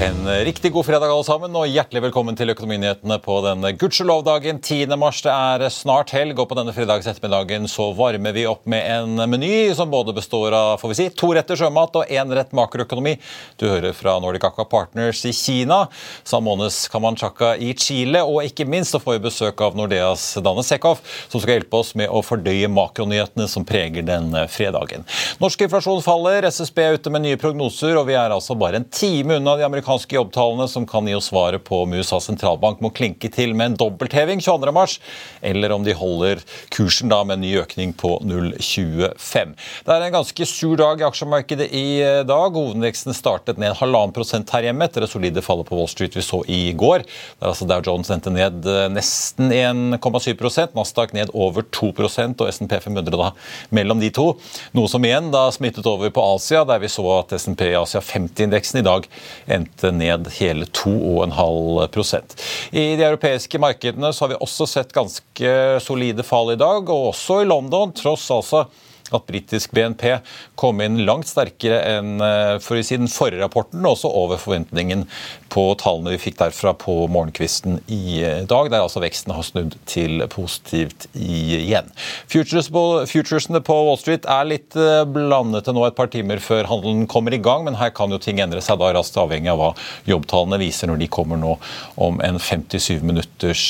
En 0.00 0.28
riktig 0.44 0.72
god 0.72 0.86
fredag 0.86 1.08
alle 1.08 1.24
sammen, 1.24 1.54
og 1.56 1.70
hjertelig 1.72 2.02
velkommen 2.04 2.36
til 2.36 2.50
Økonominyhetene 2.52 3.16
på 3.24 3.38
denne 3.40 3.70
gudskjelov-dagen 3.80 4.58
10. 4.60 4.90
mars. 5.00 5.22
Det 5.24 5.32
er 5.32 5.62
snart 5.72 6.10
helg, 6.12 6.36
og 6.36 6.50
på 6.50 6.58
denne 6.58 6.74
fredags 6.76 7.08
ettermiddagen 7.08 7.64
så 7.70 7.86
varmer 7.96 8.34
vi 8.36 8.44
opp 8.44 8.68
med 8.68 8.84
en 8.92 9.22
meny 9.32 9.72
som 9.78 9.88
både 9.88 10.12
består 10.12 10.52
av 10.52 10.82
får 10.82 10.92
vi 10.92 10.96
si, 10.98 11.06
to 11.16 11.30
retter 11.32 11.56
sjømat 11.56 11.96
og 11.96 12.12
én 12.12 12.34
rett 12.36 12.52
makroøkonomi. 12.52 13.14
Du 13.56 13.64
hører 13.70 13.96
fra 13.96 14.18
Nordic 14.20 14.44
Aqua 14.44 14.66
Partners 14.68 15.22
i 15.24 15.32
Kina, 15.32 15.86
Samones 16.28 16.82
Kamanchaka 16.92 17.54
i 17.56 17.72
Chile, 17.72 18.20
og 18.20 18.44
ikke 18.44 18.68
minst 18.68 18.92
så 18.92 19.00
får 19.00 19.16
vi 19.16 19.24
besøk 19.30 19.64
av 19.64 19.80
Nordeas 19.80 20.26
Danne 20.44 20.66
Sekhoff, 20.66 21.00
som 21.32 21.40
skal 21.40 21.56
hjelpe 21.56 21.80
oss 21.80 21.94
med 21.96 22.12
å 22.12 22.20
fordøye 22.26 22.68
makronyhetene 22.68 23.48
som 23.48 23.64
preger 23.64 24.04
denne 24.04 24.44
fredagen. 24.52 25.08
Norsk 25.40 25.64
inflasjon 25.70 26.04
faller, 26.04 26.50
SSB 26.52 26.84
er 26.84 27.00
ute 27.00 27.16
med 27.16 27.24
nye 27.30 27.40
prognoser, 27.40 27.96
og 27.96 28.10
vi 28.12 28.20
er 28.20 28.36
altså 28.36 28.60
bare 28.60 28.82
en 28.82 28.90
time 28.92 29.40
unna 29.40 29.56
de 29.56 29.64
amerikanske 29.64 29.85
amerikanske 29.86 30.16
jobbtallene 30.16 30.66
som 30.68 30.86
kan 30.86 31.06
gi 31.06 31.14
oss 31.14 31.28
svaret 31.30 31.62
på 31.64 31.82
om 31.84 31.92
USAs 31.94 32.26
sentralbank 32.26 32.80
må 32.82 32.90
klinke 32.90 33.28
til 33.30 33.54
med 33.54 33.72
en 33.72 33.76
dobbeltheving 33.78 34.40
22.3, 34.40 34.98
eller 35.42 35.72
om 35.72 35.84
de 35.84 35.94
holder 35.94 36.42
kursen 36.74 37.08
da 37.08 37.22
med 37.24 37.38
en 37.38 37.44
ny 37.44 37.52
økning 37.60 37.92
på 37.94 38.16
0,25. 38.24 39.54
Det 39.86 39.94
er 39.94 40.06
en 40.06 40.16
ganske 40.16 40.46
sur 40.46 40.76
dag 40.76 41.00
i 41.00 41.06
aksjemarkedet 41.06 41.68
i 41.70 41.86
dag. 42.26 42.56
Hovedveksten 42.56 43.14
startet 43.14 43.58
ned 43.58 43.76
halvannen 43.78 44.14
prosent 44.14 44.50
her 44.50 44.66
hjemme 44.66 44.86
etter 44.86 45.04
det 45.04 45.10
solide 45.10 45.44
fallet 45.44 45.68
på 45.68 45.78
Wall 45.78 45.90
Street 45.90 46.16
vi 46.16 46.24
så 46.24 46.42
i 46.50 46.72
går. 46.74 47.06
Der 47.38 47.52
altså 47.52 47.68
Dow 47.68 47.84
Jones 47.86 48.10
endte 48.10 48.32
ned 48.34 48.66
nesten 48.94 49.52
1,7% 49.54 50.74
Nasdaq 50.76 51.14
ned 51.14 51.30
over 51.34 51.62
2% 51.62 52.42
og 52.42 52.50
SNP 52.52 52.78
500 52.88 53.14
da 53.14 53.30
mellom 53.74 54.02
de 54.02 54.10
to. 54.14 54.32
Noe 54.74 54.90
som 54.90 55.04
igjen 55.06 55.30
da 55.34 55.46
smittet 55.54 55.86
over 55.86 56.10
på 56.10 56.24
Asia, 56.34 56.64
der 56.66 56.82
vi 56.82 56.90
så 56.90 57.06
at 57.20 57.34
SNP 57.38 57.68
Asia 57.76 58.02
50-indeksen 58.02 58.82
i 58.82 58.86
dag 58.86 59.06
endte 59.46 59.75
ned 59.82 60.28
hele 60.38 60.64
2,5% 60.64 62.36
I 62.70 62.96
de 62.96 63.04
europeiske 63.04 63.58
markedene 63.58 64.12
så 64.12 64.24
har 64.24 64.34
vi 64.34 64.40
også 64.40 64.66
sett 64.70 64.94
ganske 64.96 65.52
solide 65.84 66.24
fall 66.26 66.54
i 66.54 66.60
dag, 66.60 66.88
og 66.88 67.10
også 67.12 67.42
i 67.42 67.48
London, 67.48 67.92
tross 67.96 68.30
altså 68.34 68.66
at 69.14 69.26
britisk 69.28 69.74
BNP 69.76 70.18
kom 70.58 70.80
inn 70.84 71.04
langt 71.06 71.28
sterkere 71.30 71.78
enn 71.96 72.16
for 72.62 72.78
å 72.78 72.84
si 72.84 72.98
den 72.98 73.10
forrige 73.12 73.44
rapporten, 73.44 73.84
og 73.84 73.94
også 73.94 74.10
over 74.10 74.40
forventningen 74.40 75.04
på 75.52 75.66
tallene 75.80 76.14
vi 76.14 76.20
fikk 76.20 76.38
derfra 76.40 76.72
på 76.76 76.94
morgenkvisten 77.12 77.78
i 77.92 78.20
dag, 78.48 78.70
der 78.72 78.82
altså 78.82 79.02
veksten 79.04 79.34
har 79.36 79.46
snudd 79.46 79.76
til 79.88 80.24
positivt 80.32 81.06
igjen. 81.14 81.88
Futures 82.30 82.68
på, 82.72 82.82
futuresene 83.08 83.62
på 83.64 83.76
Wall 83.86 84.00
Street 84.00 84.26
er 84.30 84.48
litt 84.48 84.76
blandete 85.12 85.74
nå 85.76 85.86
et 85.86 85.96
par 85.98 86.10
timer 86.12 86.42
før 86.42 86.68
handelen 86.70 87.06
kommer 87.10 87.34
i 87.34 87.40
gang, 87.42 87.64
men 87.66 87.78
her 87.80 87.92
kan 87.96 88.12
jo 88.12 88.20
ting 88.22 88.40
endre 88.42 88.62
seg 88.64 88.80
da 88.80 88.92
raskt 88.96 89.18
avhengig 89.20 89.52
av 89.52 89.60
hva 89.60 89.70
jobbtallene 90.08 90.60
viser 90.60 90.90
når 90.90 91.02
de 91.02 91.10
kommer 91.12 91.40
nå 91.40 91.56
om 92.02 92.20
en 92.24 92.40
57 92.42 93.04
minutters 93.06 93.64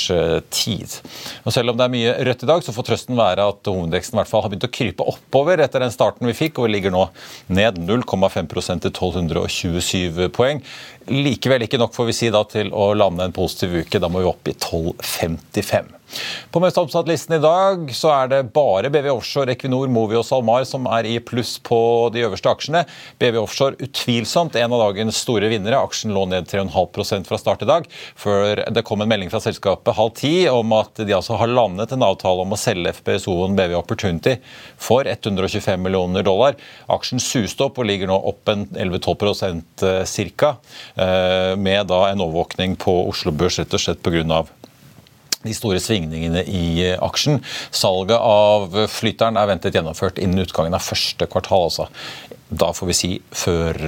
tid. 0.54 0.98
Og 1.44 1.54
Selv 1.54 1.72
om 1.72 1.78
det 1.78 1.86
er 1.86 1.94
mye 1.94 2.16
rødt 2.28 2.44
i 2.44 2.50
dag, 2.50 2.64
så 2.64 2.74
får 2.74 2.90
trøsten 2.90 3.18
være 3.18 3.46
at 3.52 3.70
hovedveksten 3.70 4.16
i 4.16 4.20
hvert 4.20 4.30
fall 4.30 4.44
har 4.44 4.52
begynt 4.52 4.68
å 4.68 4.72
krype 4.72 5.06
opp 5.06 5.25
oppover 5.36 5.60
etter 5.60 5.80
den 5.80 5.92
starten 5.92 6.26
vi 6.30 6.34
fikk, 6.36 6.58
og 6.58 6.66
vi 6.66 6.76
ligger 6.76 6.94
nå 6.94 7.02
ned 7.52 7.76
0,5% 7.84 8.86
til 8.86 8.92
1227 8.92 10.30
poeng. 10.32 10.62
Likevel 11.12 11.66
ikke 11.66 11.80
nok 11.80 11.92
får 11.96 12.08
vi 12.08 12.16
si 12.16 12.32
da 12.32 12.40
til 12.48 12.72
å 12.72 12.94
lande 12.96 13.26
en 13.26 13.36
positiv 13.36 13.82
uke. 13.82 14.00
Da 14.00 14.08
må 14.08 14.24
vi 14.24 14.30
opp 14.30 14.48
i 14.48 14.56
1255. 14.56 15.95
På 16.50 16.60
mest 16.62 16.78
oppsatt-listen 16.78 17.34
i 17.36 17.42
dag 17.42 17.90
så 17.94 18.10
er 18.14 18.30
det 18.30 18.40
bare 18.54 18.90
BV 18.92 19.08
Offshore, 19.10 19.52
Equinor, 19.56 19.90
Movi 19.92 20.16
og 20.18 20.24
SalMar 20.26 20.64
som 20.68 20.86
er 20.88 21.08
i 21.10 21.16
pluss 21.20 21.56
på 21.62 21.78
de 22.14 22.22
øverste 22.24 22.50
aksjene. 22.50 22.84
BV 23.20 23.40
Offshore 23.42 23.76
utvilsomt 23.82 24.56
en 24.56 24.72
av 24.76 24.84
dagens 24.86 25.18
store 25.24 25.50
vinnere. 25.50 25.80
Aksjen 25.82 26.14
lå 26.14 26.24
ned 26.30 26.48
3,5% 26.48 27.28
fra 27.28 27.40
start 27.40 27.64
i 27.66 27.70
dag, 27.70 27.88
før 28.16 28.62
det 28.72 28.84
kom 28.86 29.02
en 29.02 29.10
melding 29.10 29.32
fra 29.32 29.42
selskapet 29.42 29.98
halv 29.98 30.14
ti 30.16 30.34
om 30.50 30.72
at 30.78 31.02
de 31.02 31.16
altså 31.16 31.38
har 31.40 31.50
landet 31.50 31.92
en 31.92 32.06
avtale 32.06 32.46
om 32.46 32.54
å 32.54 32.60
selge 32.60 32.94
FPSO-en 33.00 33.58
BV 33.58 33.76
Opportunity 33.80 34.36
for 34.78 35.08
125 35.10 35.82
millioner 35.82 36.24
dollar. 36.26 36.56
Aksjen 36.92 37.22
suste 37.22 37.66
opp 37.66 37.80
og 37.82 37.90
ligger 37.90 38.10
nå 38.10 38.16
opp 38.30 38.52
en 38.52 38.66
11-12 38.72 40.32
ca., 40.36 40.54
med 41.56 41.88
da 41.90 42.00
en 42.10 42.22
overvåkning 42.22 42.76
på 42.80 42.92
Oslo 43.10 43.32
Børs 43.34 43.58
rett 43.60 43.74
og 43.74 43.82
slett 43.82 44.02
pga 44.04 44.22
de 45.44 45.54
store 45.56 45.80
svingningene 45.82 46.42
i 46.48 46.92
aksjen. 47.02 47.40
Salget 47.74 48.18
av 48.18 48.74
flytteren 48.90 49.38
er 49.40 49.50
ventet 49.50 49.76
gjennomført 49.76 50.20
innen 50.22 50.44
utgangen 50.46 50.76
av 50.76 50.84
første 50.84 51.28
kvartal. 51.30 51.68
altså. 51.68 51.88
Da 52.48 52.70
får 52.74 52.90
vi 52.90 52.94
si 52.94 53.10
før 53.34 53.80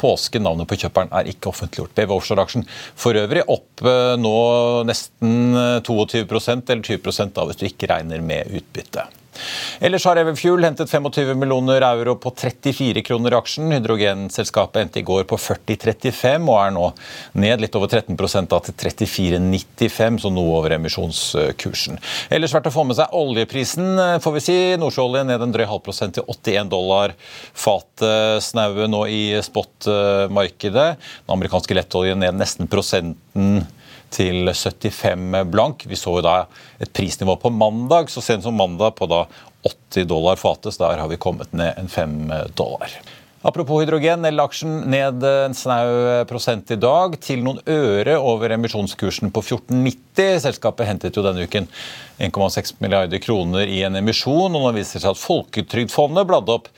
påske. 0.00 0.42
Navnet 0.42 0.68
på 0.68 0.78
kjøperen 0.82 1.12
er 1.16 1.30
ikke 1.32 1.48
offentliggjort. 1.52 1.94
BV 1.96 2.12
Offshore-aksjen 2.18 2.66
for 2.68 3.16
øvrig 3.16 3.46
opp 3.48 3.86
nå 4.20 4.36
nesten 4.88 5.56
22% 5.86 6.76
eller 6.76 6.84
20 6.84 7.32
da, 7.32 7.48
hvis 7.48 7.60
du 7.62 7.66
ikke 7.70 7.88
regner 7.94 8.20
med 8.24 8.52
utbytte. 8.52 9.08
Ellers 9.80 10.04
har 10.04 10.18
Everfuel 10.20 10.64
hentet 10.64 10.90
25 10.90 11.38
millioner 11.38 11.82
euro 11.86 12.14
på 12.20 12.30
34 12.36 13.02
kroner 13.02 13.34
i 13.34 13.38
aksjen. 13.38 13.72
Hydrogenselskapet 13.72 14.82
endte 14.82 15.00
i 15.00 15.06
går 15.06 15.24
på 15.30 15.38
40,35 15.40 16.48
og 16.52 16.58
er 16.58 16.74
nå 16.76 16.86
ned 17.44 17.64
litt 17.64 17.76
over 17.78 17.90
13 17.90 18.16
da 18.50 18.60
til 18.66 18.76
34,95, 18.78 20.20
så 20.22 20.32
noe 20.32 20.56
over 20.58 20.76
emisjonskursen. 20.76 22.00
Ellers 22.30 22.54
verdt 22.54 22.70
å 22.70 22.74
få 22.74 22.86
med 22.88 22.98
seg 22.98 23.16
oljeprisen, 23.16 24.20
får 24.22 24.36
vi 24.36 24.44
si. 24.44 24.58
Nordsjøolje 24.80 25.26
ned 25.28 25.44
en 25.46 25.54
drøy 25.54 25.66
halv 25.70 25.84
prosent 25.84 26.16
til 26.18 26.26
81 26.28 26.72
dollar 26.72 27.16
fatet 27.18 28.44
snaue 28.44 28.88
nå 28.90 29.04
i 29.10 29.22
spot-markedet. 29.42 30.88
Den 31.26 31.36
amerikanske 31.36 31.76
lettoljen 31.78 32.22
ned 32.22 32.38
nesten 32.38 32.70
prosenten 32.70 33.64
til 34.12 34.52
75 34.52 35.48
blank. 35.52 35.86
Vi 35.88 35.98
så 35.98 36.18
jo 36.18 36.24
da 36.24 36.36
et 36.82 36.92
prisnivå 36.92 37.38
på 37.40 37.52
mandag, 37.54 38.12
så 38.12 38.24
sent 38.24 38.46
som 38.46 38.56
mandag 38.58 38.94
på 38.98 39.08
da 39.10 39.24
80 39.66 40.08
dollar 40.10 40.38
fates. 40.40 40.78
Der 40.80 41.00
har 41.00 41.10
vi 41.10 41.20
kommet 41.20 41.52
ned 41.56 41.74
en 41.78 41.90
5 41.90 42.32
dollar. 42.58 43.00
Apropos 43.42 43.80
hydrogen, 43.82 44.20
Nell-aksjen 44.22 44.84
ned 44.86 45.24
en 45.26 45.54
snau 45.58 46.22
prosent 46.30 46.68
i 46.70 46.76
dag, 46.78 47.16
til 47.18 47.40
noen 47.42 47.58
øre 47.66 48.14
over 48.22 48.54
emisjonskursen 48.54 49.32
på 49.34 49.42
14,90. 49.42 50.38
Selskapet 50.44 50.86
hentet 50.86 51.18
jo 51.18 51.24
denne 51.26 51.48
uken 51.48 51.66
1,6 52.22 52.76
milliarder 52.78 53.18
kroner 53.18 53.66
i 53.66 53.80
en 53.82 53.98
emisjon, 53.98 54.46
og 54.46 54.62
nå 54.62 54.70
viser 54.76 55.00
det 55.00 55.02
seg 55.02 55.16
at 55.16 55.22
Folketrygdfondet 55.24 56.28
bladde 56.30 56.54
opp 56.54 56.70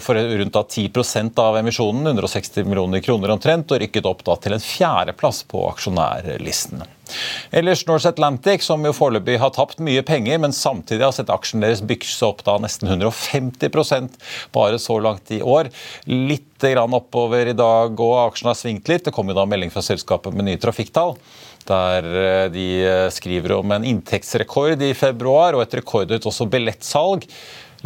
for 0.00 0.16
rundt 0.16 0.54
da 0.56 0.62
10% 0.64 1.40
av 1.42 1.58
emisjonen, 1.60 2.06
160 2.06 2.64
millioner 2.64 3.02
kroner 3.04 3.34
omtrent, 3.34 3.68
og 3.68 3.82
rykket 3.82 4.08
opp 4.08 4.24
da 4.24 4.38
til 4.40 4.56
en 4.56 4.64
fjerdeplass 4.64 5.42
på 5.50 5.66
aksjonærlisten. 5.68 6.86
Ellers 7.50 7.82
Norse 7.88 8.08
Atlantic, 8.08 8.64
som 8.64 8.84
jo 8.86 8.94
foreløpig 8.94 9.38
har 9.42 9.52
tapt 9.54 9.82
mye 9.84 10.02
penger, 10.06 10.38
men 10.42 10.54
samtidig 10.56 11.04
har 11.04 11.14
sett 11.16 11.32
aksjen 11.32 11.64
deres 11.64 11.82
bykse 11.84 12.24
opp 12.26 12.44
da 12.46 12.56
nesten 12.62 12.88
150% 12.88 14.16
bare 14.54 14.80
så 14.80 14.98
langt 15.02 15.32
i 15.34 15.42
år. 15.42 15.70
Litt 16.08 16.46
grann 16.60 16.96
oppover 16.96 17.50
i 17.50 17.56
dag, 17.56 18.00
og 18.00 18.18
aksjen 18.28 18.50
har 18.52 18.58
svingt 18.58 18.90
litt. 18.90 19.06
Det 19.06 19.14
kom 19.16 19.30
jo 19.30 19.36
da 19.36 19.46
melding 19.48 19.72
fra 19.72 19.84
selskapet 19.84 20.36
med 20.36 20.48
nye 20.48 20.60
trafikktall. 20.60 21.16
der 21.68 22.48
de 22.50 22.66
skriver 23.12 23.52
om 23.58 23.72
en 23.72 23.84
inntektsrekord 23.84 24.80
i 24.82 24.94
februar 24.96 25.54
og 25.54 25.62
et 25.62 25.76
rekordhøyt 25.78 26.26
også 26.26 26.48
billettsalg. 26.50 27.26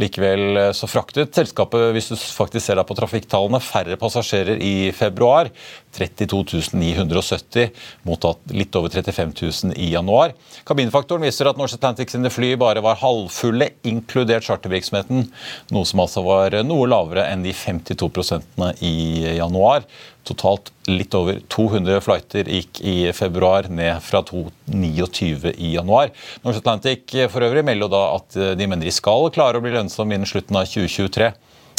Likevel 0.01 0.57
eh, 0.59 0.71
så 0.75 0.89
fraktet 0.91 1.37
selskapet, 1.37 1.93
hvis 1.95 2.11
du 2.11 2.17
faktisk 2.19 2.67
ser 2.67 2.79
deg 2.81 2.89
på 2.89 2.97
trafikktallene, 2.99 3.61
færre 3.63 3.99
passasjerer 4.01 4.61
i 4.63 4.91
februar. 4.97 5.51
32 5.95 6.75
970 6.75 7.69
mot 8.09 8.25
litt 8.51 8.75
over 8.75 8.91
35.000 8.91 9.77
i 9.79 9.93
januar. 9.93 10.35
Kabinfaktoren 10.67 11.23
viser 11.23 11.47
at 11.47 11.61
Norse 11.61 11.79
Atlantic 11.79 12.11
sine 12.11 12.33
fly 12.35 12.55
bare 12.59 12.83
var 12.83 12.99
halvfulle, 12.99 13.71
inkludert 13.87 14.47
chartervirksomheten, 14.49 15.29
noe 15.71 15.87
som 15.87 16.03
altså 16.03 16.25
var 16.27 16.59
noe 16.67 16.89
lavere 16.91 17.29
enn 17.31 17.47
de 17.47 17.55
52% 17.55 18.67
i 18.83 18.95
januar. 19.39 19.87
Totalt 20.25 20.71
litt 20.89 21.15
over 21.17 21.41
200 21.53 22.01
flighter 22.05 22.49
gikk 22.49 22.81
i 22.81 22.97
februar, 23.17 23.69
ned 23.69 24.01
fra 24.05 24.23
229 24.25 25.53
i 25.55 25.75
januar. 25.75 26.13
Norse 26.45 26.63
Atlantic 26.63 27.13
for 27.33 27.45
øvrig 27.45 27.65
melder 27.67 27.93
da 27.93 28.05
at 28.17 28.39
de 28.59 28.69
mener 28.69 28.89
de 28.89 28.95
skal 28.95 29.31
klare 29.35 29.61
å 29.61 29.65
bli 29.65 29.75
lønnsomme 29.75 30.17
innen 30.17 30.29
slutten 30.29 30.57
av 30.61 30.69
2023 30.71 31.33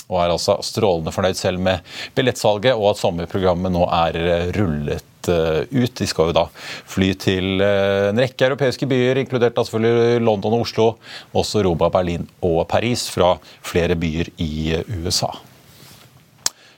og 0.05 0.19
er 0.21 0.33
altså 0.33 0.57
strålende 0.65 1.13
fornøyd 1.13 1.37
selv 1.39 1.61
med 1.65 1.95
billettsalget 2.17 2.77
og 2.77 2.91
at 2.91 3.01
sommerprogrammet 3.01 3.73
nå 3.73 3.85
er 3.89 4.19
rullet 4.57 5.31
eh, 5.31 5.63
ut. 5.65 5.95
De 5.97 6.07
skal 6.09 6.29
jo 6.29 6.37
da 6.37 6.45
fly 6.91 7.11
til 7.21 7.63
eh, 7.65 8.11
en 8.11 8.21
rekke 8.21 8.49
europeiske 8.51 8.89
byer, 8.89 9.23
inkludert 9.23 9.57
da 9.57 9.65
selvfølgelig 9.65 10.21
London 10.25 10.59
og 10.59 10.67
Oslo, 10.67 10.87
også 11.33 11.65
Roma, 11.65 11.89
Berlin 11.93 12.29
og 12.45 12.63
Paris, 12.69 13.07
fra 13.09 13.35
flere 13.65 13.97
byer 13.97 14.29
i 14.37 14.77
USA. 15.01 15.33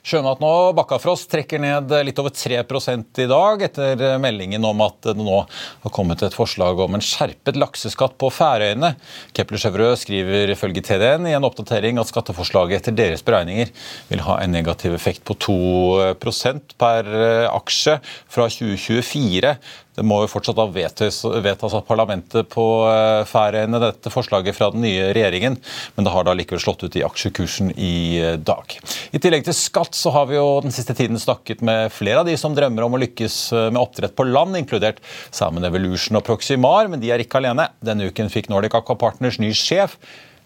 Sjømat 0.07 0.39
nå, 0.39 0.49
Bakkafrost 0.71 1.27
trekker 1.27 1.59
ned 1.59 1.91
litt 2.07 2.19
over 2.21 2.31
3 2.31 2.61
i 2.63 3.25
dag, 3.27 3.63
etter 3.65 4.03
meldingen 4.23 4.63
om 4.63 4.79
at 4.85 5.01
det 5.03 5.17
nå 5.19 5.41
har 5.43 5.91
kommet 5.91 6.21
et 6.23 6.35
forslag 6.37 6.79
om 6.79 6.95
en 6.95 7.03
skjerpet 7.03 7.59
lakseskatt 7.59 8.15
på 8.15 8.29
Færøyene. 8.31 8.93
Kepler 9.35 9.59
Chevrø 9.59 9.89
skriver 9.99 10.53
ifølge 10.53 10.85
TDN 10.87 11.27
i 11.27 11.33
en 11.35 11.43
oppdatering 11.43 11.99
at 11.99 12.07
skatteforslaget 12.07 12.79
etter 12.79 12.95
deres 12.95 13.25
beregninger 13.27 13.73
vil 14.07 14.23
ha 14.29 14.37
en 14.45 14.55
negativ 14.55 14.95
effekt 14.95 15.25
på 15.27 15.35
2% 15.43 16.77
per 16.79 17.11
aksje 17.51 17.97
fra 18.31 18.47
2024. 18.47 19.57
Det 19.97 20.05
må 20.05 20.19
jo 20.21 20.29
fortsatt 20.29 20.59
vedtas, 20.75 21.23
vedtas 21.41 21.73
av 21.73 21.81
parlamentet 21.87 22.45
på 22.53 22.63
eh, 22.85 23.23
Færøyene, 23.25 23.79
dette 23.81 24.11
forslaget 24.13 24.53
fra 24.53 24.69
den 24.73 24.83
nye 24.85 25.07
regjeringen, 25.15 25.57
men 25.95 26.05
det 26.05 26.13
har 26.13 26.27
da 26.27 26.35
likevel 26.37 26.61
slått 26.61 26.85
ut 26.85 26.97
i 26.99 27.01
aksjekursen 27.07 27.71
i 27.73 27.97
eh, 28.21 28.35
dag. 28.37 28.77
I 29.09 29.21
tillegg 29.23 29.47
til 29.47 29.57
skatt 29.57 29.97
så 29.97 30.13
har 30.13 30.29
vi 30.29 30.37
jo 30.37 30.45
den 30.61 30.75
siste 30.75 30.93
tiden 30.97 31.17
snakket 31.17 31.65
med 31.65 31.89
flere 31.95 32.21
av 32.21 32.29
de 32.29 32.37
som 32.37 32.53
drømmer 32.53 32.85
om 32.85 32.93
å 32.93 33.01
lykkes 33.07 33.39
eh, 33.57 33.67
med 33.71 33.81
oppdrett 33.81 34.13
på 34.17 34.27
land, 34.29 34.59
inkludert 34.61 35.01
Salmon 35.31 35.65
Evolution 35.65 36.21
og 36.21 36.27
Proximar, 36.29 36.91
men 36.93 37.01
de 37.01 37.09
er 37.13 37.25
ikke 37.25 37.41
alene. 37.41 37.71
Denne 37.81 38.11
uken 38.11 38.29
fikk 38.33 38.51
Nordic 38.53 38.77
Aqua 38.77 38.99
Partners 39.01 39.41
ny 39.41 39.49
sjef 39.57 39.97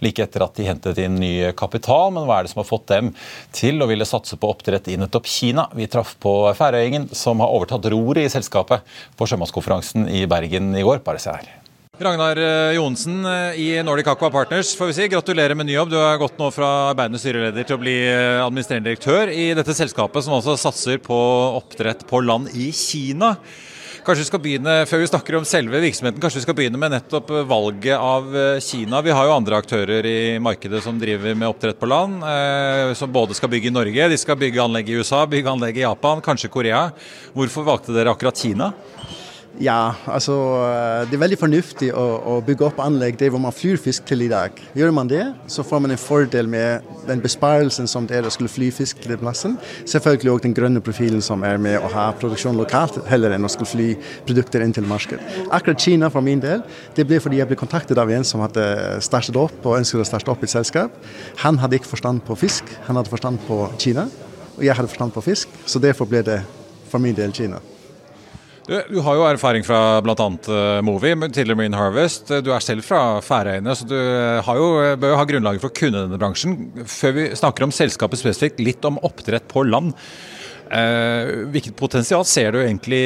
like 0.02 0.24
etter 0.24 0.46
at 0.46 0.58
de 0.58 0.68
hentet 0.68 1.00
inn 1.02 1.20
ny 1.22 1.34
kapital. 1.58 2.12
Men 2.16 2.28
hva 2.28 2.40
er 2.40 2.48
det 2.48 2.54
som 2.54 2.64
har 2.64 2.70
fått 2.70 2.90
dem 2.92 3.14
til 3.56 3.82
å 3.82 3.90
ville 3.90 4.08
satse 4.08 4.38
på 4.40 4.52
oppdrett 4.52 4.92
i 4.92 5.00
nettopp 5.02 5.30
Kina? 5.30 5.70
Vi 5.78 5.90
traff 5.92 6.18
på 6.22 6.36
Færøyingen, 6.58 7.10
som 7.16 7.44
har 7.44 7.54
overtatt 7.54 7.90
roret 7.94 8.26
i 8.26 8.34
selskapet 8.34 8.86
på 9.18 9.30
sjømannskonferansen 9.30 10.10
i 10.12 10.28
Bergen 10.30 10.74
i 10.76 10.86
går. 10.86 11.04
Bare 11.06 11.22
se 11.22 11.36
her. 11.38 11.58
Ragnar 12.02 12.38
eh, 12.38 12.76
Johnsen 12.76 13.26
eh, 13.26 13.60
i 13.62 13.68
Nordic 13.86 14.08
Aqua 14.10 14.32
Partners, 14.34 14.74
får 14.78 14.90
vi 14.90 14.94
si. 14.98 15.08
gratulerer 15.12 15.54
med 15.56 15.68
ny 15.70 15.76
jobb. 15.76 15.92
Du 15.92 16.00
har 16.02 16.18
gått 16.18 16.40
nå 16.42 16.48
fra 16.54 16.70
arbeidende 16.90 17.22
styreleder 17.22 17.68
til 17.68 17.78
å 17.78 17.82
bli 17.82 17.94
eh, 18.08 18.42
administrerende 18.42 18.90
direktør 18.90 19.30
i 19.30 19.52
dette 19.58 19.76
selskapet, 19.78 20.26
som 20.26 20.34
altså 20.38 20.58
satser 20.58 20.98
på 21.04 21.18
oppdrett 21.60 22.08
på 22.10 22.24
land 22.26 22.50
i 22.58 22.72
Kina. 22.74 23.36
Kanskje 24.02 24.24
vi 24.24 24.30
skal 24.32 24.42
begynne, 24.42 24.76
Før 24.90 25.04
vi 25.04 25.08
snakker 25.12 25.36
om 25.38 25.44
selve 25.46 25.78
virksomheten, 25.84 26.18
kanskje 26.22 26.40
vi 26.40 26.46
skal 26.48 26.56
begynne 26.58 26.80
med 26.82 26.90
nettopp 26.96 27.30
valget 27.46 27.94
av 28.02 28.34
eh, 28.34 28.62
Kina. 28.66 28.98
Vi 29.06 29.14
har 29.14 29.28
jo 29.30 29.36
andre 29.36 29.60
aktører 29.62 30.08
i 30.10 30.40
markedet 30.42 30.82
som 30.82 30.98
driver 30.98 31.38
med 31.38 31.46
oppdrett 31.46 31.78
på 31.78 31.90
land, 31.90 32.24
eh, 32.26 32.96
som 32.98 33.14
både 33.14 33.38
skal 33.38 33.52
bygge 33.54 33.70
i 33.70 33.76
Norge, 33.76 34.08
de 34.10 34.18
skal 34.18 34.40
bygge 34.42 34.64
anlegg 34.64 34.90
i 34.90 34.98
USA, 34.98 35.22
bygge 35.30 35.54
anlegg 35.54 35.78
i 35.78 35.86
Japan, 35.86 36.24
kanskje 36.26 36.50
Korea. 36.50 36.88
Hvorfor 37.38 37.68
valgte 37.68 37.94
dere 37.94 38.16
akkurat 38.16 38.42
Kina? 38.42 38.72
Ja, 39.60 39.94
altså 40.08 40.34
eh, 40.64 41.04
det 41.10 41.18
er 41.18 41.22
veldig 41.26 41.38
fornuftig 41.42 41.90
å, 41.92 42.04
å 42.24 42.36
bygge 42.46 42.70
opp 42.70 42.80
anlegg 42.82 43.18
der 43.20 43.34
hvor 43.34 43.42
man 43.44 43.54
flyr 43.54 43.76
fisk 43.82 44.06
til 44.08 44.24
i 44.24 44.30
dag. 44.32 44.56
Gjør 44.78 44.94
man 44.96 45.10
det, 45.12 45.26
så 45.52 45.66
får 45.68 45.82
man 45.84 45.92
en 45.92 46.00
fordel 46.00 46.48
med 46.50 46.88
den 47.10 47.20
besparelsen 47.22 47.90
som 47.90 48.08
det 48.08 48.22
er 48.22 48.28
å 48.28 48.32
skulle 48.32 48.52
fly 48.52 48.70
fisk 48.74 49.02
til 49.04 49.18
plassen. 49.20 49.58
Selvfølgelig 49.84 50.32
òg 50.32 50.46
den 50.46 50.56
grønne 50.56 50.82
profilen 50.84 51.22
som 51.26 51.44
er 51.48 51.60
med 51.62 51.82
å 51.84 51.92
ha 51.92 52.08
produksjon 52.22 52.58
lokalt, 52.58 53.02
heller 53.12 53.36
enn 53.36 53.46
å 53.46 53.52
skulle 53.52 53.70
fly 53.74 53.90
produkter 54.30 54.64
inn 54.64 54.74
til 54.76 54.88
markedet. 54.88 55.20
Akkurat 55.52 55.84
Kina 55.84 56.10
for 56.14 56.26
min 56.26 56.42
del, 56.42 56.64
det 56.96 57.06
ble 57.10 57.20
fordi 57.22 57.42
jeg 57.42 57.52
ble 57.52 57.60
kontaktet 57.60 58.00
av 58.02 58.10
en 58.10 58.26
som 58.28 58.46
hadde 58.46 58.66
startet 59.04 59.38
opp 59.42 59.68
og 59.68 59.82
ønsket 59.82 60.06
å 60.06 60.08
starte 60.08 60.32
opp 60.32 60.48
et 60.48 60.54
selskap. 60.54 60.96
Han 61.44 61.60
hadde 61.62 61.82
ikke 61.82 61.92
forstand 61.92 62.24
på 62.26 62.40
fisk, 62.40 62.72
han 62.88 62.98
hadde 62.98 63.12
forstand 63.12 63.44
på 63.50 63.66
Kina, 63.82 64.08
og 64.56 64.64
jeg 64.64 64.80
hadde 64.80 64.90
forstand 64.90 65.14
på 65.18 65.28
fisk, 65.28 65.54
så 65.68 65.84
derfor 65.84 66.10
ble 66.10 66.24
det 66.26 66.40
for 66.88 67.04
min 67.04 67.18
del 67.18 67.36
Kina. 67.36 67.60
Du, 68.68 68.76
du, 68.90 69.00
har 69.02 69.18
jo 69.18 69.24
erfaring 69.26 69.66
fra 69.66 70.02
bl.a. 70.06 70.16
Eh, 70.16 70.82
Movi, 70.86 71.16
tidligere 71.28 71.58
Marine 71.58 71.80
Harvest. 71.80 72.30
Du 72.46 72.52
er 72.54 72.62
selv 72.64 72.86
fra 72.86 73.20
Færøyene, 73.26 73.74
så 73.76 73.88
du 73.90 73.98
har 74.46 74.60
jo, 74.60 74.68
bør 75.02 75.16
jo 75.16 75.22
ha 75.22 75.26
grunnlaget 75.32 75.64
for 75.64 75.74
å 75.74 75.80
kunne 75.82 76.06
denne 76.06 76.20
bransjen. 76.22 76.60
Før 76.86 77.18
vi 77.18 77.32
snakker 77.40 77.66
om 77.66 77.74
selskapet 77.74 78.22
spesifikt, 78.22 78.62
litt 78.62 78.86
om 78.88 79.02
oppdrett 79.02 79.50
på 79.52 79.66
land. 79.66 79.96
Eh, 80.72 81.30
hvilket 81.52 81.76
potensial 81.76 82.24
ser 82.24 82.54
du 82.56 82.62
egentlig 82.62 83.02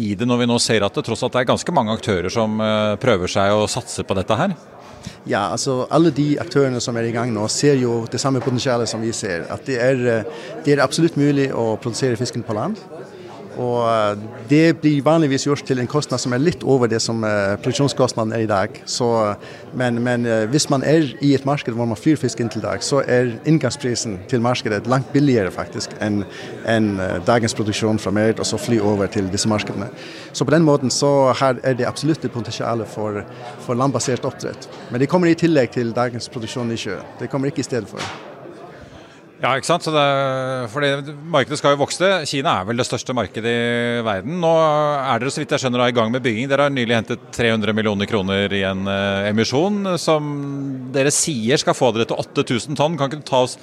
i 0.00 0.14
det, 0.16 0.24
når 0.24 0.38
vi 0.40 0.48
nå 0.48 0.56
ser 0.62 0.86
at 0.86 0.94
det 0.96 1.04
tross 1.04 1.26
alt 1.26 1.34
er 1.36 1.48
ganske 1.48 1.74
mange 1.76 1.92
aktører 1.92 2.32
som 2.32 2.56
eh, 2.62 2.94
prøver 3.02 3.28
seg 3.28 3.52
å 3.52 3.66
satse 3.68 4.06
på 4.06 4.16
dette 4.16 4.38
her? 4.38 4.54
Ja, 5.28 5.50
altså 5.50 5.82
alle 5.92 6.12
de 6.14 6.38
aktørene 6.40 6.80
som 6.80 6.96
er 6.96 7.10
i 7.10 7.12
gang 7.14 7.34
nå, 7.34 7.44
ser 7.52 7.76
jo 7.82 8.04
det 8.10 8.20
samme 8.22 8.40
potensialet 8.40 8.88
som 8.88 9.04
vi 9.04 9.12
ser. 9.14 9.44
At 9.52 9.68
det 9.68 9.76
er, 9.82 10.00
eh, 10.14 10.46
det 10.64 10.76
er 10.76 10.84
absolutt 10.86 11.18
mulig 11.20 11.50
å 11.52 11.74
produsere 11.76 12.16
fisken 12.16 12.46
på 12.46 12.56
land. 12.56 12.80
Og 13.56 14.18
det 14.50 14.76
blir 14.82 15.04
vanligvis 15.04 15.46
gjort 15.46 15.64
til 15.66 15.80
en 15.80 15.88
kostnad 15.88 16.20
som 16.20 16.34
er 16.36 16.42
litt 16.42 16.64
over 16.64 16.90
det 16.90 17.00
som 17.02 17.24
uh, 17.24 17.56
produksjonskostnaden 17.62 18.34
er 18.36 18.44
i 18.44 18.50
dag. 18.50 18.80
Så, 18.84 19.08
men 19.74 20.02
men 20.04 20.26
uh, 20.28 20.44
hvis 20.52 20.68
man 20.72 20.84
er 20.84 21.08
i 21.24 21.32
et 21.34 21.46
marked 21.48 21.72
hvor 21.72 21.88
man 21.88 21.98
flyr 21.98 22.20
fisk 22.20 22.40
inn 22.40 22.52
til 22.52 22.64
dag, 22.64 22.84
så 22.84 23.02
er 23.02 23.32
inngangsprisen 23.48 24.18
til 24.28 24.44
markedet 24.44 24.86
langt 24.90 25.12
billigere 25.14 25.50
faktisk 25.54 25.96
enn 26.04 26.22
en, 26.68 26.92
uh, 27.00 27.16
dagens 27.26 27.56
produksjon 27.56 28.00
fra 28.02 28.12
Merit 28.12 28.40
og 28.42 28.48
så 28.48 28.60
fly 28.60 28.78
over 28.80 29.10
til 29.12 29.30
disse 29.32 29.48
markedene. 29.48 29.88
Så 30.32 30.44
på 30.44 30.54
den 30.54 30.66
måten 30.66 30.92
så 30.92 31.32
her 31.40 31.60
er 31.64 31.76
det 31.78 31.88
absolutt 31.88 32.24
et 32.24 32.34
potensial 32.34 32.84
for, 32.92 33.22
for 33.64 33.78
landbasert 33.78 34.24
oppdrett. 34.28 34.68
Men 34.90 35.00
det 35.00 35.10
kommer 35.10 35.32
i 35.32 35.38
tillegg 35.38 35.72
til 35.76 35.96
dagens 35.96 36.28
produksjon 36.28 36.72
i 36.72 36.80
sjø. 36.80 37.00
Det 37.20 37.30
kommer 37.32 37.52
ikke 37.52 37.64
i 37.64 37.70
stedet 37.70 37.88
for. 37.88 38.25
Ja, 39.36 39.52
ikke 39.52 39.68
sant. 39.68 39.84
Det, 39.92 40.04
fordi 40.72 41.16
markedet 41.28 41.58
skal 41.60 41.74
jo 41.74 41.82
vokse. 41.82 42.08
Kina 42.28 42.54
er 42.60 42.68
vel 42.70 42.80
det 42.80 42.86
største 42.88 43.12
markedet 43.16 43.52
i 43.52 44.04
verden. 44.06 44.38
Nå 44.40 44.52
er 44.56 45.20
dere 45.20 45.32
så 45.32 45.42
vidt 45.42 45.52
jeg 45.52 45.66
skjønner 45.66 45.84
i 45.84 45.96
gang 45.96 46.12
med 46.12 46.24
bygging. 46.24 46.48
Dere 46.48 46.68
har 46.68 46.72
nylig 46.72 46.96
hentet 46.96 47.26
300 47.36 47.76
millioner 47.76 48.08
kroner 48.08 48.52
i 48.56 48.62
en 48.64 48.86
uh, 48.88 49.26
emisjon 49.28 49.98
som 50.00 50.30
dere 50.94 51.12
sier 51.12 51.60
skal 51.60 51.76
få 51.76 51.92
dere 51.92 52.08
til 52.08 52.16
8000 52.22 52.80
tonn. 52.80 52.96
Kan 52.96 53.12
ikke 53.12 53.20
du 53.20 53.28
ta 53.28 53.42
oss 53.44 53.58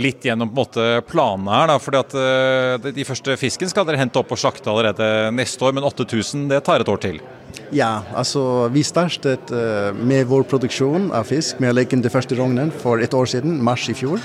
litt 0.00 0.24
gjennom 0.24 0.48
på 0.50 0.56
en 0.56 0.62
måte 0.62 0.86
planene 1.10 1.52
her? 1.52 1.68
da, 1.70 1.76
fordi 1.82 2.00
at 2.00 2.16
uh, 2.16 2.88
De 2.96 3.04
første 3.06 3.36
fisken 3.38 3.70
skal 3.70 3.84
dere 3.86 4.00
hente 4.00 4.18
opp 4.18 4.32
og 4.32 4.40
slakte 4.40 4.72
allerede 4.72 5.10
neste 5.36 5.68
år, 5.68 5.76
men 5.76 5.84
8000 5.84 6.48
det 6.54 6.62
tar 6.64 6.80
et 6.80 6.88
år 6.88 7.02
til? 7.04 7.20
Ja, 7.76 8.06
altså 8.16 8.70
vi 8.72 8.80
startet 8.86 9.52
uh, 9.52 9.92
med 9.92 10.24
vår 10.32 10.48
produksjon 10.48 11.10
av 11.12 11.28
fisk 11.28 11.60
med 11.60 11.74
å 11.74 11.76
legge 11.76 12.00
det 12.00 12.14
første 12.14 12.40
rognen 12.40 12.72
for 12.72 13.04
et 13.04 13.12
år 13.12 13.28
siden, 13.36 13.60
mars 13.68 13.84
i 13.92 13.98
fjor. 14.00 14.24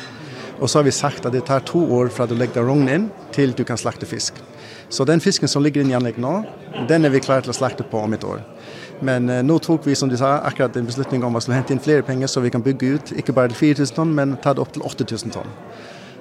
Og 0.60 0.70
så 0.70 0.80
har 0.80 0.88
vi 0.88 0.92
sagt 0.92 1.25
at 1.25 1.34
det 1.36 1.46
tar 1.48 1.63
to 1.68 1.80
år 1.96 2.12
fra 2.12 2.28
du 2.28 2.36
legger 2.36 2.66
rognen 2.68 2.89
inn 2.92 3.06
til 3.36 3.54
du 3.56 3.63
kan 3.68 3.80
slakte 3.80 4.08
fisk. 4.10 4.42
Så 4.89 5.06
den 5.06 5.22
fisken 5.24 5.48
som 5.48 5.63
ligger 5.63 5.84
inne 5.84 5.94
i 5.94 5.98
anlegget 5.98 6.24
nå, 6.24 6.34
den 6.89 7.06
er 7.06 7.13
vi 7.13 7.22
klare 7.24 7.46
til 7.46 7.54
å 7.54 7.58
slakte 7.58 7.86
på 7.88 8.01
om 8.01 8.16
et 8.18 8.25
år. 8.28 8.42
Men 9.06 9.30
eh, 9.32 9.44
nå 9.46 9.60
tok 9.63 9.88
vi 9.88 9.96
som 9.96 10.12
du 10.12 10.18
sa, 10.20 10.39
akkurat 10.44 10.75
en 10.75 10.89
beslutning 10.89 11.24
om 11.24 11.38
å 11.38 11.44
hente 11.54 11.72
inn 11.75 11.84
flere 11.84 12.04
penger 12.04 12.32
så 12.32 12.44
vi 12.44 12.51
kan 12.51 12.66
bygge 12.66 12.92
ut 12.96 13.13
ikke 13.16 13.36
bare 13.38 13.54
til 13.54 13.62
4000 13.78 13.96
tonn, 13.96 14.12
men 14.18 14.36
ta 14.44 14.56
det 14.56 14.63
opp 14.63 14.75
til 14.75 14.84
8000 14.84 15.36
tonn. 15.38 15.56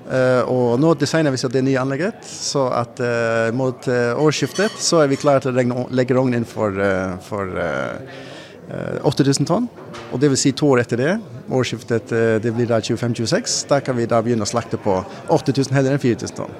Uh, 0.08 0.40
og 0.48 0.78
nå 0.80 0.94
designer 0.96 1.34
vi 1.34 1.40
så 1.40 1.50
det 1.52 1.60
nye 1.66 1.80
anlegget, 1.82 2.22
så 2.24 2.70
at 2.72 3.00
uh, 3.02 3.50
mot 3.52 3.88
årsskiftet 3.90 4.78
så 4.80 5.02
er 5.02 5.10
vi 5.10 5.18
klare 5.20 5.42
til 5.44 5.52
å 5.52 5.84
legge 5.92 6.16
rognen 6.16 6.40
inn 6.40 6.48
for, 6.48 6.78
for 7.26 7.58
8000 8.68 9.48
tonn. 9.48 9.68
Og 10.12 10.20
det 10.20 10.30
vil 10.32 10.40
si 10.40 10.52
to 10.56 10.68
år 10.74 10.82
etter 10.82 11.00
det, 11.00 11.12
årsskiftet 11.48 12.12
eh, 12.12 12.36
det 12.42 12.52
blir 12.56 12.68
da 12.68 12.80
25-26, 12.84 13.62
da 13.70 13.80
kan 13.84 13.96
vi 13.96 14.08
da 14.08 14.20
begynne 14.24 14.44
å 14.44 14.50
slakte 14.50 14.80
på 14.80 15.00
8000 15.32 15.76
heller 15.76 15.96
enn 15.96 16.02
4000 16.02 16.36
tonn. 16.36 16.52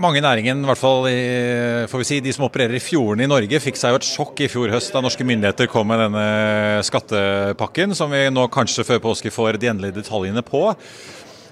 Mange 0.00 0.16
i 0.16 0.24
næringen, 0.24 0.62
i 0.64 0.68
hvert 0.70 0.80
fall 0.80 1.04
får 1.92 2.00
vi 2.00 2.06
si, 2.08 2.18
de 2.24 2.32
som 2.32 2.46
opererer 2.46 2.78
i 2.78 2.80
fjordene 2.80 3.26
i 3.26 3.28
Norge, 3.28 3.58
fikk 3.60 3.76
seg 3.76 3.92
jo 3.92 3.98
et 3.98 4.06
sjokk 4.08 4.40
i 4.40 4.48
fjor 4.48 4.72
høst 4.72 4.94
da 4.96 5.02
norske 5.04 5.26
myndigheter 5.28 5.68
kom 5.68 5.90
med 5.92 6.00
denne 6.00 6.22
skattepakken, 6.88 7.92
som 7.98 8.08
vi 8.08 8.22
nå 8.32 8.46
kanskje 8.48 8.86
før 8.88 9.02
påske 9.10 9.34
får 9.34 9.60
de 9.60 9.68
endelige 9.68 9.98
detaljene 9.98 10.40
på. 10.46 10.70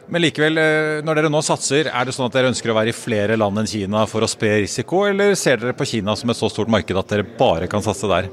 Men 0.08 0.24
likevel, 0.24 0.56
eh, 0.56 1.00
når 1.04 1.18
dere 1.20 1.30
nå 1.32 1.40
satser, 1.44 1.90
er 1.92 2.08
det 2.08 2.14
sånn 2.16 2.28
at 2.30 2.36
dere 2.36 2.48
ønsker 2.48 2.72
å 2.72 2.76
være 2.78 2.94
i 2.94 2.96
flere 2.96 3.36
land 3.36 3.60
enn 3.60 3.68
Kina 3.68 4.06
for 4.08 4.24
å 4.24 4.30
spre 4.30 4.54
risiko, 4.62 5.02
eller 5.08 5.34
ser 5.36 5.60
dere 5.60 5.76
på 5.76 5.86
Kina 5.88 6.14
som 6.16 6.32
et 6.32 6.38
så 6.38 6.48
stort 6.48 6.70
marked 6.72 6.96
at 6.96 7.12
dere 7.12 7.26
bare 7.38 7.68
kan 7.68 7.84
satse 7.84 8.08
der? 8.08 8.30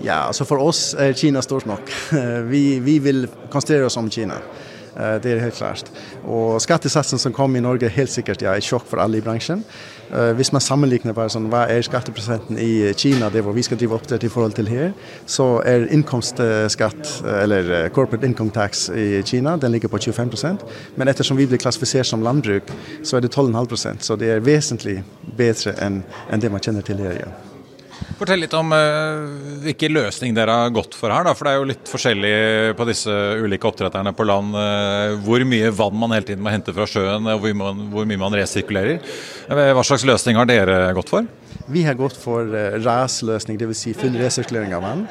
Ja, 0.00 0.22
altså 0.28 0.46
For 0.48 0.62
oss 0.62 0.94
er 0.96 1.12
Kina 1.18 1.42
stort 1.44 1.66
nok. 1.68 1.90
Vi, 2.52 2.78
vi 2.80 2.96
vil 3.02 3.26
konsentrere 3.50 3.90
oss 3.90 3.98
om 4.00 4.08
Kina. 4.10 4.38
Eh, 4.98 5.22
det 5.22 5.32
er 5.32 5.44
helt 5.44 5.54
klart. 5.54 5.90
Og 6.24 6.58
Skattesatsen 6.62 7.20
som 7.22 7.32
kom 7.32 7.56
i 7.56 7.62
Norge, 7.62 7.86
er 7.86 7.94
helt 7.94 8.10
sikkert 8.10 8.42
ja, 8.42 8.56
et 8.56 8.66
sjokk 8.66 8.86
for 8.90 9.02
alle 9.02 9.20
i 9.20 9.24
bransjen. 9.24 9.62
Eh, 10.10 10.32
hvis 10.38 10.50
man 10.52 10.64
sammenligner 10.64 11.14
bare 11.14 11.30
sånn, 11.32 11.46
hva 11.52 11.66
er 11.70 11.84
skatteprosenten 11.86 12.58
i 12.58 12.92
Kina, 12.98 13.28
det 13.30 13.44
hvor 13.46 13.54
vi 13.56 13.62
skal 13.66 13.78
drive 13.78 13.98
oppdrett 13.98 14.26
i 14.26 14.32
forhold 14.32 14.56
til 14.58 14.70
her, 14.72 14.94
så 15.26 15.60
er 15.68 15.86
innkomstskatt, 15.94 17.12
eh, 17.24 17.42
eller 17.44 17.92
corporate 17.94 18.26
income 18.26 18.50
tax 18.54 18.88
i 18.90 19.22
Kina, 19.22 19.56
den 19.56 19.72
ligger 19.72 19.88
på 19.88 19.98
25% 19.98 20.64
Men 20.96 21.08
ettersom 21.08 21.36
vi 21.36 21.46
blir 21.46 21.58
klassifisert 21.58 22.06
som 22.06 22.22
landbruk, 22.22 22.72
så 23.02 23.16
er 23.16 23.20
det 23.20 23.30
12,5% 23.30 24.02
Så 24.02 24.16
det 24.16 24.30
er 24.30 24.40
vesentlig 24.40 25.02
bedre 25.36 25.74
enn 25.82 26.02
det 26.40 26.50
man 26.50 26.60
kjenner 26.60 26.82
til 26.82 26.98
her. 26.98 27.20
Ja. 27.20 27.57
Fortell 28.18 28.40
litt 28.42 28.54
om 28.58 28.72
uh, 28.74 29.28
hvilken 29.62 29.92
løsning 29.94 30.32
dere 30.34 30.54
har 30.64 30.72
gått 30.74 30.96
for 30.98 31.12
her. 31.14 31.22
Da, 31.28 31.36
for 31.38 31.46
det 31.46 31.52
er 31.52 31.60
jo 31.60 31.68
litt 31.70 31.86
forskjellig 31.90 32.32
på 32.74 32.86
disse 32.88 33.14
ulike 33.38 33.68
oppdretterne 33.70 34.10
på 34.18 34.26
land. 34.26 34.56
Uh, 34.58 35.14
hvor 35.22 35.44
mye 35.46 35.70
vann 35.70 35.94
man 36.00 36.16
hele 36.16 36.26
tiden 36.26 36.42
må 36.42 36.50
hente 36.50 36.74
fra 36.74 36.88
sjøen, 36.90 37.28
og 37.30 37.44
hvor, 37.44 37.54
man, 37.60 37.84
hvor 37.92 38.08
mye 38.10 38.18
man 38.18 38.34
resirkulerer. 38.34 38.98
Uh, 39.46 39.70
hva 39.70 39.86
slags 39.86 40.06
løsning 40.08 40.40
har 40.40 40.50
dere 40.50 40.80
gått 40.98 41.14
for? 41.14 41.30
Vi 41.70 41.84
har 41.86 41.94
gått 41.94 42.18
for 42.18 42.50
RAS-løsning, 42.82 43.60
dvs. 43.60 43.84
Si 43.86 43.94
full 43.94 44.18
resirkulering 44.18 44.74
av 44.74 44.82
vann. 44.82 45.06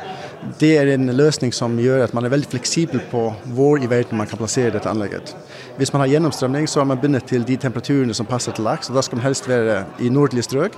Det 0.60 0.74
er 0.76 0.92
en 0.98 1.08
løsning 1.16 1.56
som 1.56 1.80
gjør 1.80 2.04
at 2.04 2.16
man 2.18 2.28
er 2.28 2.34
veldig 2.34 2.52
fleksibel 2.52 3.00
på 3.12 3.28
hvor 3.56 3.80
i 3.80 3.88
verden 3.88 4.20
man 4.20 4.28
kan 4.28 4.42
plassere 4.42 4.74
dette 4.76 4.92
anlegget. 4.92 5.32
Hvis 5.80 5.94
man 5.94 6.04
har 6.04 6.18
gjennomstrømning, 6.18 6.68
så 6.68 6.84
er 6.84 6.92
man 6.92 7.00
bundet 7.00 7.30
til 7.30 7.48
de 7.48 7.56
temperaturene 7.62 8.16
som 8.18 8.28
passer 8.28 8.58
til 8.58 8.68
laks. 8.68 8.90
og 8.90 9.00
Da 9.00 9.06
skal 9.06 9.22
man 9.22 9.30
helst 9.30 9.48
være 9.48 9.86
i 10.04 10.12
nordlige 10.12 10.50
strøk. 10.50 10.76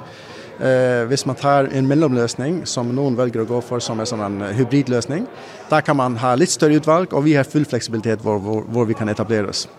Eh, 0.60 1.06
hvis 1.08 1.24
man 1.24 1.38
tar 1.40 1.70
en 1.72 1.88
mellomløsning, 1.88 2.66
som 2.68 2.90
noen 2.92 3.16
velger 3.16 3.46
å 3.46 3.48
gå 3.48 3.62
for 3.64 3.80
som 3.84 4.02
er 4.04 4.10
sånn 4.10 4.26
en 4.26 4.42
hybridløsning, 4.58 5.24
da 5.70 5.80
kan 5.86 5.96
man 5.96 6.18
ha 6.20 6.34
litt 6.36 6.52
større 6.52 6.82
utvalg, 6.82 7.16
og 7.16 7.24
vi 7.24 7.38
har 7.38 7.48
full 7.48 7.68
fleksibilitet 7.70 8.26
hvor, 8.26 8.42
hvor, 8.44 8.66
hvor 8.68 8.90
vi 8.90 8.98
kan 9.00 9.08
etablere 9.08 9.54
oss 9.54 9.70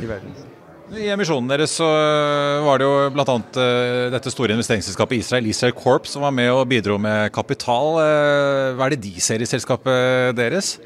i 0.00 0.08
verden. 0.08 0.32
I 0.96 1.10
emisjonen 1.10 1.50
deres 1.50 1.74
så 1.80 1.86
var 2.62 2.78
det 2.78 2.86
jo 2.86 2.94
bl.a. 3.12 3.34
Uh, 3.58 4.06
dette 4.14 4.30
store 4.30 4.54
investeringsselskapet 4.54 5.18
Israel, 5.18 5.48
Israel 5.50 5.74
Corp, 5.76 6.06
som 6.08 6.22
var 6.24 6.32
med 6.32 6.48
og 6.54 6.62
bidro 6.70 6.96
med 7.02 7.32
kapital. 7.34 7.98
Hva 8.78 8.86
er 8.86 8.94
det 8.94 9.02
de 9.02 9.16
ser 9.20 9.42
i 9.42 9.48
selskapet 9.50 10.36
deres? 10.38 10.76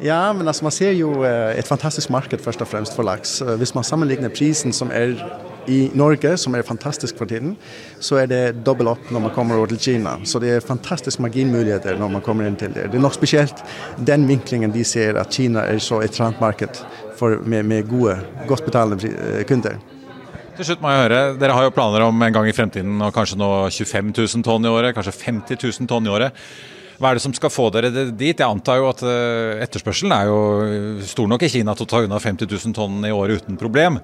Ja, 0.00 0.28
men 0.32 0.46
altså, 0.46 0.64
man 0.64 0.74
ser 0.74 0.94
jo 0.94 1.24
et 1.26 1.66
fantastisk 1.68 2.14
marked 2.14 2.40
først 2.46 2.62
og 2.62 2.70
fremst 2.70 2.94
for 2.96 3.04
laks. 3.06 3.40
hvis 3.58 3.74
man 3.74 3.84
sammenligner 3.84 4.32
prisen 4.32 4.72
som 4.72 4.94
er 4.94 5.18
i 5.70 5.78
Norge, 5.96 6.34
som 6.40 6.54
er 6.54 6.66
fantastisk 6.66 7.18
for 7.20 7.30
tiden, 7.30 7.54
så 8.02 8.20
er 8.22 8.28
det 8.30 8.42
dobbelt 8.66 8.94
opp 8.94 9.10
når 9.14 9.26
man 9.26 9.34
kommer 9.36 9.60
over 9.60 9.72
til 9.72 9.80
Kina. 9.80 10.16
Så 10.24 10.40
det 10.42 10.52
er 10.54 10.64
fantastiske 10.64 11.22
marginmuligheter 11.24 11.98
når 12.00 12.12
man 12.16 12.24
kommer 12.24 12.48
inn 12.48 12.58
til 12.60 12.74
det. 12.74 12.90
Det 12.92 13.00
er 13.00 13.04
nok 13.04 13.16
spesielt 13.16 13.64
den 13.98 14.28
vinklingen 14.28 14.74
de 14.74 14.84
ser 14.84 15.20
at 15.20 15.32
Kina 15.34 15.66
er 15.70 15.80
så 15.82 16.02
et 16.04 16.20
marked 16.40 16.82
med, 17.44 17.64
med 17.64 17.88
gode, 17.88 18.18
godt 18.48 18.64
betalende 18.64 19.08
eh, 19.08 19.42
kunder. 19.48 19.78
Til 20.54 20.68
slutt 20.68 20.82
må 20.84 20.92
jeg 20.92 21.08
høre, 21.08 21.22
Dere 21.38 21.54
har 21.56 21.66
jo 21.66 21.74
planer 21.74 22.04
om 22.06 22.22
en 22.22 22.34
gang 22.34 22.46
i 22.46 22.54
fremtiden 22.54 23.00
og 23.02 23.14
kanskje 23.14 23.40
nå 23.40 23.50
25 23.74 24.12
000 24.14 24.46
tonn 24.46 24.66
i 24.66 24.70
året, 24.70 24.94
kanskje 24.94 25.16
50 25.24 25.58
000 25.58 25.90
tonn 25.90 26.06
i 26.06 26.12
året. 26.14 26.44
Hva 27.00 27.10
er 27.10 27.18
det 27.18 27.24
som 27.24 27.34
skal 27.34 27.50
få 27.50 27.70
dere 27.74 27.90
dit? 27.90 28.38
Jeg 28.38 28.46
antar 28.46 28.78
jo 28.78 28.86
at 28.86 29.02
eh, 29.02 29.64
etterspørselen 29.64 30.14
er 30.14 30.30
jo 30.30 30.38
stor 31.08 31.26
nok 31.30 31.42
i 31.42 31.50
Kina 31.50 31.74
til 31.74 31.88
å 31.88 31.90
ta 31.90 32.04
unna 32.04 32.20
50 32.22 32.46
000 32.46 32.76
tonn 32.76 33.02
i 33.08 33.10
året 33.14 33.42
uten 33.42 33.58
problem. 33.58 33.98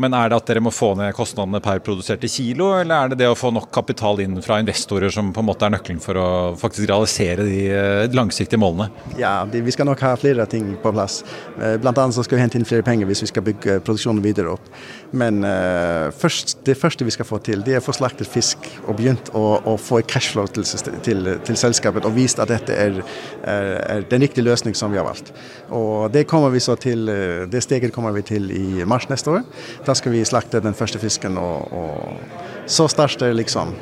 Men 0.00 0.14
er 0.16 0.30
det 0.30 0.38
at 0.40 0.48
dere 0.50 0.62
må 0.64 0.72
få 0.74 0.90
ned 0.98 1.14
kostnadene 1.14 1.60
per 1.62 1.78
produserte 1.84 2.26
kilo, 2.30 2.72
eller 2.80 3.04
er 3.04 3.12
det 3.12 3.20
det 3.20 3.28
å 3.30 3.36
få 3.38 3.52
nok 3.54 3.68
kapital 3.74 4.18
inn 4.24 4.40
fra 4.42 4.58
investorer 4.62 5.12
som 5.14 5.30
på 5.34 5.42
en 5.42 5.46
måte 5.46 5.68
er 5.68 5.74
nøkkelen 5.76 6.00
for 6.02 6.18
å 6.18 6.28
faktisk 6.58 6.88
realisere 6.90 7.46
de 7.46 7.60
eh, 7.70 8.14
langsiktige 8.14 8.58
målene? 8.58 8.88
Ja, 9.20 9.36
vi 9.46 9.74
skal 9.74 9.86
nok 9.86 10.02
ha 10.02 10.16
flere 10.18 10.48
ting 10.50 10.72
på 10.82 10.92
plass. 10.94 11.20
Eh, 11.60 11.76
blant 11.82 12.00
annet 12.02 12.16
så 12.16 12.24
skal 12.26 12.40
vi 12.40 12.42
hente 12.42 12.58
inn 12.58 12.66
flere 12.66 12.86
penger 12.86 13.06
hvis 13.06 13.22
vi 13.22 13.30
skal 13.30 13.46
bygge 13.46 13.78
produksjonen 13.86 14.22
videre 14.24 14.56
opp. 14.56 14.66
Men 15.14 15.44
uh, 15.46 16.10
først, 16.10 16.56
det 16.66 16.74
første 16.74 17.06
vi 17.06 17.12
skal 17.14 17.26
få 17.28 17.38
til, 17.46 17.60
det 17.62 17.76
er 17.76 17.82
å 17.82 17.84
få 17.84 17.92
slaktet 17.94 18.26
fisk 18.26 18.66
og 18.88 18.96
begynt 18.98 19.28
å, 19.38 19.44
å 19.62 19.76
få 19.78 20.00
et 20.00 20.08
cashflow 20.10 20.48
til, 20.50 20.66
til, 21.06 21.28
til, 21.46 21.58
selskapet 21.60 22.08
og 22.08 22.16
vist 22.16 22.42
at 22.42 22.50
dette 22.50 22.74
er, 22.74 22.98
er, 23.46 23.70
er, 23.84 24.06
den 24.10 24.24
riktige 24.26 24.42
løsning 24.48 24.74
som 24.74 24.90
vi 24.90 24.98
har 24.98 25.06
valgt. 25.06 25.30
Og 25.70 26.10
det, 26.10 26.26
vi 26.26 26.64
så 26.64 26.74
til, 26.80 27.06
det 27.50 27.62
steget 27.62 27.94
kommer 27.94 28.10
vi 28.16 28.24
til 28.26 28.50
i 28.50 28.82
mars 28.90 29.06
neste 29.12 29.36
år. 29.36 29.46
Da 29.86 29.92
skal 29.94 30.12
vi 30.12 30.24
slakte 30.24 30.62
den 30.64 30.74
første 30.74 30.98
fisken, 30.98 31.36
og, 31.38 31.72
og 31.72 32.18
så 32.66 32.88
starter 32.88 33.34
liksom 33.36 33.74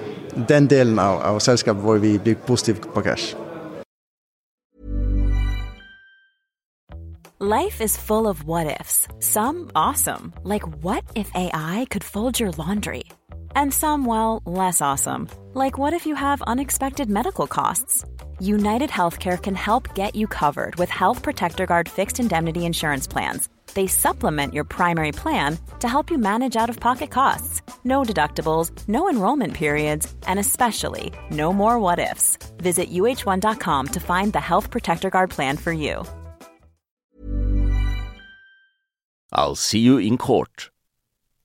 den 0.49 0.67
delen 0.67 0.99
av, 0.99 1.21
av 1.23 1.39
selskapet 1.45 1.83
hvor 1.85 2.01
vi 2.03 2.17
blir 2.19 2.39
positive 2.47 2.83
på 2.95 3.05
cash. 3.07 3.37
Life 7.39 7.81
is 7.81 7.97
full 7.97 8.29
of 8.29 8.45
what 8.45 8.81
ifs. 8.81 9.09
Some 9.19 9.71
awesome, 9.75 10.33
like 10.45 10.63
what 10.83 11.05
if 11.15 11.31
AI 11.35 11.87
could 11.91 12.05
fold 12.05 12.39
your 12.41 12.53
laundry? 12.53 13.05
And 13.55 13.75
some, 13.75 14.07
well, 14.07 14.43
less 14.47 14.81
awesome, 14.81 15.29
like 15.55 15.77
what 15.77 15.93
if 15.93 16.07
you 16.07 16.15
have 16.15 16.43
unexpected 16.43 17.11
medical 17.11 17.47
costs? 17.47 18.05
United 18.41 18.91
Healthcare 18.91 19.41
can 19.41 19.55
help 19.55 19.95
get 19.95 20.17
you 20.17 20.27
covered 20.27 20.77
with 20.77 20.89
Health 20.91 21.23
Protector 21.23 21.67
Guard 21.67 21.89
fixed 21.89 22.19
indemnity 22.21 22.65
insurance 22.65 23.07
plans 23.07 23.49
they 23.75 23.87
supplement 23.87 24.55
your 24.55 24.65
primary 24.65 25.13
plan 25.13 25.59
to 25.81 25.89
help 25.89 26.11
you 26.11 26.19
manage 26.19 26.57
out 26.57 26.71
of 26.71 26.79
pocket 26.81 27.11
costs. 27.11 27.63
No 27.85 28.03
deductibles, 28.03 28.71
no 28.89 29.09
enrollment 29.09 29.55
periods, 29.55 30.13
and 30.27 30.39
especially 30.39 31.13
no 31.31 31.53
more 31.53 31.79
what 31.79 31.99
ifs. 31.99 32.39
Visit 32.59 32.91
uh1.com 32.91 33.87
to 33.89 34.01
find 34.01 34.33
the 34.33 34.41
Health 34.41 34.71
Protector 34.71 35.11
Guard 35.11 35.31
plan 35.31 35.57
for 35.57 35.73
you. 35.73 36.05
I'll 39.33 39.57
see 39.57 39.81
you 39.81 39.99
in 39.99 40.19
court. 40.19 40.71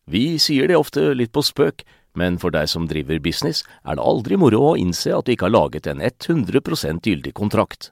Vi 0.05 0.37
sier 0.39 0.67
det 0.67 0.77
ofte 0.77 1.13
litt 1.15 1.33
på 1.35 1.43
spøk, 1.43 1.83
men 2.17 2.37
for 2.41 2.51
deg 2.51 2.69
som 2.71 2.87
driver 2.87 3.19
business, 3.19 3.63
er 3.83 3.97
det 3.97 4.03
aldri 4.03 4.39
moro 4.39 4.71
å 4.71 4.77
innse 4.79 5.13
at 5.13 5.27
du 5.27 5.33
ikke 5.35 5.47
har 5.47 5.55
laget 5.55 5.87
en 5.87 6.01
100 6.01 6.99
gyldig 7.03 7.33
kontrakt. 7.35 7.91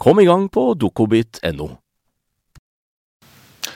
Kom 0.00 0.20
i 0.20 0.24
gang 0.24 0.48
på 0.48 0.72
dokobit.no. 0.80 1.66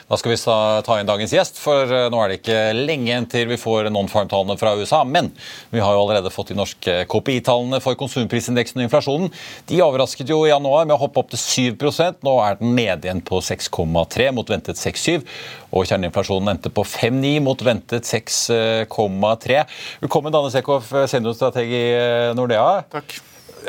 Da 0.09 0.17
skal 0.17 0.31
vi 0.31 0.37
ta 0.85 0.95
inn 0.97 1.05
dagens 1.05 1.33
gjest, 1.33 1.59
for 1.61 1.85
eh, 1.85 2.07
nå 2.13 2.17
er 2.21 2.31
det 2.31 2.37
ikke 2.39 2.57
lenge 2.77 3.07
igjen 3.11 3.27
til 3.29 3.45
vi 3.51 3.57
får 3.61 3.91
non-farm-tallene 3.93 4.57
fra 4.57 4.71
USA. 4.77 5.03
Men 5.05 5.29
vi 5.69 5.83
har 5.83 5.93
jo 5.93 5.99
allerede 6.01 6.31
fått 6.33 6.49
de 6.49 6.57
norske 6.57 6.95
KPI-tallene 7.09 7.77
for 7.81 7.97
konsumprisindeksen 7.99 8.81
og 8.81 8.87
inflasjonen. 8.87 9.29
De 9.69 9.83
overrasket 9.85 10.33
jo 10.33 10.39
i 10.47 10.49
januar 10.49 10.87
med 10.89 10.95
å 10.97 10.99
hoppe 11.03 11.21
opp 11.21 11.29
til 11.35 11.41
7% 11.77 12.25
Nå 12.25 12.35
er 12.41 12.57
den 12.61 12.73
nede 12.77 13.05
igjen 13.05 13.21
på 13.25 13.43
6,3 13.45 14.31
mot 14.33 14.49
ventet 14.49 14.81
6,7. 14.81 15.29
Og 15.77 15.85
kjerneinflasjonen 15.85 16.55
endte 16.55 16.73
på 16.73 16.87
5,9 16.89 17.35
mot 17.45 17.65
ventet 17.69 18.09
6,3. 18.09 19.61
Velkommen, 20.01 20.33
Danne 20.33 20.53
Sekhoff, 20.53 20.89
seniorstrateg 21.13 21.69
i 21.69 21.85
eh, 22.01 22.33
Nordea. 22.37 22.81
Takk 22.97 23.17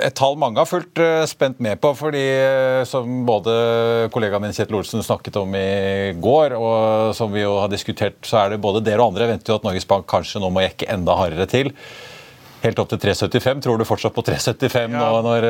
et 0.02 0.14
tall 0.16 0.36
mange 0.40 0.60
har 0.60 0.68
fulgt 0.68 1.00
uh, 1.02 1.24
spent 1.28 1.60
med 1.62 1.80
på. 1.82 1.92
fordi 1.96 2.22
uh, 2.22 2.82
Som 2.88 3.24
både 3.28 3.54
kollegaen 4.14 4.44
min 4.44 4.56
Kjetil 4.56 4.78
Olsen 4.78 5.04
snakket 5.04 5.38
om 5.40 5.54
i 5.58 6.12
går, 6.22 6.56
og 6.58 7.14
som 7.16 7.32
vi 7.32 7.44
jo 7.44 7.56
har 7.60 7.70
diskutert, 7.72 8.18
så 8.26 8.44
er 8.44 8.54
det 8.54 8.62
både 8.64 8.84
dere 8.86 9.02
og 9.02 9.14
andre 9.14 9.30
venter 9.32 9.52
jo 9.52 9.60
at 9.60 9.66
Norges 9.66 9.88
Bank 9.88 10.08
kanskje 10.10 10.42
nå 10.42 10.50
må 10.52 10.64
jekke 10.66 10.90
enda 10.92 11.16
hardere 11.18 11.48
til. 11.50 11.72
helt 12.62 12.78
opp 12.82 12.90
til 12.90 12.98
3,75. 12.98 13.62
Tror 13.62 13.78
du 13.78 13.86
fortsatt 13.86 14.14
på 14.16 14.24
3,75 14.26 14.96
nå 14.96 15.08
når 15.28 15.48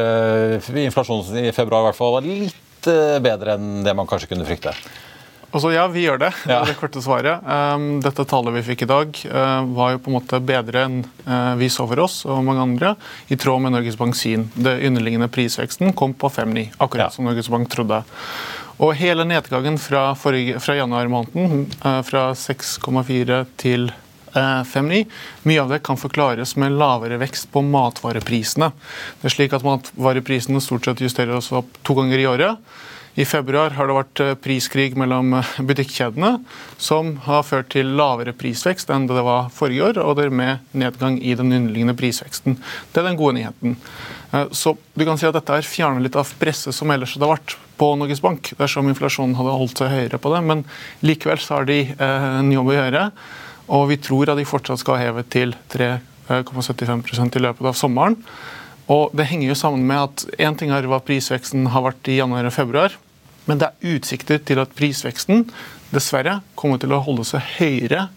uh, 0.60 0.84
inflasjonen 0.84 1.46
i 1.46 1.52
februar 1.56 1.84
i 1.84 1.90
hvert 1.90 1.98
fall 1.98 2.16
var 2.18 2.26
litt 2.26 2.62
bedre 3.22 3.56
enn 3.56 3.82
det 3.82 3.94
man 3.98 4.06
kanskje 4.06 4.34
kunne 4.34 4.46
frykte? 4.46 4.74
Altså, 5.56 5.70
ja, 5.72 5.86
vi 5.88 6.02
gjør 6.04 6.18
det. 6.20 6.28
Ja. 6.50 6.58
Det 6.68 6.74
korte 6.76 7.00
svaret. 7.00 7.40
Um, 7.48 7.86
dette 8.04 8.26
tallet 8.28 8.58
vi 8.58 8.62
fikk 8.66 8.82
i 8.84 8.88
dag, 8.90 9.20
uh, 9.32 9.62
var 9.72 9.94
jo 9.94 10.00
på 10.04 10.10
en 10.10 10.16
måte 10.18 10.40
bedre 10.44 10.82
enn 10.84 10.98
uh, 11.24 11.54
vi 11.56 11.70
så 11.72 11.86
for 11.88 12.02
oss 12.04 12.18
og 12.28 12.42
mange 12.44 12.60
andre, 12.60 12.90
i 13.32 13.38
tråd 13.40 13.62
med 13.64 13.72
Norges 13.72 13.96
Bank 13.96 14.18
sin. 14.20 14.50
Det 14.52 14.74
underliggende 14.84 15.30
prisveksten 15.32 15.94
kom 15.96 16.12
på 16.12 16.28
5,9, 16.28 16.66
akkurat 16.76 17.06
ja. 17.06 17.14
som 17.14 17.24
Norges 17.24 17.48
Bank 17.48 17.72
trodde. 17.72 18.02
Og 18.84 18.92
hele 19.00 19.24
nedgangen 19.24 19.80
fra, 19.80 20.10
forrige, 20.20 20.60
fra 20.60 20.76
januar 20.76 21.08
måneden, 21.08 21.70
uh, 21.80 22.02
fra 22.04 22.28
6,4 22.36 23.46
til 23.56 23.88
5,9. 24.36 25.06
Mye 25.48 25.62
av 25.62 25.72
det 25.72 25.78
kan 25.86 25.96
forklares 25.96 26.52
med 26.60 26.76
lavere 26.76 27.16
vekst 27.22 27.48
på 27.54 27.62
matvareprisene. 27.64 28.68
Det 29.22 29.30
er 29.30 29.32
slik 29.32 29.56
at 29.56 29.64
Matvareprisene 29.64 30.60
stort 30.60 30.84
sett 30.84 31.00
justerer 31.00 31.38
oss 31.38 31.48
opp 31.56 31.80
to 31.80 31.96
ganger 31.96 32.20
i 32.20 32.28
året. 32.28 32.60
I 33.16 33.24
februar 33.24 33.72
har 33.72 33.88
det 33.88 33.94
vært 33.96 34.20
eh, 34.20 34.34
priskrig 34.44 34.90
mellom 35.00 35.38
eh, 35.38 35.52
butikkjedene, 35.64 36.34
som 36.76 37.14
har 37.24 37.46
ført 37.48 37.70
til 37.72 37.94
lavere 37.96 38.34
prisvekst 38.36 38.90
enn 38.92 39.06
det 39.08 39.22
var 39.24 39.48
forrige 39.56 39.86
år, 39.88 40.00
og 40.02 40.18
dermed 40.18 40.66
nedgang 40.76 41.16
i 41.24 41.32
den 41.38 41.48
underliggende 41.48 41.94
prisveksten. 41.96 42.58
Det 42.92 43.00
er 43.00 43.06
den 43.08 43.16
gode 43.16 43.38
nyheten. 43.38 43.78
Eh, 44.36 44.52
så 44.52 44.74
du 44.92 45.06
kan 45.08 45.16
si 45.16 45.24
at 45.28 45.38
dette 45.38 45.56
er 45.56 45.64
fjernet 45.64 46.04
litt 46.04 46.18
av 46.20 46.34
presset 46.36 46.76
som 46.76 46.92
ellers 46.92 47.14
hadde 47.16 47.30
vært 47.30 47.56
på 47.80 47.88
Norges 47.96 48.20
Bank, 48.24 48.52
dersom 48.60 48.92
inflasjonen 48.92 49.38
hadde 49.40 49.56
holdt 49.62 49.80
seg 49.80 49.94
høyere 49.94 50.20
på 50.20 50.34
det. 50.34 50.42
Men 50.52 50.66
likevel 51.00 51.40
så 51.40 51.58
har 51.58 51.70
de 51.72 51.80
en 51.96 52.52
jobb 52.52 52.68
å 52.72 52.76
gjøre, 52.76 53.06
og 53.72 53.88
vi 53.90 53.98
tror 54.00 54.32
at 54.32 54.40
de 54.40 54.46
fortsatt 54.48 54.80
skal 54.80 55.00
heve 55.00 55.24
til 55.32 55.56
3,75% 55.72 57.40
i 57.40 57.44
løpet 57.48 57.72
av 57.72 57.80
sommeren. 57.80 58.20
Og 58.92 59.10
Det 59.16 59.26
henger 59.26 59.50
jo 59.50 59.58
sammen 59.58 59.88
med 59.88 60.04
at 60.04 60.38
én 60.38 60.56
ting 60.56 60.70
er 60.70 60.86
hva 60.86 61.00
prisveksten 61.02 61.72
har 61.72 61.84
vært 61.88 62.12
i 62.12 62.20
januar 62.20 62.46
og 62.46 62.54
februar, 62.54 62.94
men 63.46 63.62
det 63.62 63.70
er 63.70 63.96
utsikter 63.96 64.42
til 64.42 64.60
at 64.62 64.74
prisveksten 64.76 65.46
dessverre 65.94 66.40
kommer 66.58 66.82
til 66.82 66.94
å 66.94 67.02
holde 67.06 67.26
seg 67.26 67.44
høyere 67.60 68.08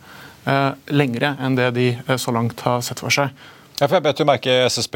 eh, 0.50 0.74
lengre 0.94 1.36
enn 1.40 1.58
det 1.60 1.72
de 1.78 1.88
eh, 1.94 2.20
så 2.20 2.34
langt 2.36 2.66
har 2.66 2.84
sett 2.86 3.02
for 3.04 3.14
seg. 3.14 3.34
Ja, 3.80 3.88
for 3.88 3.96
jeg 3.96 4.04
bet 4.04 4.20
jo 4.20 4.26
merke 4.28 4.54
SSB 4.68 4.96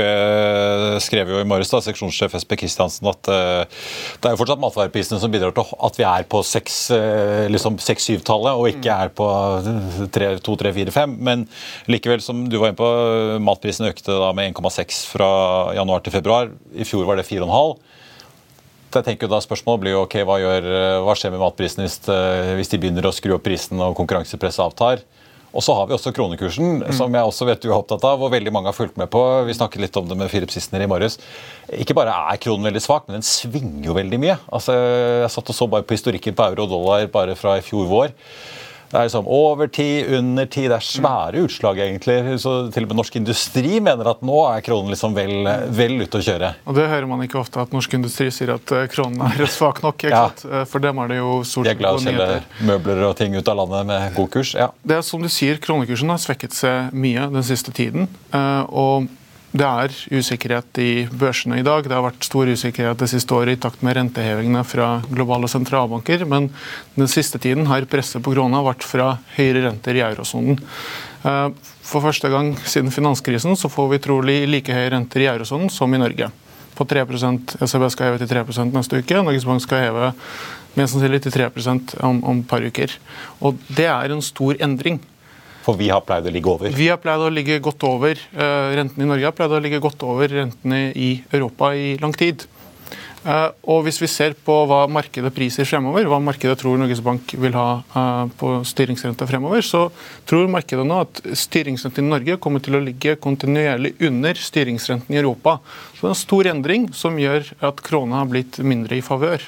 skrev 1.05 1.29
jo 1.31 1.37
i 1.39 1.45
morges, 1.47 1.69
da, 1.71 1.79
seksjonssjef 1.85 2.33
SB 2.41 2.57
Kristiansen, 2.59 3.07
at 3.07 3.29
uh, 3.31 3.85
det 4.19 4.27
er 4.27 4.33
jo 4.33 4.39
fortsatt 4.41 4.59
matvareprisene 4.59 5.21
som 5.21 5.31
bidrar 5.31 5.53
til 5.55 5.71
at 5.87 5.99
vi 6.01 6.03
er 6.03 6.25
på 6.27 6.41
6-7-tallet, 6.43 7.47
uh, 7.47 7.53
liksom 7.53 7.77
og 8.51 8.67
ikke 8.73 8.97
er 9.05 9.13
på 9.15 9.29
2-3-4-5. 10.19 11.15
Men 11.15 11.47
likevel, 11.87 12.19
som 12.25 12.43
du 12.51 12.57
var 12.59 12.73
inne 12.73 12.81
på, 12.81 12.91
matprisen 13.47 13.87
økte 13.87 14.19
da 14.19 14.33
med 14.35 14.51
1,6 14.51 14.99
fra 15.13 15.31
januar 15.79 16.03
til 16.03 16.17
februar. 16.17 16.51
I 16.75 16.83
fjor 16.83 17.07
var 17.07 17.21
det 17.21 17.29
4,5 17.31 17.47
jeg 18.99 19.07
tenker 19.07 19.31
da 19.31 19.41
Spørsmålet 19.43 19.83
blir 19.83 19.95
jo 19.95 20.03
ok, 20.05 20.19
hva, 20.27 20.37
gjør, 20.41 20.69
hva 21.05 21.15
skjer 21.17 21.33
med 21.33 21.41
matprisene 21.43 21.87
hvis, 21.87 21.99
eh, 22.11 22.53
hvis, 22.59 22.71
de 22.71 22.79
begynner 22.81 23.07
å 23.07 23.13
skru 23.15 23.35
opp 23.37 23.45
prisen 23.45 23.81
og 23.83 23.95
konkurransepresset 23.99 24.65
avtar? 24.65 25.03
Og 25.53 25.61
så 25.61 25.75
har 25.77 25.85
vi 25.85 25.93
også 25.93 26.09
kronekursen, 26.17 26.79
mm. 26.81 26.93
som 26.97 27.13
jeg 27.13 27.29
også 27.29 27.45
vet 27.45 27.61
du 27.61 27.67
er 27.69 27.75
opptatt 27.75 28.05
av, 28.09 28.21
og 28.25 28.31
veldig 28.33 28.53
mange 28.55 28.71
har 28.71 28.77
fulgt 28.77 28.97
med 28.97 29.11
på. 29.13 29.21
Vi 29.45 29.53
snakket 29.53 29.83
litt 29.83 29.99
om 30.01 30.07
det 30.09 30.17
med 30.17 30.31
Philip 30.31 30.49
Sissener 30.49 30.81
i 30.81 30.89
morges. 30.89 31.19
Ikke 31.77 31.93
bare 31.97 32.15
er 32.31 32.39
kronen 32.41 32.65
veldig 32.71 32.81
svak, 32.81 33.05
men 33.05 33.19
den 33.19 33.27
svinger 33.27 33.85
jo 33.91 33.97
veldig 33.99 34.19
mye. 34.23 34.39
Altså, 34.49 34.73
jeg 35.21 35.29
satt 35.35 35.53
og 35.53 35.57
så 35.59 35.67
bare 35.69 35.85
på 35.85 35.93
historikken 35.93 36.33
på 36.37 36.47
euro 36.47 36.65
og 36.65 36.73
dollar 36.73 37.05
bare 37.13 37.37
fra 37.37 37.59
i 37.59 37.65
fjor 37.65 37.85
vår. 37.91 38.15
Det 38.93 38.99
er 38.99 39.07
liksom 39.07 39.25
over 39.25 39.69
tid, 39.73 40.11
under 40.19 40.45
tid. 40.45 40.67
Det 40.69 40.75
er 40.77 40.85
svære 40.85 41.39
utslag, 41.47 41.79
egentlig. 41.81 42.17
Så 42.43 42.51
til 42.69 42.85
og 42.85 42.91
med 42.91 42.99
norsk 42.99 43.15
industri 43.17 43.79
mener 43.81 44.09
at 44.11 44.21
nå 44.21 44.43
er 44.51 44.61
kronen 44.61 44.93
liksom 44.93 45.15
vel, 45.17 45.47
vel 45.73 45.95
ute 46.03 46.19
å 46.19 46.25
kjøre. 46.27 46.51
Og 46.69 46.77
Det 46.77 46.85
hører 46.91 47.09
man 47.09 47.23
ikke 47.25 47.39
ofte, 47.41 47.63
at 47.65 47.73
norsk 47.73 47.95
industri 47.97 48.29
sier 48.29 48.53
at 48.53 48.73
eh, 48.75 48.85
kronen 48.93 49.23
er 49.25 49.49
svak 49.49 49.81
nok. 49.81 49.97
ikke 49.97 50.13
ja. 50.13 50.27
Eh, 50.45 50.67
for 50.69 50.83
dem 50.85 51.01
er 51.01 51.09
det 51.09 51.17
jo 51.17 51.39
stort 51.41 51.65
De 51.65 51.73
er 51.73 51.81
glad 51.81 51.97
i 51.97 52.03
å 52.03 52.05
selge 52.05 52.69
møbler 52.69 53.01
og 53.09 53.17
ting 53.17 53.33
ut 53.33 53.49
av 53.49 53.63
landet 53.63 53.89
med 53.89 54.13
god 54.19 54.31
kurs. 54.37 54.53
ja. 54.61 54.69
Det 54.85 54.99
er 54.99 55.01
som 55.09 55.25
du 55.25 55.31
sier, 55.33 55.57
Kronekursen 55.63 56.13
har 56.13 56.21
svekket 56.21 56.53
seg 56.53 56.93
mye 56.93 57.25
den 57.33 57.49
siste 57.49 57.73
tiden. 57.73 58.05
Eh, 58.29 58.63
og 58.69 59.09
det 59.53 59.65
er 59.69 59.93
usikkerhet 60.17 60.79
i 60.81 61.05
børsene 61.13 61.59
i 61.61 61.65
dag. 61.65 61.85
Det 61.85 61.93
har 61.93 62.01
vært 62.01 62.25
stor 62.25 62.49
usikkerhet 62.49 62.97
det 62.97 63.09
siste 63.11 63.35
året 63.37 63.53
i 63.53 63.61
takt 63.61 63.83
med 63.85 63.93
rentehevingene 63.99 64.63
fra 64.65 64.87
globale 65.11 65.49
sentralbanker. 65.51 66.25
Men 66.25 66.47
den 66.95 67.11
siste 67.11 67.37
tiden 67.37 67.69
har 67.69 67.85
presset 67.89 68.23
på 68.25 68.33
krona 68.33 68.63
vært 68.65 68.85
fra 68.87 69.11
høyere 69.35 69.67
renter 69.67 69.99
i 69.99 70.01
eurosonen. 70.07 70.57
Eh, 71.21 71.49
for 71.85 72.01
første 72.01 72.33
gang 72.33 72.55
siden 72.65 72.89
finanskrisen 72.95 73.53
så 73.59 73.69
får 73.69 73.91
vi 73.93 74.01
trolig 74.01 74.39
like 74.49 74.73
høye 74.73 74.89
renter 74.95 75.21
i 75.21 75.29
eurosonen 75.29 75.69
som 75.69 75.93
i 75.93 76.01
Norge. 76.01 76.31
På 76.73 76.89
3% 76.89 77.53
ECB 77.61 77.87
skal 77.93 78.09
heve 78.09 78.23
til 78.23 78.33
3 78.33 78.67
neste 78.73 79.03
uke. 79.03 79.21
Norges 79.21 79.45
Bank 79.45 79.61
skal 79.61 79.85
heve 79.85 80.13
mest 80.73 80.95
sannsynlig 80.95 81.21
til 81.21 81.37
3 81.37 81.51
om, 82.01 82.39
et 82.39 82.47
par 82.49 82.65
uker. 82.65 82.97
Og 83.45 83.61
Det 83.69 83.85
er 83.85 84.09
en 84.09 84.25
stor 84.25 84.57
endring. 84.59 84.97
For 85.63 85.79
vi 85.79 85.87
har 85.93 86.03
pleid 86.03 86.27
å 86.27 86.33
ligge 86.33 86.51
over? 86.51 86.73
Vi 86.75 86.89
har 86.91 86.99
pleid 87.01 87.23
å 87.23 87.31
ligge 87.31 87.61
godt 87.63 87.85
over. 87.87 88.19
Uh, 88.35 88.73
rentene 88.75 89.05
i 89.05 89.11
Norge 89.13 89.29
har 89.29 89.35
pleid 89.37 89.53
å 89.55 89.61
ligge 89.63 89.79
godt 89.83 90.03
over 90.03 90.31
rentene 90.41 90.89
i 90.91 91.15
Europa 91.31 91.71
i 91.77 91.93
lang 92.01 92.15
tid. 92.17 92.43
Uh, 93.23 93.55
og 93.71 93.85
Hvis 93.85 94.01
vi 94.01 94.09
ser 94.11 94.33
på 94.35 94.55
hva 94.67 94.81
markedet 94.91 95.31
priser 95.31 95.67
fremover, 95.67 96.09
hva 96.11 96.19
markedet 96.19 96.57
tror 96.59 96.75
Norges 96.79 96.99
Bank 97.03 97.31
vil 97.39 97.55
ha 97.55 97.67
uh, 97.95 98.25
på 98.35 98.57
styringsrente 98.67 99.27
fremover, 99.29 99.63
så 99.63 99.85
tror 100.27 100.51
markedet 100.51 100.83
nå 100.87 100.97
at 101.05 101.21
styringsrenten 101.45 102.03
i 102.03 102.11
Norge 102.11 102.35
kommer 102.43 102.63
til 102.63 102.75
å 102.75 102.83
ligge 102.83 103.15
kontinuerlig 103.23 103.93
under 104.03 104.35
styringsrenten 104.35 105.15
i 105.15 105.21
Europa. 105.21 105.61
Så 105.93 106.03
det 106.03 106.09
er 106.09 106.17
en 106.17 106.23
stor 106.25 106.51
endring 106.51 106.89
som 106.91 107.15
gjør 107.21 107.47
at 107.63 107.79
krona 107.87 108.19
har 108.19 108.27
blitt 108.33 108.59
mindre 108.59 108.99
i 108.99 109.05
favør. 109.05 109.47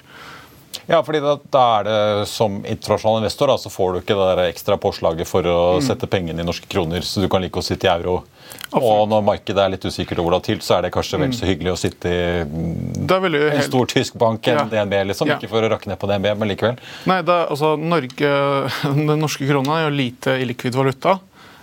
Ja, 0.87 1.01
fordi 1.05 1.21
da, 1.23 1.35
da, 1.51 1.63
er 1.79 1.87
det 1.87 2.29
som 2.31 2.61
internasjonal 2.61 3.21
investor 3.21 3.51
da, 3.51 3.57
så 3.61 3.71
får 3.73 3.93
du 3.93 3.99
ikke 4.01 4.17
det 4.17 4.29
der 4.31 4.41
ekstra 4.49 4.77
påslaget 4.81 5.29
for 5.29 5.47
å 5.49 5.57
mm. 5.79 5.85
sette 5.87 6.09
pengene 6.11 6.43
i 6.43 6.47
norske 6.47 6.69
kroner, 6.71 7.05
så 7.05 7.23
du 7.23 7.29
kan 7.31 7.43
like 7.43 7.59
å 7.59 7.65
sitte 7.65 7.87
i 7.87 7.91
euro. 7.91 8.21
Absolutt. 8.69 8.85
Og 8.85 9.09
når 9.09 9.23
markedet 9.25 9.61
er 9.61 9.73
litt 9.73 9.85
usikkert 9.87 10.21
og 10.21 10.29
volatilt, 10.29 10.63
så 10.65 10.77
er 10.77 10.85
det 10.85 10.93
kanskje 10.95 11.19
vel 11.21 11.31
mm. 11.31 11.35
så 11.37 11.49
hyggelig 11.49 11.71
å 11.73 11.77
sitte 11.79 12.11
i 12.11 12.23
en 12.43 13.05
helt... 13.05 13.67
stor 13.67 13.89
tysk 13.91 14.17
bank 14.21 14.49
enn 14.51 14.59
ja. 14.61 14.65
DNB, 14.73 14.97
liksom. 15.11 15.31
Ja. 15.31 15.37
Ikke 15.39 15.51
for 15.51 15.65
å 15.65 15.69
rakke 15.71 15.89
ned 15.91 15.99
på 16.01 16.09
DNB, 16.11 16.31
men 16.39 16.51
likevel. 16.51 16.81
Nei, 17.09 17.21
da, 17.25 17.43
altså, 17.49 17.75
Norge, 17.79 18.33
Den 18.99 19.15
norske 19.21 19.47
krona 19.49 19.79
er 19.79 19.87
jo 19.87 19.95
lite 19.95 20.37
illikvid 20.43 20.77
valuta. 20.77 21.17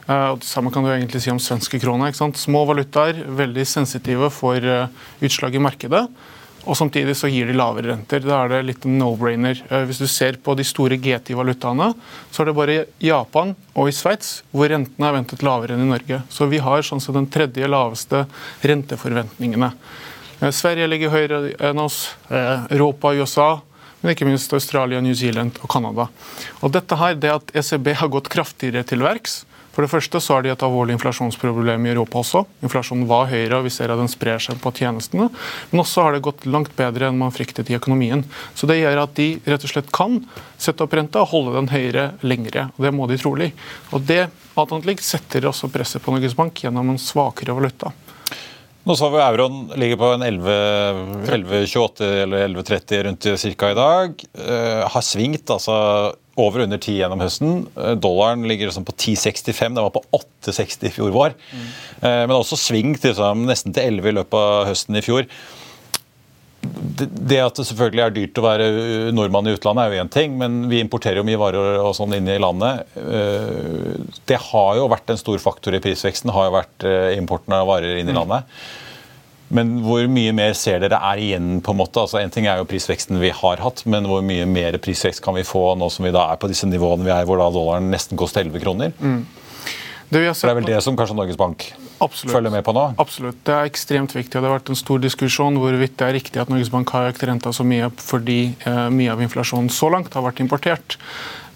Uh, 0.08 0.32
og 0.32 0.42
Det 0.42 0.48
samme 0.48 0.72
kan 0.74 0.84
du 0.84 0.90
egentlig 0.90 1.22
si 1.22 1.30
om 1.32 1.40
svenske 1.42 1.78
krona. 1.82 2.10
Små 2.14 2.64
valutaer, 2.68 3.22
veldig 3.42 3.66
sensitive 3.68 4.32
for 4.34 4.58
uh, 4.58 4.86
utslag 5.22 5.58
i 5.58 5.62
markedet. 5.62 6.06
Og 6.62 6.76
Samtidig 6.78 7.16
så 7.18 7.26
gir 7.30 7.48
de 7.48 7.56
lavere 7.58 7.90
renter. 7.90 8.22
Da 8.22 8.44
er 8.44 8.52
det 8.52 8.60
litt 8.68 8.84
no-brainer. 8.86 9.58
Eh, 9.68 9.82
hvis 9.88 9.98
du 10.02 10.06
ser 10.10 10.38
på 10.42 10.54
de 10.58 10.66
store 10.66 10.98
GT-valutaene, 11.02 11.90
så 12.30 12.42
er 12.42 12.50
det 12.50 12.54
bare 12.58 12.78
Japan 13.02 13.54
og 13.74 13.90
i 13.90 13.94
Sveits 13.96 14.40
hvor 14.54 14.70
rentene 14.70 15.08
er 15.08 15.16
ventet 15.16 15.42
lavere 15.42 15.74
enn 15.74 15.82
i 15.88 15.90
Norge. 15.90 16.22
Så 16.30 16.46
vi 16.50 16.62
har 16.62 16.86
sånn 16.86 17.02
sett 17.02 17.18
den 17.18 17.26
tredje 17.32 17.66
laveste 17.66 18.24
renteforventningene. 18.62 19.72
Eh, 20.38 20.54
Sverige 20.54 20.90
ligger 20.90 21.14
høyere 21.14 21.42
enn 21.70 21.82
oss, 21.82 22.14
eh, 22.30 22.66
Europa 22.70 23.10
og 23.10 23.24
USA, 23.26 23.50
men 24.02 24.14
ikke 24.14 24.26
minst 24.26 24.54
Australia, 24.54 25.00
New 25.00 25.14
Zealand 25.14 25.58
og 25.62 25.70
Canada. 25.70 26.08
Og 26.62 26.70
dette 26.74 26.98
her, 26.98 27.14
det 27.14 27.30
at 27.30 27.54
ECB 27.58 27.94
har 27.94 28.10
gått 28.10 28.30
kraftigere 28.30 28.86
til 28.86 29.02
verks, 29.02 29.44
for 29.72 29.84
det 29.84 29.90
første 29.92 30.20
så 30.20 30.36
har 30.36 30.44
de 30.44 30.52
et 30.52 30.64
alvorlig 30.66 30.96
inflasjonsproblem 30.98 31.86
i 31.86 31.92
Europa 31.94 32.20
også. 32.20 32.44
Inflasjonen 32.66 33.06
var 33.08 33.30
høyere, 33.30 33.58
og 33.58 33.66
vi 33.66 33.72
ser 33.72 33.92
at 33.92 34.00
den 34.00 34.10
sprer 34.12 34.42
seg 34.42 34.60
på 34.60 34.72
tjenestene. 34.76 35.30
Men 35.70 35.82
også 35.84 36.04
har 36.04 36.16
det 36.16 36.24
gått 36.26 36.44
langt 36.44 36.74
bedre 36.76 37.08
enn 37.08 37.20
man 37.20 37.32
fryktet 37.32 37.72
i 37.72 37.78
økonomien. 37.78 38.26
Så 38.58 38.68
det 38.68 38.82
gjør 38.82 39.04
at 39.06 39.16
de 39.16 39.30
rett 39.48 39.64
og 39.64 39.72
slett 39.72 39.88
kan 39.94 40.20
sette 40.60 40.84
opp 40.84 40.92
renta 40.98 41.24
og 41.24 41.32
holde 41.32 41.56
den 41.56 41.72
høyere 41.72 42.10
lengre. 42.20 42.68
og 42.76 42.84
Det 42.84 42.92
må 42.92 43.08
de 43.08 43.20
trolig. 43.20 43.52
Og 43.96 44.04
det 44.04 44.26
setter 45.00 45.48
også 45.48 45.72
presset 45.72 46.04
på 46.04 46.12
Norges 46.12 46.36
Bank 46.36 46.60
gjennom 46.60 46.92
en 46.92 47.00
svakere 47.00 47.56
valuta. 47.56 47.94
Nå 48.82 48.96
så 48.98 49.08
vi 49.14 49.20
euroen 49.22 49.70
ligger 49.78 49.98
på 50.00 50.08
en 50.16 50.24
11,28 50.26 52.08
eller 52.24 52.48
11,30 52.48 53.02
rundt 53.06 53.28
ca. 53.56 53.70
i 53.70 53.78
dag. 53.78 54.24
Uh, 54.34 54.82
har 54.90 55.04
svingt 55.06 55.50
altså 55.54 55.76
over 56.40 56.64
under 56.64 56.78
10 56.80 56.98
gjennom 57.00 57.22
høsten. 57.22 57.64
Eh, 57.76 57.94
dollaren 58.00 58.46
ligger 58.48 58.70
liksom 58.70 58.86
på 58.88 58.94
10,65. 58.94 59.74
Den 59.74 59.84
var 59.84 59.94
på 59.94 60.04
8,60 60.12 60.88
i 60.88 60.92
fjor 60.94 61.10
vår. 61.14 61.34
Mm. 61.52 61.66
Men 62.02 62.36
også 62.36 62.58
svingt 62.58 63.04
liksom, 63.06 63.44
nesten 63.46 63.74
til 63.74 63.98
11 64.00 64.08
i 64.08 64.14
løpet 64.16 64.38
av 64.38 64.70
høsten 64.70 64.98
i 64.98 65.04
fjor. 65.04 65.26
Det 66.62 67.38
at 67.42 67.58
det 67.58 67.66
selvfølgelig 67.66 68.02
er 68.04 68.14
dyrt 68.14 68.38
å 68.38 68.44
være 68.44 68.66
nordmann 69.14 69.48
i 69.50 69.54
utlandet, 69.56 69.84
er 69.84 69.96
jo 69.96 70.04
én 70.04 70.12
ting, 70.14 70.36
men 70.38 70.60
vi 70.70 70.78
importerer 70.82 71.18
jo 71.18 71.26
mye 71.26 71.40
varer 71.40 71.80
og 71.82 71.94
sånn 71.98 72.14
inn 72.18 72.30
i 72.30 72.38
landet. 72.42 72.86
Eh, 72.98 73.98
det 74.30 74.38
har 74.50 74.78
jo 74.78 74.90
vært 74.90 75.10
en 75.14 75.20
stor 75.20 75.42
faktor 75.42 75.76
i 75.78 75.82
prisveksten, 75.82 76.34
har 76.34 76.48
jo 76.48 76.56
vært 76.58 76.88
importen 77.18 77.58
av 77.58 77.68
varer 77.70 77.98
inn 77.98 78.10
i 78.10 78.14
mm. 78.14 78.20
Men 79.52 79.74
hvor 79.84 80.06
mye 80.08 80.32
mer 80.36 80.54
ser 80.56 80.80
dere 80.80 80.98
er 81.12 81.20
igjen? 81.20 81.60
på 81.64 81.74
En 81.74 81.80
måte? 81.82 82.00
Altså 82.00 82.22
En 82.22 82.32
ting 82.32 82.48
er 82.48 82.60
jo 82.60 82.68
prisveksten 82.68 83.20
vi 83.20 83.32
har 83.36 83.60
hatt, 83.60 83.84
men 83.84 84.08
hvor 84.08 84.24
mye 84.24 84.46
mer 84.48 84.78
prisvekst 84.80 85.22
kan 85.24 85.36
vi 85.36 85.44
få 85.46 85.74
nå 85.76 85.90
som 85.92 86.08
vi 86.08 86.14
da 86.14 86.30
er 86.32 86.40
på 86.40 86.48
disse 86.50 86.68
nivåene 86.68 87.04
vi 87.04 87.12
er, 87.12 87.28
hvor 87.28 87.40
da 87.40 87.50
dollaren 87.52 87.92
nesten 87.92 88.20
koster 88.20 88.46
11 88.46 88.64
kroner? 88.64 88.96
Mm. 88.98 89.22
Det, 90.12 90.20
det, 90.20 90.44
er 90.44 90.56
vel 90.58 90.66
det 90.68 90.80
som 90.84 90.96
kanskje 90.96 91.14
Norges 91.16 91.38
Bank 91.40 91.70
Absolutt. 92.02 92.34
følger 92.34 92.52
med 92.52 92.64
på 92.66 92.74
nå? 92.76 92.82
Absolutt. 93.00 93.38
Det 93.46 93.54
er 93.54 93.68
ekstremt 93.70 94.12
viktig. 94.12 94.34
og 94.36 94.42
Det 94.42 94.50
har 94.50 94.58
vært 94.58 94.72
en 94.74 94.78
stor 94.78 95.00
diskusjon 95.00 95.56
hvorvidt 95.60 95.94
det 96.00 96.08
er 96.08 96.16
riktig 96.18 96.42
at 96.42 96.50
Norges 96.52 96.72
Bank 96.72 96.92
har 96.92 97.12
økt 97.12 97.24
renta 97.28 97.52
så 97.54 97.64
mye 97.64 97.88
fordi 97.96 98.40
eh, 98.68 98.88
mye 98.92 99.14
av 99.14 99.22
inflasjonen 99.24 99.72
så 99.72 99.88
langt 99.94 100.12
har 100.12 100.26
vært 100.26 100.42
importert. 100.44 100.98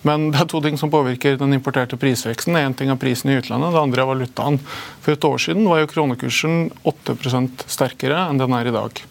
Men 0.07 0.31
det 0.31 0.43
er 0.43 0.51
to 0.51 0.61
ting 0.63 0.77
som 0.79 0.93
påvirker 0.93 1.39
den 1.41 1.57
importerte 1.57 1.99
prisveksten. 1.99 2.57
Én 2.59 2.77
ting 2.77 2.93
er 2.93 3.01
prisen 3.01 3.33
i 3.33 3.39
utlandet, 3.41 3.75
det 3.75 3.83
andre 3.83 4.05
er 4.05 4.11
valutaen. 4.13 4.59
For 5.03 5.17
et 5.17 5.27
år 5.27 5.41
siden 5.43 5.67
var 5.67 5.83
jo 5.83 5.91
kronekursen 5.91 6.69
8% 6.87 7.67
sterkere 7.71 8.29
enn 8.29 8.39
den 8.43 8.55
er 8.55 8.71
i 8.71 8.75
dag. 8.77 9.03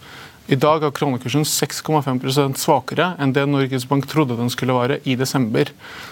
I 0.46 0.58
dag 0.62 0.84
er 0.86 0.94
kronekursen 0.94 1.42
6,5 1.50 2.54
svakere 2.62 3.08
enn 3.18 3.32
det 3.34 3.48
Norges 3.50 3.88
Bank 3.90 4.06
trodde 4.06 4.38
den 4.38 4.52
skulle 4.54 4.76
være 4.78 5.00
i 5.10 5.16
desember. 5.18 5.72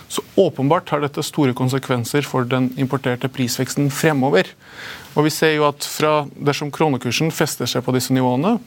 Så 0.09 0.23
åpenbart 0.41 0.89
har 0.89 1.03
dette 1.03 1.21
store 1.21 1.53
konsekvenser 1.53 2.25
for 2.25 2.49
den 2.49 2.71
importerte 2.81 3.29
prisveksten 3.29 3.91
fremover. 3.93 4.49
Og 5.13 5.27
vi 5.27 5.33
ser 5.35 5.53
jo 5.53 5.67
at 5.69 5.85
fra 5.85 6.23
Dersom 6.33 6.73
kronekursen 6.73 7.29
fester 7.29 7.69
seg 7.69 7.85
på 7.85 7.93
disse 7.93 8.15
nivåene, 8.15 8.57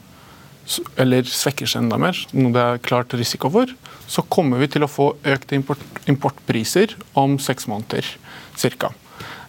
eller 0.99 1.27
svekker 1.27 1.67
seg 1.67 1.83
enda 1.83 1.99
mer, 1.99 2.15
noe 2.31 2.55
det 2.55 2.63
er 2.63 2.81
klart 2.83 3.15
risiko 3.19 3.51
for, 3.51 3.71
så 4.07 4.23
kommer 4.31 4.61
vi 4.63 4.69
til 4.71 4.85
å 4.85 4.91
få 4.91 5.11
økte 5.27 5.57
import, 5.57 5.83
importpriser 6.09 6.95
om 7.19 7.35
seks 7.41 7.67
måneder 7.69 8.07
ca. 8.79 8.93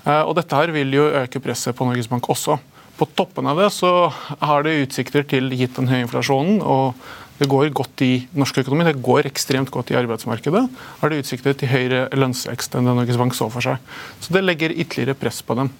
Eh, 0.04 0.24
og 0.24 0.34
dette 0.38 0.58
her 0.58 0.74
vil 0.74 0.92
jo 0.94 1.06
øke 1.22 1.42
presset 1.42 1.76
på 1.78 1.86
Norges 1.88 2.10
Bank 2.10 2.28
også. 2.32 2.58
På 2.98 3.06
toppen 3.14 3.46
av 3.46 3.60
det 3.60 3.70
så 3.74 4.10
har 4.10 4.66
det 4.66 4.80
utsikter 4.82 5.26
til, 5.30 5.52
gitt 5.54 5.78
den 5.78 5.90
høye 5.90 6.04
inflasjonen, 6.06 6.58
og 6.62 6.98
det 7.38 7.46
går 7.50 7.70
godt 7.70 8.02
i 8.02 8.12
norsk 8.34 8.64
økonomi, 8.64 8.88
det 8.88 8.98
går 9.04 9.28
ekstremt 9.30 9.70
godt 9.70 9.92
i 9.92 9.98
arbeidsmarkedet, 10.00 10.64
har 10.98 11.12
det 11.12 11.20
utsikter 11.22 11.54
til 11.54 11.70
høyere 11.70 12.08
lønnsvekst 12.18 12.74
enn 12.74 12.88
det 12.88 12.96
Norges 12.98 13.20
Bank 13.20 13.36
så 13.38 13.46
for 13.54 13.62
seg. 13.62 13.78
Så 14.24 14.34
det 14.34 14.42
legger 14.42 14.74
ytterligere 14.74 15.14
press 15.18 15.38
på 15.46 15.54
dem. 15.60 15.70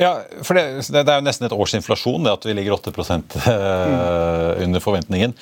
Ja, 0.00 0.14
for 0.46 0.56
det, 0.56 0.64
det, 0.92 1.02
er 1.02 1.18
jo 1.18 1.26
nesten 1.26 1.48
et 1.48 1.54
års 1.56 1.74
inflasjon 1.76 2.24
det 2.24 2.32
at 2.32 2.44
vi 2.48 2.54
ligger 2.56 2.76
8 2.78 2.92
eh, 2.92 4.62
under 4.64 4.84
forventningen. 4.84 5.34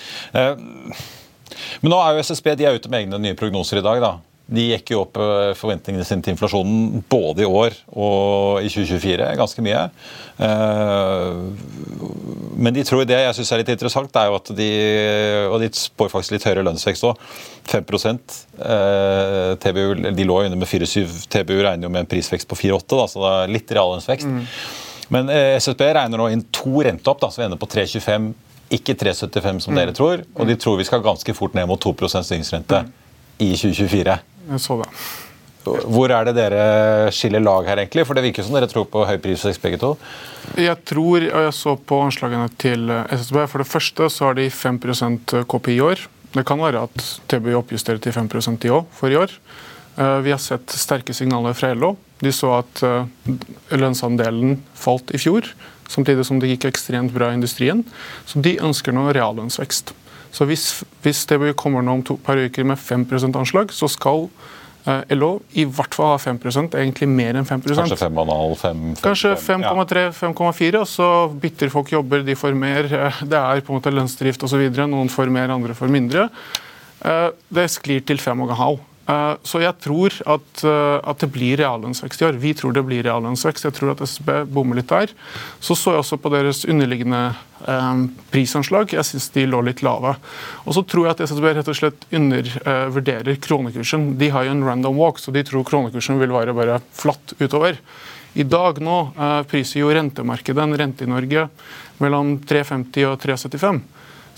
Eh, 1.48 1.78
men 1.82 1.94
nå 1.94 2.00
er 2.02 2.16
jo 2.16 2.24
SSB 2.26 2.54
de 2.58 2.68
er 2.68 2.78
ute 2.78 2.90
med 2.90 3.06
egne 3.06 3.22
nye 3.22 3.38
prognoser 3.38 3.80
i 3.80 3.84
dag. 3.84 4.00
da. 4.04 4.16
De 4.48 4.62
gikk 4.70 4.94
jo 4.94 5.02
opp 5.02 5.18
eh, 5.20 5.50
forventningene 5.58 6.06
sine 6.08 6.24
til 6.24 6.32
inflasjonen 6.32 7.02
både 7.12 7.44
i 7.44 7.48
år 7.48 7.74
og 7.92 8.64
i 8.64 8.70
2024, 8.72 9.26
ganske 9.36 9.64
mye. 9.64 9.82
Eh, 10.40 11.42
men 12.56 12.72
de 12.72 12.84
tror 12.88 13.04
det 13.04 13.18
jeg 13.20 13.36
syns 13.36 13.52
er 13.52 13.60
litt 13.60 13.74
interessant, 13.74 14.16
er 14.16 14.30
jo 14.30 14.38
at 14.38 14.48
de 14.56 14.70
og 15.52 15.58
de 15.60 15.68
spår 15.76 16.08
faktisk 16.14 16.38
litt 16.38 16.48
høyere 16.48 16.64
lønnsvekst 16.64 17.04
òg. 17.10 17.20
5 17.68 17.84
eh, 17.92 19.52
TBU, 19.60 19.86
De 20.16 20.24
lå 20.24 20.40
jo 20.40 20.48
under 20.48 20.56
med 20.56 20.70
4,7. 20.70 21.28
TBU 21.28 21.60
regner 21.60 21.84
jo 21.84 21.92
med 21.92 22.06
en 22.06 22.12
prisvekst 22.16 22.48
på 22.48 22.56
4,8, 22.56 23.04
så 23.12 23.24
det 23.26 23.34
er 23.34 23.56
litt 23.58 23.76
reallønnsvekst. 23.76 24.32
Mm. 24.32 24.44
Men 25.12 25.28
SSB 25.60 25.84
regner 25.92 26.20
nå 26.20 26.32
inn 26.32 26.48
to 26.52 26.80
renteopp, 26.84 27.20
da, 27.20 27.28
som 27.32 27.44
ender 27.44 27.60
på 27.60 27.68
3,25, 27.68 28.32
ikke 28.74 28.96
3,75 28.98 29.64
som 29.64 29.74
mm. 29.74 29.80
dere 29.80 29.94
tror. 29.96 30.24
Og 30.36 30.48
de 30.48 30.56
tror 30.60 30.78
vi 30.80 30.86
skal 30.88 31.04
ganske 31.04 31.34
fort 31.36 31.56
ned 31.56 31.68
mot 31.70 31.80
2 31.80 31.94
styringsrente 32.08 32.82
mm. 32.84 32.92
i 33.38 33.54
2024. 33.54 34.18
Jeg 34.48 34.64
så 34.64 34.82
det. 34.82 34.90
Hvor 35.68 36.12
er 36.14 36.28
det 36.28 36.36
dere 36.38 36.60
skiller 37.12 37.42
lag 37.44 37.66
her, 37.68 37.82
egentlig? 37.82 38.06
For 38.08 38.16
det 38.16 38.24
virker 38.24 38.46
som 38.46 38.56
dere 38.56 38.68
tror 38.70 38.86
på 38.88 39.04
høy 39.04 39.18
prisvekst 39.20 39.60
begge 39.60 39.80
to. 39.82 39.94
Jeg 40.56 40.78
tror, 40.88 41.26
og 41.28 41.42
jeg 41.44 41.56
så 41.56 41.74
på 41.76 41.98
anslagene 42.06 42.48
til 42.60 42.88
SSB, 42.88 43.42
for 43.50 43.62
det 43.62 43.68
første 43.68 44.08
så 44.12 44.30
har 44.30 44.38
de 44.38 44.48
5% 44.48 45.34
KPI 45.50 45.76
i 45.76 45.82
år. 45.84 46.06
Det 46.32 46.44
kan 46.48 46.60
være 46.60 46.84
at 46.88 47.04
TBI 47.28 47.56
oppjusterer 47.56 48.00
til 48.04 48.14
5% 48.16 48.68
i 48.68 48.72
år 48.72 48.86
for 48.96 49.12
i 49.12 49.18
år. 49.20 49.32
Eh, 49.98 50.18
vi 50.24 50.30
har 50.30 50.38
sett 50.42 50.70
sterke 50.70 51.14
signaler 51.16 51.56
fra 51.58 51.72
LO. 51.74 51.96
De 52.20 52.32
så 52.34 52.52
at 52.60 52.82
eh, 52.86 53.08
lønnsandelen 53.74 54.58
falt 54.78 55.10
i 55.14 55.20
fjor, 55.20 55.48
samtidig 55.88 56.26
som 56.28 56.40
det 56.40 56.52
gikk 56.52 56.68
ekstremt 56.70 57.14
bra 57.14 57.32
i 57.32 57.38
industrien. 57.38 57.84
Så 58.28 58.42
de 58.44 58.58
ønsker 58.64 58.94
nå 58.94 59.08
reallønnsvekst. 59.16 59.94
Så 60.34 60.44
hvis, 60.48 60.68
hvis 61.02 61.24
det 61.28 61.40
kommer 61.56 61.84
nå 61.84 61.98
om 61.98 62.04
to 62.04 62.18
par 62.20 62.38
uker 62.38 62.66
med 62.68 62.78
5 62.78 63.06
anslag, 63.40 63.72
så 63.72 63.88
skal 63.88 64.26
eh, 64.84 65.14
LO 65.16 65.38
i 65.56 65.64
hvert 65.64 65.96
fall 65.96 66.12
ha 66.12 66.18
5% 66.20 66.76
egentlig 66.76 67.08
mer 67.08 67.38
enn 67.40 67.48
5% 67.48 67.80
Kanskje 67.80 67.96
5,5? 68.04 68.84
Kanskje 69.02 69.34
5,3-5,4, 69.46 70.82
og 70.82 70.88
så 70.88 71.08
bytter 71.32 71.72
folk 71.72 71.92
jobber, 71.92 72.22
de 72.26 72.36
får 72.36 72.54
mer. 72.54 72.90
Det 73.32 73.40
er 73.40 73.64
på 73.64 73.72
en 73.72 73.80
måte 73.80 73.94
lønnsdrift 73.94 74.44
osv. 74.44 74.68
Noen 74.84 75.12
får 75.12 75.32
mer, 75.32 75.54
andre 75.54 75.76
får 75.76 75.92
mindre. 75.92 76.28
Eh, 77.00 77.28
det 77.54 77.68
sklir 77.72 78.04
til 78.04 78.20
5,5. 78.20 78.78
Eh, 79.08 79.34
så 79.42 79.60
jeg 79.62 79.72
tror 79.80 80.12
at, 80.28 80.62
eh, 80.68 80.96
at, 81.00 81.22
det 81.22 81.30
blir 81.32 81.56
reallønnsvekst 81.60 82.22
i 82.22 82.26
år. 82.28 82.40
Vi 82.42 82.52
tror 82.56 82.74
det 82.76 82.84
blir 82.84 83.06
reallønnsvekst. 83.06 83.64
Jeg 83.64 83.76
tror 83.78 83.94
at 83.94 84.04
SB 84.04 84.42
bommer 84.52 84.78
litt 84.78 84.90
der. 84.92 85.14
Så 85.64 85.76
så 85.78 85.94
jeg 85.94 86.02
også 86.02 86.18
på 86.20 86.32
deres 86.34 86.64
underliggende 86.68 87.22
eh, 87.64 88.04
prisanslag. 88.34 88.92
Jeg 88.92 89.08
syns 89.08 89.30
de 89.32 89.46
lå 89.48 89.62
litt 89.64 89.82
lave. 89.86 90.14
Og 90.66 90.76
så 90.76 90.84
tror 90.84 91.08
jeg 91.08 91.16
at 91.16 91.24
SSB 91.24 91.48
rett 91.48 91.72
og 91.72 91.80
slett 91.80 92.06
undervurderer 92.12 93.40
kronekursen. 93.48 94.10
De 94.20 94.30
har 94.34 94.44
jo 94.44 94.54
en 94.56 94.66
random 94.68 95.00
walk, 95.00 95.22
så 95.22 95.32
de 95.32 95.44
tror 95.46 95.64
kronekursen 95.68 96.20
vil 96.20 96.34
være 96.36 96.56
bare 96.56 96.80
flatt 96.92 97.36
utover. 97.40 97.80
I 98.38 98.44
dag 98.44 98.76
nå 98.84 98.96
priser 99.50 99.80
jo 99.80 99.88
rentemarkedet 99.90 100.62
en 100.62 100.76
rente 100.78 101.06
i 101.06 101.08
Norge 101.10 101.46
mellom 101.98 102.36
3,50 102.46 103.08
og 103.08 103.16
3,75. 103.24 103.80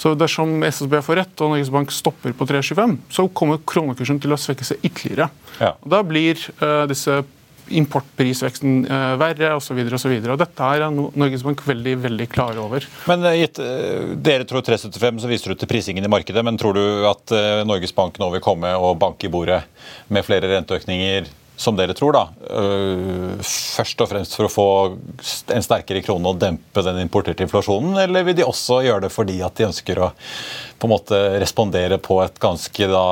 Så 0.01 0.15
dersom 0.17 0.63
SSB 0.65 1.03
får 1.05 1.19
rett 1.21 1.43
og 1.45 1.53
Norges 1.53 1.73
Bank 1.73 1.93
stopper 1.93 2.33
på 2.37 2.47
3,25, 2.49 2.97
så 3.13 3.27
kommer 3.37 3.61
kronekursen 3.69 4.21
til 4.23 4.33
å 4.33 4.39
svekke 4.41 4.65
seg 4.65 4.81
ytterligere. 4.87 5.29
Ja. 5.61 5.75
Da 5.85 6.01
blir 6.07 6.41
uh, 6.63 6.87
disse 6.89 7.21
importprisveksten 7.71 8.81
uh, 8.89 9.13
verre 9.21 9.53
osv. 9.59 9.77
Dette 9.85 10.71
er 10.73 10.87
Norges 10.91 11.45
Bank 11.45 11.61
veldig 11.69 11.99
veldig 12.07 12.29
klar 12.33 12.57
over. 12.63 12.87
Men 13.11 13.29
uh, 13.29 13.35
gitt, 13.37 13.61
Dere 14.25 14.49
tror 14.49 14.65
3,75, 14.65 15.21
så 15.21 15.31
viser 15.31 15.53
du 15.53 15.61
til 15.61 15.71
prisingen 15.71 16.09
i 16.09 16.13
markedet. 16.13 16.47
Men 16.49 16.57
tror 16.61 16.81
du 16.81 17.05
at 17.11 17.37
Norges 17.69 17.93
Bank 17.95 18.17
nå 18.23 18.33
vil 18.39 18.45
komme 18.45 18.73
og 18.81 18.97
banke 19.05 19.29
i 19.29 19.33
bordet 19.33 19.61
med 20.09 20.25
flere 20.25 20.49
renteøkninger 20.57 21.29
som 21.61 21.77
dere 21.77 21.93
tror, 21.97 22.15
da, 22.17 22.23
øh, 22.57 23.37
først 23.45 24.01
og 24.01 24.09
fremst 24.09 24.37
for 24.39 24.49
å 24.49 24.53
få 24.53 24.69
en 25.53 25.65
sterkere 25.65 26.01
krone 26.05 26.33
og 26.33 26.41
dempe 26.41 26.85
den 26.87 27.03
importerte 27.03 27.45
inflasjonen, 27.45 27.99
eller 28.01 28.25
vil 28.25 28.39
de 28.39 28.47
også 28.49 28.81
gjøre 28.87 29.05
det 29.05 29.13
fordi 29.13 29.37
at 29.45 29.61
de 29.61 29.69
ønsker 29.69 30.01
å 30.01 30.09
på 30.81 30.89
en 30.89 30.95
måte 30.95 31.21
respondere 31.43 32.01
på 32.01 32.17
et 32.25 32.41
ganske 32.41 32.89
da, 32.89 33.05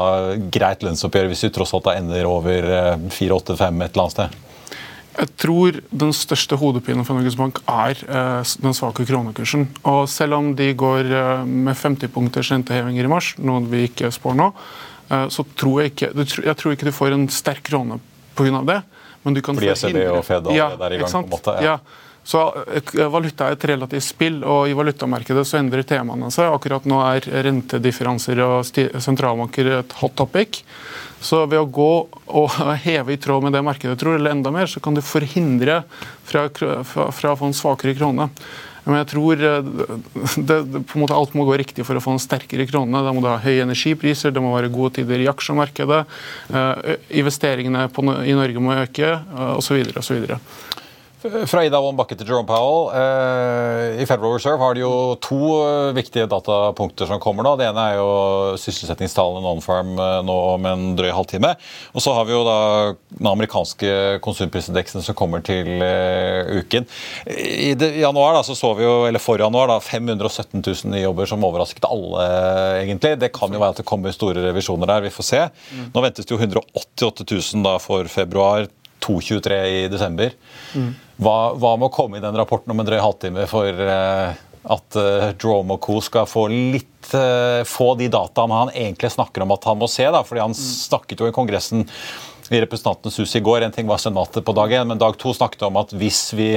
greit 0.54 0.87
lønnsoppgjør, 0.87 1.28
hvis 1.28 1.44
vi 1.44 1.52
tross 1.52 1.76
alt 1.76 1.90
da 1.90 1.98
ender 2.00 2.30
over 2.30 2.72
4-8-5 3.12 3.20
øh, 3.20 3.84
et 3.84 3.92
eller 3.92 4.06
annet 4.06 4.16
sted? 4.16 4.42
Jeg 5.18 5.34
tror 5.42 5.80
den 6.00 6.12
største 6.14 6.56
hodepinen 6.56 7.04
for 7.04 7.18
Norges 7.18 7.37
Bank 7.37 7.61
er 7.68 8.00
eh, 8.00 8.52
den 8.64 8.76
svake 8.80 9.04
kronekursen. 9.04 9.66
Og 9.90 10.04
selv 10.08 10.38
om 10.38 10.52
de 10.56 10.70
går 10.78 11.11
med 11.44 11.76
50 11.76 12.14
punkters 12.14 12.52
rentehevinger 12.54 13.04
i 13.04 13.11
mars, 13.12 13.34
noe 13.37 13.66
vi 13.68 13.90
ikke 13.90 14.14
spår 14.14 14.38
nå, 14.38 14.52
så 15.08 15.40
tror 15.56 15.80
jeg 15.80 15.94
ikke, 15.94 16.08
jeg 16.20 16.56
tror 16.61 16.74
ikke 16.74 16.87
du 16.90 16.92
får 16.92 17.14
en 17.16 17.22
sterk 17.32 17.62
krone 17.64 17.96
pga. 18.38 18.62
det. 18.72 18.83
Men 19.27 19.35
du 19.35 19.42
kan 19.44 19.59
Fordi 19.59 19.72
ECB 19.74 20.05
og 20.12 20.22
Fed 20.27 20.53
ja, 20.55 20.70
er 20.72 20.94
i 20.94 21.01
gang? 21.03 21.11
på 21.11 21.24
en 21.24 21.33
måte? 21.35 21.57
Ja. 21.59 21.74
ja. 21.74 22.07
Så 22.29 22.42
eh, 22.74 23.09
Valuta 23.09 23.48
er 23.48 23.57
et 23.57 23.64
relativt 23.70 24.05
spill, 24.05 24.42
og 24.44 24.68
i 24.68 24.77
valutamarkedet 24.77 25.46
så 25.48 25.59
endrer 25.62 25.87
temaene 25.88 26.29
seg. 26.35 26.53
Akkurat 26.53 26.85
nå 26.88 27.01
er 27.07 27.29
rentedifferanser 27.46 28.42
og 28.44 28.68
sentralbanker 28.68 29.70
et 29.79 29.94
hot 30.03 30.16
topic. 30.18 30.61
Så 31.24 31.46
ved 31.48 31.62
å 31.62 31.70
gå 31.72 31.92
og 32.29 32.59
heve 32.87 33.16
i 33.16 33.20
tråd 33.20 33.46
med 33.46 33.57
det 33.57 33.64
markedet 33.64 33.96
tror, 34.01 34.18
eller 34.18 34.37
enda 34.37 34.53
mer, 34.55 34.68
så 34.68 34.83
kan 34.85 34.98
du 34.98 35.03
forhindre 35.05 35.81
fra, 36.29 36.46
fra, 36.53 37.09
fra 37.16 37.33
å 37.33 37.38
få 37.40 37.48
en 37.48 37.57
svakere 37.57 37.96
krone. 37.96 38.29
Men 38.88 39.03
jeg 39.03 39.11
tror 39.12 39.44
eh, 39.44 39.70
det, 40.48 40.59
på 40.88 40.96
en 40.96 41.05
måte 41.05 41.16
alt 41.16 41.37
må 41.37 41.44
gå 41.48 41.59
riktig 41.61 41.85
for 41.87 41.98
å 41.98 42.03
få 42.03 42.16
en 42.16 42.22
sterkere 42.22 42.66
krone. 42.70 43.05
Da 43.05 43.12
må 43.12 43.22
du 43.24 43.29
ha 43.31 43.37
høye 43.42 43.66
energipriser, 43.66 44.33
det 44.33 44.42
må 44.44 44.55
være 44.57 44.72
gode 44.72 44.96
tider 44.98 45.20
i 45.20 45.29
aksjemarkedet. 45.31 46.01
Uh, 46.48 46.96
investeringene 47.20 47.87
i 48.24 48.37
Norge 48.37 48.62
må 48.64 48.77
øke, 48.81 49.12
osv. 49.59 49.83
osv. 50.01 50.24
Fra 51.18 51.64
Ida 51.66 51.81
Wolden 51.83 51.98
Bakke 51.98 52.14
til 52.14 52.28
Jerome 52.28 52.46
Powell. 52.46 52.92
Eh, 52.94 54.02
I 54.02 54.07
Federal 54.07 54.37
Reserve 54.37 54.62
har 54.62 54.76
de 54.76 54.85
jo 54.85 55.16
to 55.22 55.38
eh, 55.64 55.94
viktige 55.96 56.28
datapunkter 56.31 57.09
som 57.11 57.18
kommer 57.22 57.42
nå. 57.42 57.57
Det 57.59 57.66
ene 57.66 57.87
er 57.90 57.96
jo 57.98 58.11
sysselsettingstallene 58.62 59.42
non-farm 59.42 59.96
eh, 59.98 60.18
nå 60.26 60.37
om 60.52 60.68
en 60.70 60.85
drøy 60.98 61.11
halvtime. 61.16 61.50
Og 61.90 62.04
så 62.04 62.14
har 62.14 62.28
vi 62.28 62.37
jo 62.37 62.44
da 62.46 62.59
den 63.16 63.31
amerikanske 63.33 64.20
konsumprisindeksen 64.22 65.02
som 65.02 65.18
kommer 65.18 65.42
til 65.42 65.83
uken. 66.61 66.87
I, 67.26 67.74
januar 67.98 68.38
da, 68.38 68.44
så 68.46 68.54
så 68.54 68.70
vi 68.78 68.87
jo, 68.87 68.94
eller 69.09 69.22
for 69.22 69.42
januar 69.42 69.72
da, 69.72 69.81
517 69.83 70.62
000 70.62 70.94
nye 70.94 71.02
jobber 71.02 71.26
som 71.31 71.42
overrasket 71.50 71.90
alle, 71.90 72.31
egentlig. 72.85 73.16
Det 73.18 73.33
kan 73.35 73.50
jo 73.50 73.59
være 73.59 73.74
at 73.74 73.83
det 73.83 73.88
kommer 73.90 74.14
store 74.14 74.46
revisjoner 74.46 74.87
der, 74.87 75.09
vi 75.09 75.14
får 75.14 75.31
se. 75.33 75.44
Mm. 75.74 75.90
Nå 75.96 76.07
ventes 76.07 76.31
det 76.31 76.37
jo 76.37 76.38
188 76.38 77.26
000 77.26 77.66
da 77.66 77.74
for 77.83 78.07
februar. 78.12 78.70
2,23 78.98 79.59
i 79.64 79.85
desember. 79.88 80.33
Mm. 80.74 80.94
Hva, 81.18 81.38
hva, 81.59 81.72
må 81.81 81.90
komme 81.90 82.18
i 82.18 82.22
den 82.22 82.37
rapporten 82.38 82.70
om 82.70 82.78
en 82.78 82.87
drøy 82.87 83.00
halvtime 83.02 83.46
for 83.50 83.74
uh, 83.83 84.37
at 84.70 84.98
uh, 84.98 85.31
Jerome 85.33 85.74
og 85.74 85.83
co. 85.83 85.98
skal 86.04 86.28
få 86.31 86.46
litt 86.52 87.11
uh, 87.11 87.64
få 87.66 87.92
de 87.98 88.07
dataene 88.12 88.61
han 88.62 88.72
egentlig 88.74 89.11
snakker 89.16 89.42
om 89.42 89.54
at 89.57 89.66
han 89.66 89.81
må 89.81 89.88
se? 89.90 90.07
da, 90.07 90.22
fordi 90.26 90.44
Han 90.44 90.54
mm. 90.54 90.61
snakket 90.62 91.24
jo 91.24 91.31
i 91.31 91.35
Kongressen 91.35 91.88
i 92.50 92.61
Representantenes 92.62 93.18
hus 93.20 93.37
i 93.37 93.42
går. 93.44 93.66
En 93.66 93.74
ting 93.74 93.87
var 93.88 94.00
Senatet 94.02 94.44
på 94.44 94.54
dag 94.56 94.72
én, 94.72 94.88
men 94.88 95.00
dag 95.00 95.16
to 95.18 95.34
snakket 95.37 95.66
om 95.68 95.78
at 95.80 95.92
hvis 95.96 96.20
vi 96.37 96.48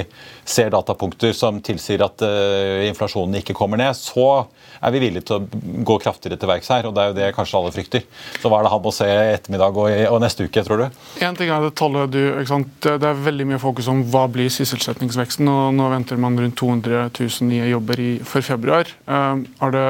ser 0.48 0.72
datapunkter 0.74 1.34
som 1.36 1.60
tilsier 1.64 2.04
at 2.06 2.24
uh, 2.26 2.84
inflasjonen 2.88 3.40
ikke 3.42 3.56
kommer 3.58 3.80
ned, 3.82 3.96
så 3.98 4.46
er 4.82 4.94
vi 4.96 5.02
villige 5.04 5.28
til 5.30 5.40
å 5.40 5.84
gå 5.88 5.98
kraftigere 6.02 6.40
til 6.40 6.50
verks 6.50 6.72
her. 6.74 6.88
og 6.88 6.96
Det 6.96 7.04
er 7.04 7.12
jo 7.12 7.18
det 7.20 7.32
kanskje 7.36 7.60
alle 7.60 7.74
frykter. 7.76 8.06
Så 8.42 8.50
hva 8.50 8.62
er 8.62 8.68
det 8.68 8.74
han 8.74 8.84
må 8.86 8.94
se 8.96 9.08
i 9.08 9.18
ettermiddag 9.36 9.82
og, 9.84 9.98
og 10.14 10.22
neste 10.24 10.48
uke, 10.48 10.64
tror 10.68 10.84
du? 10.84 11.02
En 11.26 11.38
ting 11.38 11.52
er 11.52 11.66
Det 11.66 11.74
tallet 11.78 12.14
du, 12.14 12.24
det 12.82 13.10
er 13.12 13.26
veldig 13.28 13.50
mye 13.52 13.62
fokus 13.62 13.90
om 13.92 14.04
hva 14.12 14.26
blir 14.32 14.52
sysselsettingsveksten. 14.54 15.48
og 15.48 15.76
Nå 15.78 15.90
venter 15.94 16.20
man 16.22 16.40
rundt 16.40 16.58
200 16.60 17.10
000 17.18 17.50
nye 17.52 17.70
jobber 17.72 18.02
i, 18.02 18.12
for 18.28 18.46
februar. 18.46 18.90
Um, 19.06 19.46
er, 19.62 19.76
det, 19.76 19.86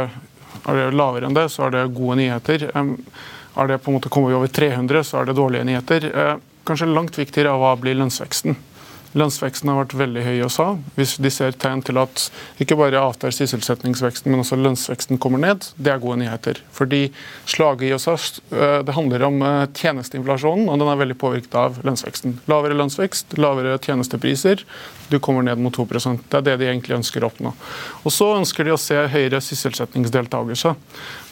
er, 0.66 0.80
det, 0.80 0.90
lavere 0.98 1.30
enn 1.30 1.38
det, 1.38 1.48
så 1.54 1.68
er 1.68 1.78
det 1.78 1.86
gode 1.96 2.20
nyheter. 2.22 2.68
Um, 2.76 2.98
er 3.56 3.72
det 3.72 3.82
på 3.84 3.92
en 3.92 4.00
måte 4.00 4.12
kommer 4.14 4.32
vi 4.32 4.40
over 4.40 4.52
300, 4.52 5.04
så 5.08 5.22
er 5.22 5.30
det 5.30 5.38
dårlige 5.40 5.68
nyheter. 5.68 6.10
Uh, 6.16 6.36
kanskje 6.68 6.90
langt 6.92 7.18
viktigere 7.20 7.54
av 7.54 7.64
hva 7.64 7.76
blir 7.80 7.98
lønnsveksten. 8.00 8.58
Lønnsveksten 9.12 9.68
har 9.68 9.82
vært 9.82 9.96
veldig 10.00 10.22
høy 10.24 10.36
i 10.38 10.44
USA. 10.46 10.66
Hvis 10.96 11.18
de 11.20 11.32
ser 11.34 11.56
tegn 11.60 11.82
til 11.84 12.00
at 12.00 12.30
ikke 12.64 12.78
bare 12.80 13.02
avtar 13.02 13.34
sysselsettingsveksten, 13.36 14.32
men 14.32 14.44
også 14.44 14.60
lønnsveksten 14.60 15.20
kommer 15.22 15.42
ned, 15.44 15.68
det 15.76 15.92
er 15.92 16.00
gode 16.04 16.22
nyheter. 16.22 16.62
Fordi 16.72 17.02
slaget 17.50 17.90
i 17.90 17.92
USA 17.92 18.16
eh, 18.16 18.78
det 18.88 18.96
handler 18.96 19.28
om 19.28 19.42
eh, 19.44 19.66
tjenesteinflasjonen, 19.76 20.70
og 20.72 20.80
den 20.80 20.92
er 20.94 21.02
veldig 21.04 21.18
påvirket 21.20 21.58
av 21.60 21.82
lønnsveksten. 21.84 22.40
Lavere 22.52 22.78
lønnsvekst, 22.80 23.36
lavere 23.42 23.76
tjenestepriser, 23.84 24.64
du 25.12 25.20
kommer 25.20 25.44
ned 25.44 25.60
mot 25.60 25.76
2 25.76 25.88
Det 25.92 26.38
er 26.38 26.46
det 26.46 26.58
de 26.62 26.70
egentlig 26.70 26.96
ønsker 27.02 27.24
å 27.24 27.28
oppnå. 27.28 27.52
Og 28.06 28.16
så 28.16 28.30
ønsker 28.38 28.64
de 28.64 28.72
å 28.72 28.80
se 28.80 28.96
høyere 29.12 29.44
sysselsettingsdeltakelse. 29.44 30.72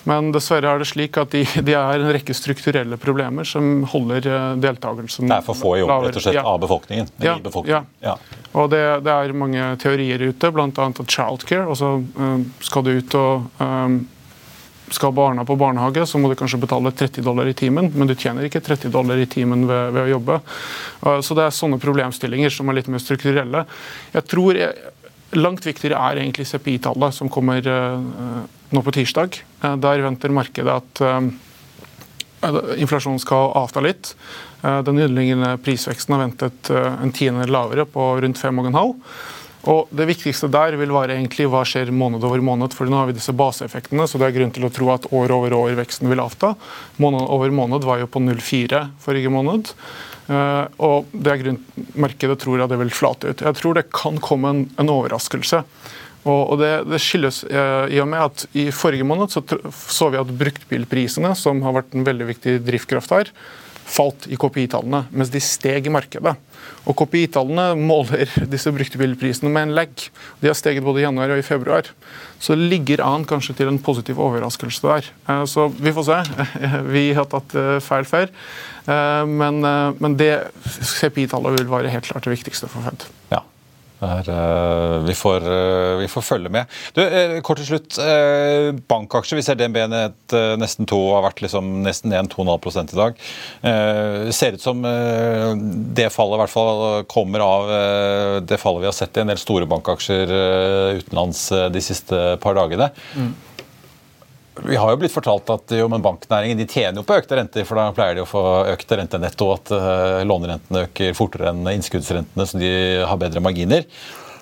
Men 0.09 0.31
dessverre 0.33 0.73
er 0.73 0.81
det 0.81 0.89
slik 0.89 1.17
at 1.21 1.33
de, 1.35 1.43
de 1.67 1.75
er 1.77 2.01
en 2.01 2.11
rekke 2.13 2.33
strukturelle 2.37 2.97
problemer 3.01 3.47
som 3.47 3.83
holder 3.91 4.27
eh, 4.29 4.51
deltakelsen 4.63 5.29
Det 5.29 5.39
er 5.39 5.45
for 5.45 5.57
få 5.57 5.75
i 5.77 5.81
jobb 5.83 5.91
rett 6.07 6.19
og 6.19 6.25
slett 6.25 6.39
ja. 6.39 6.45
av 6.49 6.61
befolkningen? 6.63 7.11
Ja, 7.21 7.35
befolkningen. 7.43 7.89
ja. 8.05 8.15
Og 8.57 8.71
det, 8.73 8.83
det, 9.05 9.13
er 9.13 9.35
mange 9.37 9.73
teorier 9.81 10.23
ute, 10.31 10.53
bl.a. 10.53 10.69
at 10.69 11.03
childcare. 11.05 11.67
Altså 11.69 11.99
um, 12.01 12.47
skal 12.65 12.85
du 12.87 12.95
ut 12.97 13.17
og 13.19 13.61
um, 13.61 13.99
skal 14.89 15.13
barna 15.13 15.43
på 15.45 15.57
barnehage, 15.59 16.05
så 16.09 16.17
må 16.17 16.31
du 16.31 16.37
kanskje 16.39 16.57
betale 16.63 16.89
30 16.89 17.21
dollar 17.21 17.45
i 17.45 17.53
timen, 17.53 17.91
men 17.93 18.09
du 18.09 18.15
tjener 18.17 18.47
ikke 18.47 18.63
30 18.65 18.89
dollar 18.93 19.21
i 19.21 19.27
timen 19.29 19.67
ved, 19.69 19.91
ved 19.93 20.07
å 20.07 20.13
jobbe. 20.15 20.39
Så 21.21 21.37
det 21.37 21.45
er 21.45 21.53
sånne 21.53 21.77
problemstillinger 21.81 22.49
som 22.53 22.71
er 22.71 22.79
litt 22.79 22.89
mer 22.89 23.03
strukturelle. 23.03 23.67
Jeg 24.15 24.25
tror 24.31 24.57
jeg, 24.57 24.73
Langt 25.37 25.65
viktigere 25.67 25.99
er 25.99 26.21
egentlig 26.23 26.47
CPI-tallet, 26.49 27.13
som 27.13 27.29
kommer 27.29 27.65
uh, 27.65 28.45
nå 28.73 28.81
på 28.85 28.93
tirsdag. 28.95 29.41
Uh, 29.61 29.75
der 29.81 30.05
venter 30.05 30.33
markedet 30.33 30.79
at 30.79 31.03
inflasjonen 32.79 33.19
skal 33.19 33.49
avta 33.59 33.81
litt. 33.83 34.13
Den 34.63 34.95
underliggende 34.95 35.57
prisveksten 35.59 36.13
har 36.15 36.21
ventet 36.21 36.69
en 36.71 37.11
tiende 37.11 37.49
lavere, 37.51 37.83
på 37.83 38.05
rundt 38.23 38.39
5,5. 38.39 38.93
Og 39.67 39.89
Det 39.91 40.07
viktigste 40.07 40.47
der 40.47 40.77
vil 40.79 40.93
være 40.93 41.17
egentlig 41.17 41.49
hva 41.51 41.65
skjer 41.67 41.91
måned 41.91 42.23
over 42.23 42.39
måned. 42.39 42.73
for 42.73 42.87
Nå 42.87 42.95
har 42.95 43.09
vi 43.09 43.17
disse 43.17 43.35
baseeffektene, 43.35 44.07
så 44.07 44.17
det 44.17 44.29
er 44.29 44.37
grunn 44.37 44.53
til 44.55 44.65
å 44.65 44.71
tro 44.71 44.87
at 44.93 45.09
år 45.11 45.33
over 45.35 45.53
år 45.53 45.75
veksten 45.81 46.07
vil 46.09 46.23
avta. 46.23 46.55
Måned 46.97 47.27
over 47.27 47.51
måned 47.51 47.83
var 47.83 47.99
jo 47.99 48.07
på 48.07 48.23
0,4 48.23 48.85
forrige 49.03 49.29
måned. 49.29 49.73
Uh, 50.29 50.69
og 50.85 51.09
det 51.09 51.31
er 51.31 51.41
grunn, 51.41 51.63
Markedet 51.97 52.37
tror 52.43 52.61
at 52.61 52.69
det 52.69 52.77
vil 52.83 52.93
flate 52.93 53.31
ut. 53.31 53.41
Jeg 53.41 53.57
tror 53.57 53.77
det 53.77 53.87
kan 53.89 54.19
komme 54.21 54.53
en, 54.53 54.61
en 54.81 54.91
overraskelse. 54.93 55.63
Og, 56.27 56.41
og 56.53 56.59
det, 56.61 56.71
det, 56.91 56.99
skyldes 57.01 57.41
uh, 57.49 57.87
i 57.89 57.97
og 58.03 58.09
med 58.11 58.21
at 58.27 58.43
i 58.59 58.67
forrige 58.75 59.07
måned 59.07 59.31
så, 59.33 59.41
så 59.71 60.09
vi 60.13 60.19
at 60.19 60.35
bruktbilprisene, 60.41 61.31
som 61.39 61.63
har 61.65 61.79
vært 61.79 61.95
en 61.95 62.05
veldig 62.05 62.29
viktig 62.29 62.59
drivkraft 62.67 63.15
her, 63.15 63.33
falt 63.89 64.27
i 64.29 64.37
KPI-tallene, 64.39 65.05
mens 65.11 65.31
de 65.33 65.41
steg 65.43 65.89
i 65.89 65.93
markedet. 65.93 66.35
Og 66.87 66.95
KPI-tallene 66.97 67.73
måler 67.77 68.29
disse 68.53 68.71
bruktbilprisene 68.73 69.51
med 69.51 69.67
en 69.67 69.75
lag. 69.81 70.07
De 70.41 70.49
har 70.49 70.57
steget 70.57 70.85
både 70.85 71.01
i 71.01 71.05
januar 71.07 71.33
og 71.33 71.41
i 71.41 71.45
februar. 71.45 71.89
Så 72.39 72.55
det 72.55 72.69
ligger 72.71 73.03
an 73.03 73.25
kanskje 73.27 73.57
til 73.59 73.71
en 73.71 73.81
positiv 73.83 74.21
overraskelse 74.23 74.87
der. 74.87 75.11
Eh, 75.27 75.45
så 75.49 75.67
vi 75.75 75.93
får 75.95 76.07
se. 76.07 76.19
Vi 76.95 77.05
har 77.17 77.27
tatt 77.29 77.55
eh, 77.59 77.77
feil 77.83 78.07
før. 78.07 78.31
Eh, 78.89 79.23
men, 79.27 79.61
men 79.99 80.17
det 80.19 80.33
CPI-tallet 80.63 81.59
vil 81.59 81.71
være 81.71 81.93
helt 81.93 82.07
klart 82.07 82.27
det 82.27 82.37
viktigste 82.37 82.71
for 82.71 82.85
Fed. 82.87 83.09
Ja. 83.33 83.43
Er, 83.99 84.29
uh, 84.31 85.03
vi, 85.03 85.13
får, 85.17 85.43
uh, 85.43 85.97
vi, 85.99 86.07
får, 86.07 86.23
følge 86.23 86.51
med. 86.53 86.69
Du, 86.95 87.01
uh, 87.03 87.35
kort 87.43 87.59
til 87.59 87.67
slutt. 87.67 87.97
bankaksjer. 88.89 89.39
Vi 89.39 89.43
ser 89.43 89.57
DNB 89.59 89.77
ned 89.91 90.35
nesten 90.61 90.87
to, 90.89 90.97
har 91.15 91.25
vært 91.25 91.41
liksom 91.43 91.81
nesten 91.83 92.13
1-2,5% 92.15 92.93
i 92.93 92.99
dag. 92.99 93.19
ser 94.35 94.55
ut 94.55 94.63
som 94.63 94.81
det 94.83 96.07
fallet 96.13 96.37
i 96.37 96.41
hvert 96.43 96.53
fall 96.53 96.81
kommer 97.11 97.43
av 97.43 97.71
det 98.45 98.59
fallet 98.61 98.83
vi 98.83 98.89
har 98.89 98.95
sett 98.95 99.17
i 99.17 99.23
en 99.23 99.31
del 99.31 99.41
store 99.41 99.67
bankaksjer 99.69 100.31
utenlands 101.01 101.43
de 101.73 101.83
siste 101.83 102.21
par 102.43 102.57
dagene. 102.57 102.91
Mm. 103.15 103.33
Vi 104.65 104.75
har 104.75 104.91
jo 104.91 104.99
blitt 104.99 105.13
fortalt 105.13 105.49
at 105.53 105.73
jo, 105.77 105.87
banknæringen 105.89 106.59
de 106.59 106.67
tjener 106.67 106.99
jo 106.99 107.05
på 107.07 107.17
økte 107.19 107.37
renter, 107.39 107.65
for 107.67 107.79
da 107.79 107.89
pleier 107.95 108.17
de 108.17 108.23
å 108.23 108.29
få 108.29 108.41
økte 108.71 108.97
rentenetto, 108.99 109.51
at 109.55 109.71
uh, 109.75 110.21
lånerentene 110.27 110.87
øker 110.87 111.15
fortere 111.17 111.53
enn 111.53 111.69
innskuddsrentene, 111.71 112.47
så 112.47 112.59
de 112.59 112.71
har 113.07 113.21
bedre 113.21 113.43
marginer. 113.43 113.85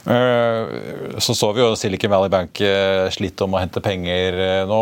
Uh, 0.07 1.19
så 1.21 1.35
så 1.35 1.51
vi 1.53 1.61
jo 1.61 1.75
Silicon 1.77 2.13
Valley 2.13 2.31
Bank 2.33 2.61
uh, 2.63 3.09
slite 3.13 3.45
om 3.45 3.57
å 3.57 3.61
hente 3.61 3.83
penger 3.83 4.39
nå. 4.69 4.81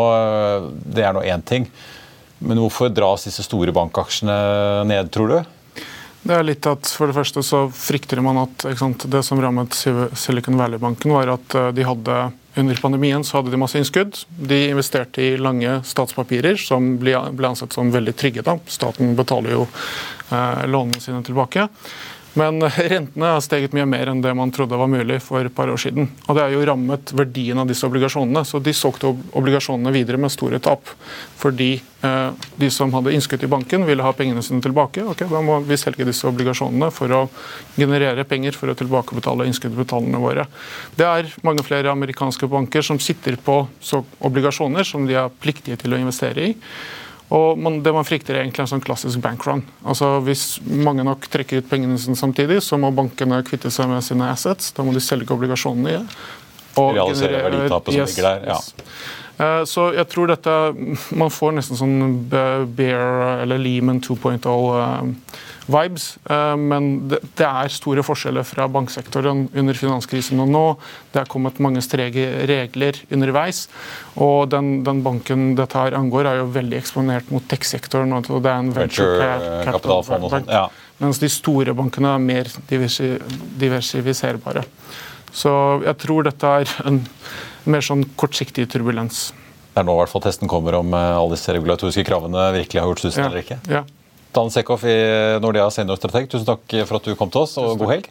Det 0.86 1.04
er 1.04 1.16
nå 1.16 1.26
én 1.26 1.44
ting. 1.44 1.68
Men 2.38 2.60
hvorfor 2.60 2.92
dras 2.92 3.26
disse 3.26 3.44
store 3.44 3.74
bankaksjene 3.76 4.38
ned, 4.88 5.12
tror 5.12 5.32
du? 5.32 5.38
Det 6.26 6.34
er 6.34 6.42
litt 6.44 6.66
at 6.68 6.88
For 6.90 7.08
det 7.08 7.16
første 7.16 7.42
så 7.46 7.62
frykter 7.72 8.20
man 8.24 8.42
at 8.42 8.66
sant, 8.78 9.06
det 9.10 9.22
som 9.24 9.40
rammet 9.42 9.76
Silicon 9.76 10.58
Valley-banken, 10.60 11.14
var 11.16 11.36
at 11.36 11.56
de 11.76 11.86
hadde 11.86 12.18
under 12.56 12.78
pandemien 12.80 13.24
så 13.24 13.38
hadde 13.38 13.52
de 13.52 13.60
masse 13.60 13.78
innskudd. 13.78 14.16
De 14.28 14.62
investerte 14.70 15.22
i 15.22 15.36
lange 15.36 15.80
statspapirer 15.84 16.56
som 16.60 16.94
ble, 17.00 17.16
ansett 17.48 17.76
som 17.76 17.92
veldig 17.92 18.14
trygge. 18.16 18.44
Da. 18.46 18.56
Staten 18.66 19.12
betaler 19.18 19.58
jo 19.58 19.66
eh, 19.66 20.62
lånene 20.64 21.02
sine 21.02 21.20
tilbake. 21.26 21.68
Men 22.36 22.60
rentene 22.92 23.32
har 23.32 23.40
steget 23.44 23.74
mye 23.76 23.86
mer 23.88 24.10
enn 24.12 24.20
det 24.24 24.34
man 24.36 24.52
trodde 24.52 24.76
var 24.76 24.90
mulig 24.92 25.18
for 25.24 25.46
et 25.46 25.54
par 25.56 25.70
år 25.72 25.80
siden. 25.80 26.10
Og 26.26 26.36
Det 26.36 26.44
har 26.44 26.52
jo 26.52 26.64
rammet 26.68 27.12
verdien 27.16 27.58
av 27.62 27.68
disse 27.70 27.86
obligasjonene. 27.88 28.44
Så 28.44 28.60
de 28.60 28.74
solgte 28.76 29.14
obligasjonene 29.36 29.92
videre 29.94 30.20
med 30.20 30.32
store 30.34 30.60
tap. 30.62 30.92
Fordi 31.40 31.70
eh, 31.80 32.50
de 32.60 32.70
som 32.72 32.92
hadde 32.92 33.14
innskudd 33.16 33.46
i 33.46 33.50
banken, 33.50 33.86
ville 33.88 34.04
ha 34.04 34.12
pengene 34.16 34.44
sine 34.44 34.60
tilbake. 34.64 35.04
Ok, 35.08 35.24
Da 35.32 35.40
må 35.44 35.58
vi 35.64 35.80
selge 35.80 36.04
disse 36.08 36.28
obligasjonene 36.28 36.90
for 36.94 37.16
å 37.16 37.22
generere 37.78 38.26
penger 38.28 38.58
for 38.58 38.72
å 38.72 38.76
tilbakebetale 38.76 39.48
innskuddbetalene 39.48 40.20
våre. 40.20 40.44
Det 40.98 41.08
er 41.08 41.32
mange 41.46 41.64
flere 41.64 41.94
amerikanske 41.94 42.50
banker 42.52 42.84
som 42.84 43.00
sitter 43.00 43.40
på 43.40 43.62
obligasjoner 44.20 44.84
som 44.84 45.08
de 45.08 45.16
er 45.16 45.32
pliktige 45.40 45.80
til 45.80 45.96
å 45.96 46.04
investere 46.04 46.50
i. 46.50 46.54
Og 47.34 47.58
man, 47.58 47.80
Det 47.82 47.92
man 47.92 48.06
frykter, 48.06 48.36
er 48.36 48.44
egentlig 48.44 48.62
en 48.62 48.70
sånn 48.76 48.84
klassisk 48.84 49.18
bankrun. 49.24 49.64
Altså, 49.84 50.20
hvis 50.22 50.60
mange 50.62 51.02
nok 51.06 51.26
trekker 51.32 51.58
ut 51.58 51.68
pengene 51.70 51.98
sine 51.98 52.16
samtidig, 52.18 52.60
så 52.62 52.78
må 52.78 52.92
bankene 52.94 53.42
kvitte 53.46 53.70
seg 53.74 53.90
med 53.90 54.04
sine 54.06 54.30
assets. 54.30 54.70
Da 54.76 54.86
må 54.86 54.94
de 54.94 55.02
selge 55.02 55.34
obligasjonene. 55.34 56.04
Og 56.76 56.92
Realisere 56.94 57.42
verditapet 57.42 57.94
som 57.94 58.04
ligger 58.04 58.28
der. 58.28 58.46
ja. 58.52 58.60
Eh, 59.36 59.62
så 59.68 59.90
jeg 59.92 60.08
tror 60.08 60.30
dette 60.30 60.52
Man 61.12 61.28
får 61.32 61.58
nesten 61.58 61.76
sånn 61.76 61.98
Bear 62.30 63.42
eller 63.42 63.60
Lehman 63.60 64.00
2.0 64.04 64.40
vibes. 65.66 66.06
Eh, 66.30 66.56
men 66.56 67.08
det, 67.10 67.20
er 67.42 67.72
store 67.72 68.04
forskjeller 68.06 68.46
fra 68.46 68.68
banksektoren 68.70 69.46
under 69.54 69.78
finanskrisen 69.78 70.40
og 70.42 70.50
nå. 70.52 70.64
Det 71.12 71.22
er 71.22 71.30
kommet 71.30 71.60
mange 71.62 71.82
strege 71.84 72.26
regler 72.48 72.98
underveis. 73.10 73.66
Og 74.14 74.48
den, 74.52 74.80
den, 74.86 75.02
banken 75.06 75.54
dette 75.58 75.78
her 75.80 75.96
angår, 75.98 76.30
er 76.30 76.40
jo 76.42 76.50
veldig 76.54 76.78
eksponert 76.80 77.32
mot 77.34 77.44
tech-sektoren. 77.50 78.14
og 78.16 78.42
det 78.42 78.52
er 78.52 78.62
en 78.62 78.74
venture 78.76 79.30
capital 79.66 80.06
bank, 80.30 80.50
ja. 80.50 80.66
Mens 81.02 81.18
de 81.20 81.28
store 81.28 81.74
bankene 81.76 82.14
er 82.14 82.22
mer 82.24 82.48
diversifiserbare. 82.70 84.64
Så 85.36 85.52
jeg 85.84 85.96
tror 86.00 86.24
dette 86.24 86.52
er 86.62 86.70
en 86.88 87.02
mer 87.70 87.84
sånn 87.84 88.04
kortsiktig 88.18 88.68
turbulens. 88.72 89.28
Det 89.74 89.82
er 89.82 89.86
nå 89.86 89.96
i 89.96 90.00
hvert 90.00 90.12
fall 90.12 90.24
testen 90.24 90.50
kommer 90.50 90.78
om 90.78 90.94
eh, 90.96 91.12
alle 91.18 91.36
disse 91.36 91.52
regulatoriske 91.52 92.06
kravene 92.08 92.48
virkelig 92.56 92.82
har 92.82 92.92
gjort 92.92 93.04
susen 93.04 93.24
ja. 93.24 93.30
eller 93.30 93.44
ikke. 93.44 93.60
Ja. 93.70 93.84
Dan 94.36 94.52
Sekhoff 94.52 94.84
i 94.88 94.96
Nordea 95.40 95.68
seniorstrateg, 95.72 96.30
tusen 96.32 96.48
takk 96.48 96.78
for 96.88 96.98
at 96.98 97.06
du 97.08 97.16
kom 97.16 97.30
til 97.32 97.46
oss, 97.46 97.56
og 97.60 97.78
god 97.80 97.94
helg. 97.94 98.10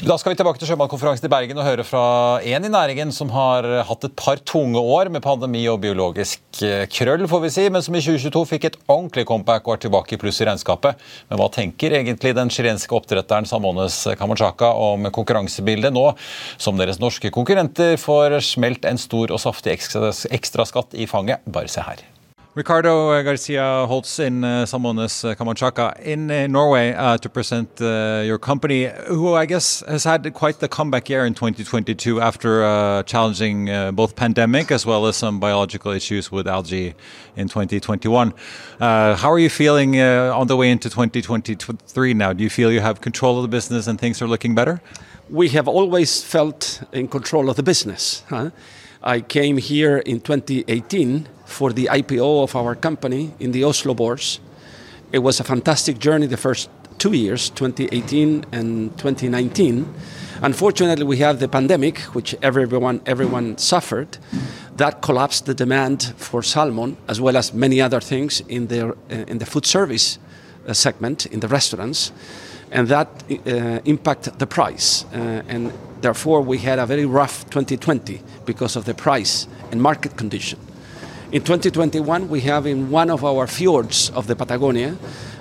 Da 0.00 0.14
skal 0.16 0.32
vi 0.32 0.36
tilbake 0.38 0.56
til 0.56 0.70
sjømatkonferansen 0.70 1.26
i 1.26 1.28
Bergen 1.28 1.58
og 1.60 1.66
høre 1.66 1.84
fra 1.84 2.02
en 2.48 2.64
i 2.64 2.70
næringen 2.72 3.10
som 3.12 3.28
har 3.34 3.66
hatt 3.84 4.04
et 4.06 4.14
par 4.16 4.40
tunge 4.48 4.80
år 4.80 5.10
med 5.12 5.20
pandemi 5.20 5.66
og 5.68 5.82
biologisk 5.82 6.62
eh, 6.64 6.86
krøll, 6.88 7.26
får 7.28 7.42
vi 7.42 7.50
si, 7.52 7.66
men 7.68 7.84
som 7.84 7.98
i 7.98 8.00
2022 8.00 8.42
fikk 8.48 8.64
et 8.70 8.78
ordentlig 8.86 9.26
comeback 9.28 9.68
og 9.68 9.74
er 9.74 9.82
tilbake 9.82 10.16
i 10.16 10.20
pluss 10.22 10.40
i 10.40 10.46
regnskapet. 10.48 11.02
Men 11.28 11.42
hva 11.42 11.50
tenker 11.52 11.98
egentlig 11.98 12.32
den 12.38 12.52
chilenske 12.54 12.96
oppdretteren 12.96 13.48
Samones 13.50 13.98
Kamanchaka 14.16 14.72
om 14.86 15.10
konkurransebildet 15.12 15.92
nå 15.92 16.06
som 16.56 16.80
deres 16.80 17.02
norske 17.02 17.28
konkurrenter 17.34 18.00
får 18.00 18.38
smelt 18.54 18.88
en 18.88 19.02
stor 19.04 19.36
og 19.36 19.44
saftig 19.44 19.76
ekstraskatt 19.76 20.96
i 20.96 21.10
fanget? 21.12 21.44
Bare 21.44 21.68
se 21.68 21.84
her. 21.84 22.00
Ricardo 22.60 23.22
Garcia 23.22 23.86
Holtz 23.86 24.18
in 24.18 24.44
uh, 24.44 24.66
Salmones 24.66 25.24
uh, 25.24 25.34
Camanchaca 25.34 25.98
in 26.00 26.30
uh, 26.30 26.46
Norway 26.46 26.92
uh, 26.92 27.16
to 27.16 27.30
present 27.30 27.80
uh, 27.80 28.20
your 28.22 28.38
company, 28.38 28.90
who 29.06 29.32
I 29.32 29.46
guess 29.46 29.82
has 29.88 30.04
had 30.04 30.30
quite 30.34 30.58
the 30.60 30.68
comeback 30.68 31.08
year 31.08 31.24
in 31.24 31.32
2022 31.32 32.20
after 32.20 32.62
uh, 32.62 33.02
challenging 33.04 33.70
uh, 33.70 33.92
both 33.92 34.14
pandemic 34.14 34.70
as 34.70 34.84
well 34.84 35.06
as 35.06 35.16
some 35.16 35.40
biological 35.40 35.90
issues 35.90 36.30
with 36.30 36.46
algae 36.46 36.94
in 37.34 37.48
2021. 37.48 38.34
Uh, 38.78 39.16
how 39.16 39.32
are 39.32 39.38
you 39.38 39.48
feeling 39.48 39.98
on 39.98 40.46
the 40.46 40.56
way 40.56 40.70
into 40.70 40.90
2023 40.90 42.12
now? 42.12 42.34
Do 42.34 42.44
you 42.44 42.50
feel 42.50 42.70
you 42.70 42.80
have 42.80 43.00
control 43.00 43.38
of 43.38 43.42
the 43.42 43.48
business 43.48 43.86
and 43.86 43.98
things 43.98 44.20
are 44.20 44.28
looking 44.28 44.54
better? 44.54 44.82
We 45.30 45.48
have 45.48 45.66
always 45.66 46.22
felt 46.22 46.82
in 46.92 47.08
control 47.08 47.48
of 47.48 47.56
the 47.56 47.62
business. 47.62 48.22
Huh? 48.28 48.50
I 49.02 49.22
came 49.22 49.56
here 49.56 49.96
in 49.96 50.20
2018 50.20 51.26
for 51.50 51.72
the 51.72 51.88
IPO 51.90 52.44
of 52.44 52.54
our 52.54 52.74
company 52.74 53.32
in 53.40 53.52
the 53.52 53.64
Oslo 53.64 53.92
Bourse. 53.92 54.40
It 55.12 55.18
was 55.18 55.40
a 55.40 55.44
fantastic 55.44 55.98
journey 55.98 56.26
the 56.26 56.36
first 56.36 56.70
two 56.98 57.12
years, 57.12 57.50
2018 57.50 58.46
and 58.52 58.96
2019. 58.98 59.92
Unfortunately, 60.42 61.04
we 61.04 61.18
have 61.18 61.40
the 61.40 61.48
pandemic, 61.48 61.98
which 62.14 62.34
everyone 62.40 63.00
everyone 63.04 63.58
suffered. 63.58 64.18
That 64.76 65.02
collapsed 65.02 65.44
the 65.44 65.54
demand 65.54 66.14
for 66.16 66.42
salmon, 66.42 66.96
as 67.08 67.20
well 67.20 67.36
as 67.36 67.52
many 67.52 67.80
other 67.80 68.00
things 68.00 68.40
in 68.48 68.68
the 68.68 68.94
in 69.08 69.38
the 69.38 69.46
food 69.46 69.66
service 69.66 70.18
uh, 70.66 70.72
segment 70.72 71.26
in 71.26 71.40
the 71.40 71.48
restaurants, 71.48 72.12
and 72.70 72.88
that 72.88 73.08
uh, 73.30 73.80
impacted 73.84 74.38
the 74.38 74.46
price. 74.46 75.04
Uh, 75.12 75.42
and 75.48 75.72
therefore, 76.00 76.40
we 76.40 76.58
had 76.58 76.78
a 76.78 76.86
very 76.86 77.06
rough 77.06 77.44
2020 77.50 78.22
because 78.46 78.76
of 78.76 78.84
the 78.84 78.94
price 78.94 79.46
and 79.72 79.82
market 79.82 80.16
condition. 80.16 80.58
In 81.32 81.44
2021, 81.44 82.28
we 82.28 82.40
have 82.40 82.66
in 82.66 82.90
one 82.90 83.08
of 83.08 83.24
our 83.24 83.46
fjords 83.46 84.10
of 84.10 84.26
the 84.26 84.34
Patagonia 84.34 84.96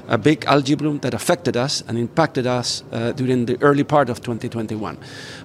a 0.08 0.20
big 0.20 0.46
algae 0.46 0.76
bloom 0.76 1.00
that 1.00 1.16
affected 1.16 1.58
us 1.58 1.84
and 1.88 1.98
impacted 1.98 2.46
us 2.46 2.84
uh, 2.92 3.12
during 3.14 3.48
the 3.48 3.60
early 3.64 3.84
part 3.84 4.08
of 4.08 4.22
2021. 4.22 5.00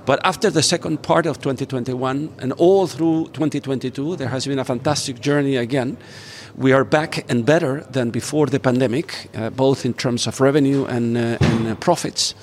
But 0.05 0.21
after 0.23 0.51
the 0.51 0.63
second 0.63 1.03
part 1.03 1.25
of 1.25 1.39
2021 1.39 2.31
and 2.41 2.53
all 2.59 2.87
through 2.87 3.29
2022, 3.29 4.17
there 4.17 4.29
has 4.29 4.47
been 4.47 4.59
a 4.59 4.67
fantastic 4.67 5.19
journey 5.19 5.57
again. 5.57 5.97
We 6.55 6.73
are 6.73 6.85
back 6.85 7.25
and 7.31 7.47
better 7.47 7.81
than 7.91 8.11
before 8.11 8.45
the 8.45 8.61
pandemic, 8.61 9.31
uh, 9.35 9.49
both 9.49 9.87
in 9.87 9.95
terms 9.95 10.27
of 10.27 10.43
revenue 10.43 10.85
and, 10.85 11.17
uh, 11.17 11.39
and 11.41 11.69
uh, 11.69 11.75
profits. 11.77 12.35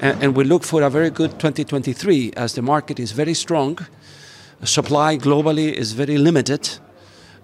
And, 0.00 0.24
and 0.24 0.36
we 0.36 0.42
look 0.42 0.64
for 0.64 0.82
a 0.82 0.90
very 0.90 1.10
good 1.10 1.38
2023 1.38 2.32
as 2.36 2.54
the 2.54 2.62
market 2.62 2.98
is 2.98 3.12
very 3.12 3.34
strong. 3.34 3.78
Supply 4.64 5.16
globally 5.16 5.72
is 5.72 5.92
very 5.92 6.18
limited. 6.18 6.80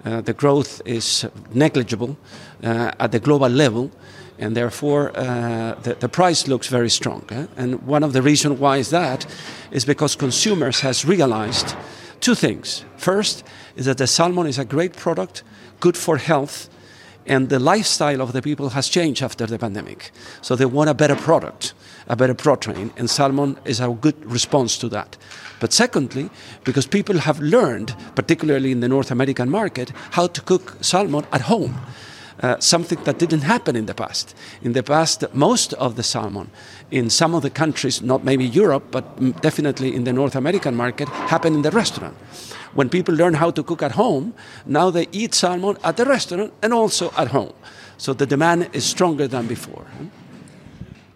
Uh, 0.04 0.20
the 0.20 0.34
growth 0.34 0.82
is 0.84 1.26
negligible 1.52 2.16
uh, 2.62 2.92
at 3.00 3.10
the 3.12 3.18
global 3.18 3.48
level, 3.48 3.90
and 4.38 4.56
therefore 4.56 5.10
uh, 5.16 5.74
the, 5.82 5.94
the, 5.94 6.08
price 6.08 6.46
looks 6.46 6.68
very 6.68 6.90
strong. 6.90 7.24
Eh? 7.30 7.46
And 7.56 7.82
one 7.86 8.02
of 8.02 8.12
the 8.12 8.20
reasons 8.20 8.60
why 8.60 8.78
is 8.78 8.90
that 8.90 9.26
is 9.70 9.84
because 9.84 10.16
consumers 10.16 10.80
has 10.80 11.04
realized 11.04 11.74
two 12.20 12.34
things. 12.34 12.84
First 12.96 13.44
is 13.76 13.86
that 13.86 13.98
the 13.98 14.06
salmon 14.06 14.46
is 14.46 14.58
a 14.58 14.64
great 14.64 14.94
product, 14.96 15.42
good 15.80 15.96
for 15.96 16.18
health, 16.18 16.68
and 17.26 17.48
the 17.48 17.58
lifestyle 17.58 18.20
of 18.20 18.32
the 18.32 18.42
people 18.42 18.70
has 18.70 18.88
changed 18.88 19.22
after 19.22 19.46
the 19.46 19.58
pandemic. 19.58 20.10
So 20.42 20.56
they 20.56 20.66
want 20.66 20.90
a 20.90 20.94
better 20.94 21.16
product, 21.16 21.74
a 22.08 22.16
better 22.16 22.34
protein, 22.34 22.92
and 22.96 23.08
salmon 23.08 23.56
is 23.64 23.80
a 23.80 23.88
good 23.88 24.16
response 24.24 24.78
to 24.78 24.88
that. 24.90 25.16
But 25.60 25.72
secondly, 25.72 26.30
because 26.64 26.86
people 26.86 27.18
have 27.18 27.40
learned, 27.40 27.94
particularly 28.14 28.70
in 28.72 28.80
the 28.80 28.88
North 28.88 29.10
American 29.10 29.50
market, 29.50 29.90
how 30.10 30.26
to 30.26 30.40
cook 30.42 30.76
salmon 30.80 31.24
at 31.32 31.42
home. 31.42 31.74
Uh, 32.42 32.58
something 32.58 32.98
that 33.04 33.18
didn't 33.20 33.42
happen 33.42 33.76
in 33.76 33.86
the 33.86 33.94
past. 33.94 34.34
In 34.60 34.72
the 34.72 34.82
past, 34.82 35.24
most 35.32 35.72
of 35.74 35.94
the 35.94 36.02
salmon 36.02 36.50
in 36.90 37.08
some 37.08 37.32
of 37.32 37.42
the 37.42 37.48
countries, 37.48 38.02
not 38.02 38.24
maybe 38.24 38.44
Europe, 38.44 38.84
but 38.90 39.40
definitely 39.40 39.94
in 39.94 40.02
the 40.02 40.12
North 40.12 40.34
American 40.34 40.74
market, 40.74 41.08
happened 41.08 41.54
in 41.54 41.62
the 41.62 41.70
restaurant. 41.70 42.16
When 42.74 42.88
people 42.88 43.14
learn 43.14 43.34
how 43.34 43.50
to 43.52 43.62
cook 43.62 43.82
at 43.82 43.92
home, 43.92 44.34
now 44.66 44.90
they 44.90 45.06
eat 45.12 45.34
salmon 45.34 45.76
at 45.84 45.96
the 45.96 46.04
restaurant 46.04 46.52
and 46.62 46.72
also 46.72 47.12
at 47.16 47.28
home. 47.28 47.52
So 47.98 48.12
the 48.12 48.26
demand 48.26 48.70
is 48.72 48.84
stronger 48.84 49.28
than 49.28 49.46
before. 49.46 49.86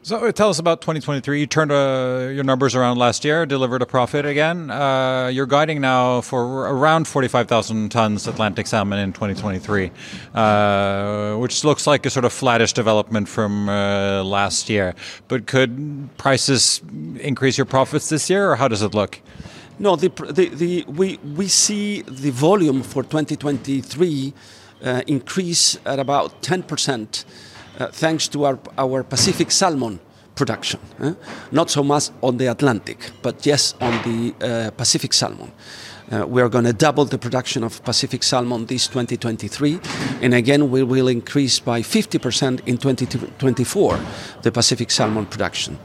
So 0.09 0.25
uh, 0.25 0.33
tell 0.33 0.49
us 0.49 0.59
about 0.59 0.81
2023. 0.81 1.41
You 1.41 1.47
turned 1.47 1.71
uh, 1.71 2.31
your 2.33 2.45
numbers 2.45 2.75
around 2.75 2.97
last 2.97 3.27
year, 3.27 3.45
delivered 3.45 3.83
a 3.83 3.87
profit 3.87 4.25
again. 4.25 4.71
Uh, 4.71 5.27
you're 5.27 5.45
guiding 5.45 5.83
now 5.83 6.23
for 6.23 6.69
around 6.69 7.07
45,000 7.07 7.91
tons 7.91 8.27
Atlantic 8.27 8.67
salmon 8.67 9.01
in 9.01 9.13
2023, 9.13 9.91
uh, 10.35 11.37
which 11.37 11.63
looks 11.63 11.87
like 11.87 12.07
a 12.07 12.11
sort 12.11 12.25
of 12.25 12.33
flattish 12.33 12.73
development 12.73 13.29
from 13.29 13.69
uh, 13.69 14.23
last 14.25 14.71
year. 14.71 14.95
But 15.27 15.47
could 15.47 16.09
prices 16.17 16.81
increase 17.19 17.59
your 17.59 17.67
profits 17.67 18.09
this 18.09 18.31
year, 18.31 18.51
or 18.51 18.57
how 18.57 18.69
does 18.69 18.81
it 18.81 18.95
look? 18.95 19.21
No, 19.79 19.95
the, 19.95 20.09
the, 20.09 20.49
the, 20.49 20.85
we, 20.89 21.19
we 21.37 21.47
see 21.47 22.03
the 22.03 22.31
volume 22.31 22.83
for 22.83 23.03
2023 23.03 24.33
uh, 24.83 25.03
increase 25.07 25.79
at 25.85 25.99
about 25.99 26.43
10 26.43 26.65
percent 26.65 27.25
uh, 27.79 27.87
thanks 27.89 28.29
to 28.29 28.45
our, 28.45 28.59
our 28.77 29.05
Pacific 29.05 29.51
salmon 29.51 30.01
production. 30.35 30.81
Eh? 31.01 31.15
Not 31.53 31.71
so 31.71 31.83
much 31.83 32.11
on 32.23 32.39
the 32.39 32.47
Atlantic, 32.47 33.11
but 33.23 33.47
yes 33.47 33.75
on 33.81 33.93
the 34.03 34.35
uh, 34.41 34.71
Pacific 34.73 35.13
salmon. 35.13 35.53
Uh, 36.11 36.27
we 36.27 36.41
are 36.41 36.49
going 36.49 36.65
to 36.65 36.73
double 36.73 37.05
the 37.05 37.19
production 37.19 37.63
of 37.63 37.85
Pacific 37.85 38.23
salmon 38.23 38.65
this 38.67 38.89
2023, 38.89 39.79
and 40.23 40.33
again 40.33 40.71
we 40.71 40.83
will 40.83 41.07
increase 41.07 41.61
by 41.61 41.83
50% 41.83 42.67
in 42.67 42.79
2024 42.79 44.01
the 44.43 44.51
Pacific 44.51 44.91
salmon 44.91 45.27
production. 45.27 45.79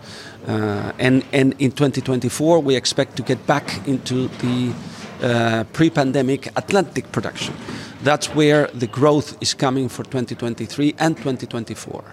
Uh, 0.48 0.92
and, 1.00 1.24
and 1.32 1.54
in 1.60 1.72
2024 1.72 2.60
we 2.60 2.76
expect 2.76 3.16
to 3.16 3.24
get 3.24 3.46
back 3.48 3.88
into 3.88 4.28
the 4.28 4.74
uh, 5.22 5.64
pre-pandemic 5.72 6.48
Atlantic 6.58 7.12
production. 7.12 7.56
That's 8.02 8.28
where 8.36 8.68
the 8.74 8.88
growth 8.88 9.42
is 9.42 9.54
coming 9.54 9.88
for 9.88 10.04
2023 10.04 10.96
and 11.00 11.16
2024. 11.16 12.04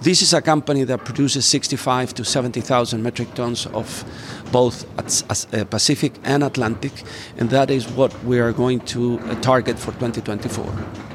This 0.00 0.22
is 0.22 0.32
a 0.34 0.42
company 0.42 0.82
that 0.84 1.04
produces 1.04 1.46
65 1.46 2.14
to 2.14 2.24
70,000 2.24 3.00
metric 3.00 3.34
tons 3.34 3.66
of 3.66 4.04
both 4.50 4.84
uh, 4.98 5.64
Pacific 5.66 6.14
and 6.24 6.42
Atlantic, 6.42 6.92
and 7.36 7.50
that 7.50 7.70
is 7.70 7.86
what 7.88 8.12
we 8.24 8.40
are 8.40 8.52
going 8.52 8.80
to 8.86 9.20
uh, 9.20 9.40
target 9.40 9.78
for 9.78 9.92
2024. 9.92 11.11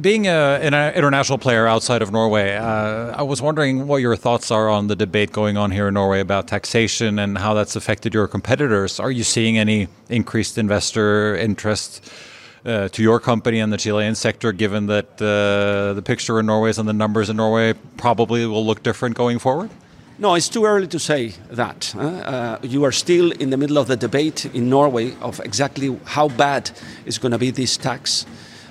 Being 0.00 0.26
a, 0.26 0.58
an 0.62 0.74
international 0.94 1.38
player 1.38 1.66
outside 1.66 2.00
of 2.00 2.10
Norway, 2.10 2.54
uh, 2.54 3.14
I 3.14 3.22
was 3.22 3.42
wondering 3.42 3.86
what 3.86 3.98
your 3.98 4.16
thoughts 4.16 4.50
are 4.50 4.68
on 4.68 4.86
the 4.86 4.96
debate 4.96 5.32
going 5.32 5.58
on 5.58 5.70
here 5.70 5.88
in 5.88 5.94
Norway 5.94 6.20
about 6.20 6.48
taxation 6.48 7.18
and 7.18 7.36
how 7.36 7.52
that's 7.52 7.76
affected 7.76 8.14
your 8.14 8.26
competitors. 8.26 8.98
Are 8.98 9.10
you 9.10 9.22
seeing 9.22 9.58
any 9.58 9.88
increased 10.08 10.56
investor 10.56 11.36
interest? 11.36 12.10
uh, 12.64 12.88
to 12.88 13.02
your 13.02 13.20
company 13.20 13.60
and 13.60 13.72
the 13.72 13.76
Chilean 13.76 14.14
sector, 14.14 14.52
given 14.52 14.86
that 14.86 15.20
uh, 15.20 15.94
the 15.94 16.02
picture 16.02 16.38
in 16.38 16.46
Norway 16.46 16.72
and 16.76 16.88
the 16.88 16.92
numbers 16.92 17.28
in 17.28 17.36
Norway 17.36 17.74
probably 17.96 18.46
will 18.46 18.64
look 18.64 18.82
different 18.82 19.16
going 19.16 19.38
forward? 19.38 19.70
No, 20.18 20.34
it's 20.34 20.48
too 20.48 20.64
early 20.64 20.86
to 20.88 20.98
say 20.98 21.34
that. 21.50 21.94
Uh, 21.96 22.58
you 22.62 22.84
are 22.84 22.92
still 22.92 23.32
in 23.32 23.50
the 23.50 23.56
middle 23.56 23.78
of 23.78 23.88
the 23.88 23.96
debate 23.96 24.44
in 24.46 24.68
Norway 24.70 25.16
of 25.20 25.40
exactly 25.40 25.98
how 26.04 26.28
bad 26.28 26.70
is 27.04 27.18
going 27.18 27.32
to 27.32 27.38
be 27.38 27.50
this 27.50 27.76
tax. 27.76 28.26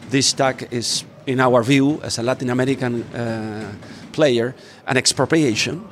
This 0.10 0.32
tax 0.34 0.64
is, 0.72 1.04
in 1.26 1.40
our 1.40 1.64
view, 1.64 2.00
as 2.04 2.18
a 2.18 2.24
Latin 2.24 2.50
American 2.50 3.04
uh, 3.04 3.72
player, 4.12 4.56
an 4.88 4.98
expropriation. 4.98 5.88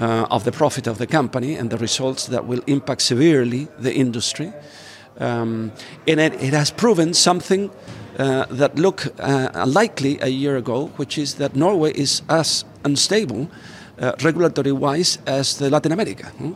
Uh, 0.00 0.26
of 0.30 0.44
the 0.44 0.52
profit 0.52 0.86
of 0.86 0.96
the 0.96 1.06
company 1.06 1.56
and 1.56 1.68
the 1.68 1.76
results 1.76 2.28
that 2.28 2.46
will 2.46 2.62
impact 2.66 3.02
severely 3.02 3.68
the 3.78 3.92
industry. 3.92 4.50
Um, 5.18 5.72
and 6.08 6.20
it, 6.20 6.32
it, 6.34 6.54
has 6.54 6.70
proven 6.70 7.12
something 7.12 7.70
uh, 8.18 8.46
that 8.50 8.76
looked 8.76 9.08
uh, 9.18 9.50
unlikely 9.52 10.18
a 10.22 10.28
year 10.28 10.56
ago, 10.56 10.86
which 10.96 11.18
is 11.18 11.34
that 11.34 11.54
Norway 11.54 11.92
is 11.92 12.22
as 12.28 12.64
unstable 12.84 13.50
uh, 13.98 14.12
regulatory 14.22 14.72
wise 14.72 15.18
as 15.26 15.58
the 15.58 15.68
Latin 15.68 15.92
America. 15.92 16.26
Hmm? 16.26 16.52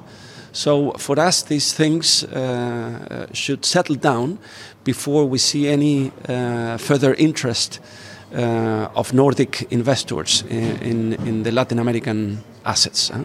So 0.54 0.92
for 0.92 1.18
us, 1.18 1.42
these 1.42 1.72
things 1.72 2.22
uh, 2.22 3.26
should 3.32 3.64
settle 3.64 3.96
down 3.96 4.38
before 4.84 5.24
we 5.28 5.38
see 5.38 5.68
any 5.68 6.12
uh, 6.28 6.78
further 6.78 7.12
interest 7.14 7.80
uh, 8.32 8.88
of 8.94 9.12
Nordic 9.12 9.66
investors 9.72 10.44
in, 10.48 10.78
in, 10.78 11.12
in, 11.26 11.42
the 11.42 11.50
Latin 11.50 11.80
American 11.80 12.38
assets. 12.64 13.08
Huh? 13.08 13.24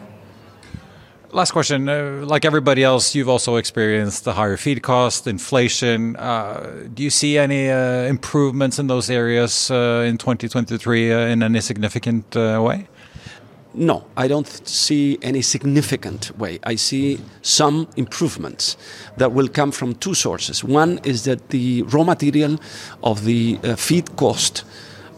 Last 1.32 1.52
question. 1.52 1.88
Uh, 1.88 2.24
like 2.26 2.46
everybody 2.46 2.84
else, 2.84 3.14
you've 3.14 3.30
also 3.30 3.58
experienced 3.58 4.24
the 4.24 4.34
higher 4.34 4.58
feed 4.58 4.82
cost, 4.82 5.28
inflation. 5.28 6.16
Uh, 6.16 6.88
do 6.92 7.04
you 7.04 7.12
see 7.12 7.38
any 7.38 7.70
uh, 7.70 8.10
improvements 8.10 8.80
in 8.80 8.88
those 8.88 9.12
areas 9.12 9.70
uh, 9.70 10.04
in 10.08 10.18
2023 10.18 11.14
uh, 11.14 11.20
in 11.28 11.44
any 11.44 11.62
significant 11.62 12.36
uh, 12.36 12.60
way? 12.60 12.88
No, 13.74 14.06
I 14.18 14.28
don't 14.28 14.48
see 14.68 15.20
any 15.22 15.42
significant 15.42 16.38
way. 16.38 16.60
I 16.64 16.76
see 16.76 17.20
some 17.42 17.88
improvements 17.96 18.78
that 19.18 19.32
will 19.32 19.48
come 19.48 19.72
from 19.72 19.94
two 19.96 20.16
sources. 20.16 20.64
One 20.64 21.00
is 21.04 21.24
that 21.26 21.50
the 21.50 21.84
raw 21.84 22.04
material 22.04 22.60
of 23.04 23.26
the 23.26 23.60
uh, 23.64 23.76
feed 23.76 24.16
cost, 24.16 24.64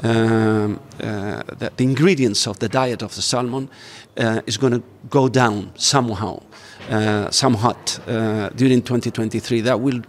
um, 0.03 0.79
uh, 0.99 1.43
the, 1.43 1.71
the, 1.77 1.83
ingredients 1.83 2.45
of 2.45 2.59
the 2.59 2.67
diet 2.67 3.01
of 3.01 3.15
the 3.15 3.21
salmon, 3.21 3.69
uh, 4.17 4.41
is 4.45 4.57
going 4.57 4.73
to 4.73 4.83
go 5.09 5.29
down 5.29 5.71
somehow, 5.75 6.41
uh, 6.89 7.31
somewhat 7.31 7.99
uh, 8.07 8.49
during 8.49 8.81
2023. 8.81 9.61
That 9.61 9.79
will 9.79 10.01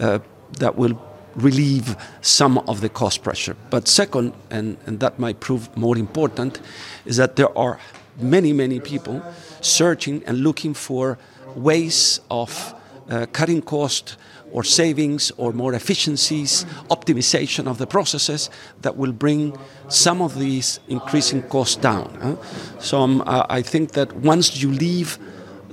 uh, 0.00 0.18
that 0.58 0.76
will 0.76 1.00
relieve 1.36 1.96
some 2.20 2.58
of 2.58 2.80
the 2.80 2.88
cost 2.88 3.22
pressure. 3.22 3.56
But 3.70 3.88
second, 3.88 4.32
and, 4.50 4.76
and 4.86 5.00
that 5.00 5.18
might 5.18 5.40
prove 5.40 5.74
more 5.76 5.96
important, 5.96 6.60
is 7.04 7.16
that 7.16 7.36
there 7.36 7.56
are 7.58 7.78
many, 8.18 8.52
many 8.52 8.80
people 8.80 9.22
searching 9.60 10.22
and 10.26 10.38
looking 10.38 10.74
for 10.74 11.18
ways 11.56 12.20
of 12.30 12.74
uh, 13.08 13.26
cutting 13.32 13.62
cost 13.62 14.16
or 14.52 14.62
savings 14.62 15.32
or 15.36 15.52
more 15.52 15.74
efficiencies, 15.74 16.64
optimization 16.88 17.66
of 17.66 17.78
the 17.78 17.86
processes 17.86 18.50
that 18.82 18.96
will 18.96 19.12
bring 19.12 19.56
some 19.88 20.22
of 20.22 20.38
these 20.38 20.78
increasing 20.88 21.42
costs 21.42 21.76
down. 21.76 22.16
Huh? 22.22 22.36
So 22.78 23.00
um, 23.00 23.22
I 23.26 23.62
think 23.62 23.92
that 23.92 24.12
once 24.12 24.62
you 24.62 24.70
leave 24.70 25.18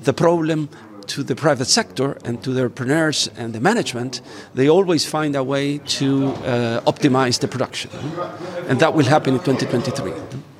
the 0.04 0.14
problem 0.14 0.68
to 1.08 1.24
the 1.24 1.36
private 1.36 1.66
sector 1.66 2.18
and 2.24 2.44
to 2.44 2.52
the 2.52 2.62
entrepreneurs 2.62 3.30
and 3.38 3.54
the 3.54 3.60
management, 3.60 4.22
they 4.54 4.70
always 4.70 5.06
find 5.06 5.36
a 5.36 5.44
way 5.44 5.78
to 5.78 6.28
uh, 6.28 6.82
optimize 6.82 7.40
the 7.40 7.48
production. 7.48 7.92
And 8.68 8.80
that 8.80 8.94
will 8.94 9.06
happen 9.06 9.36
in 9.36 9.40
2023. 9.40 10.51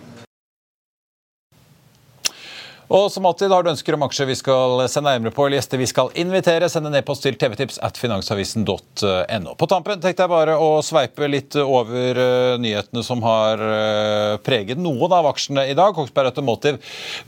Og 2.92 3.08
som 3.12 3.26
alltid 3.26 3.54
har 3.54 3.64
du 3.64 3.70
ønsker 3.72 3.96
om 3.96 4.04
aksjer 4.04 4.28
vi 4.28 4.36
skal 4.36 4.82
se 4.92 5.00
nærmere 5.04 5.32
på, 5.32 5.46
eller 5.46 5.62
gjester 5.62 5.80
vi 5.80 5.88
skal 5.88 6.10
invitere, 6.20 6.68
send 6.70 6.90
en 6.90 6.98
e-post 7.00 7.24
til 7.24 7.38
tvtips 7.40 7.80
at 7.88 7.96
finansavisen.no. 8.00 9.54
På 9.56 9.68
tampen 9.72 10.02
tenkte 10.04 10.26
jeg 10.26 10.32
bare 10.32 10.58
å 10.60 10.82
sveipe 10.84 11.30
litt 11.32 11.56
over 11.62 12.20
uh, 12.20 12.58
nyhetene 12.60 13.04
som 13.08 13.24
har 13.24 13.64
uh, 13.64 14.36
preget 14.44 14.82
noen 14.82 15.16
av 15.16 15.30
aksjene 15.32 15.70
i 15.72 15.78
dag. 15.78 15.96
Kongsberg 15.96 16.34
Automotive 16.34 16.82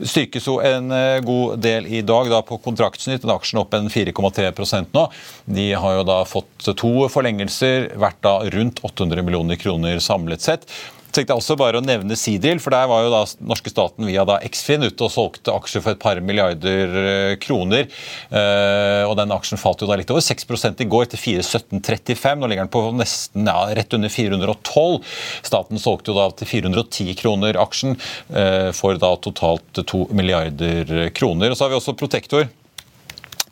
styrkes 0.04 0.50
jo 0.50 0.58
en 0.60 0.92
god 1.24 1.56
del 1.64 1.88
i 1.88 2.02
dag 2.04 2.28
da 2.32 2.42
på 2.44 2.58
kontraktsnytt. 2.64 3.22
Den 3.24 3.32
aksjen 3.32 3.62
opp 3.62 3.72
en 3.78 3.88
4,3% 3.92 4.92
nå. 4.92 5.06
De 5.48 5.70
har 5.80 5.96
jo 5.96 6.04
da 6.08 6.18
fått 6.28 6.68
to 6.76 6.92
forlengelser, 7.12 7.88
verdt 8.00 8.20
da 8.26 8.36
rundt 8.52 8.84
800 8.84 9.24
millioner 9.24 9.60
kroner 9.60 10.02
samlet 10.04 10.44
sett 10.44 10.68
tenkte 11.14 11.32
jeg 11.32 11.40
også 11.40 11.56
bare 11.58 11.80
å 11.80 11.84
nevne 11.84 12.16
Sidril, 12.18 12.60
for 12.62 12.74
der 12.74 12.88
var 12.90 13.04
jo 13.04 13.12
da 13.12 13.22
norske 13.46 13.70
staten 13.72 14.06
via 14.08 14.24
da 14.28 14.40
Eksfin 14.44 14.84
ute 14.86 15.06
og 15.06 15.12
solgte 15.12 15.54
aksjer 15.54 15.84
for 15.84 15.94
et 15.94 16.02
par 16.02 16.20
milliarder 16.24 16.96
eh, 17.00 17.34
kroner. 17.42 17.86
Uh, 18.32 19.04
og 19.08 19.14
den 19.18 19.32
aksjen 19.34 19.60
falt 19.60 19.82
jo 19.82 19.88
da 19.90 19.98
litt 19.98 20.10
over 20.12 20.24
6 20.24 20.46
i 20.82 20.88
går 20.90 21.10
til 21.12 21.22
417,35. 21.22 22.40
Nå 22.40 22.50
ligger 22.50 22.66
den 22.66 22.74
på 22.74 22.82
nesten 22.96 23.48
ja, 23.50 23.58
rett 23.76 23.96
under 23.96 24.12
412. 24.12 25.14
Staten 25.46 25.82
solgte 25.82 26.12
jo 26.12 26.18
da 26.18 26.28
til 26.34 26.50
410 26.50 27.14
kroner 27.20 27.60
aksjen 27.62 27.96
uh, 28.34 28.70
for 28.76 28.98
da 29.00 29.14
totalt 29.22 29.84
2 29.84 30.06
milliarder 30.16 31.10
kroner. 31.14 31.52
Og 31.52 31.58
så 31.58 31.66
har 31.66 31.74
vi 31.74 31.80
også 31.80 31.98
Protektor. 31.98 32.48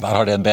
Der 0.02 0.16
har 0.16 0.26
DNB 0.26 0.48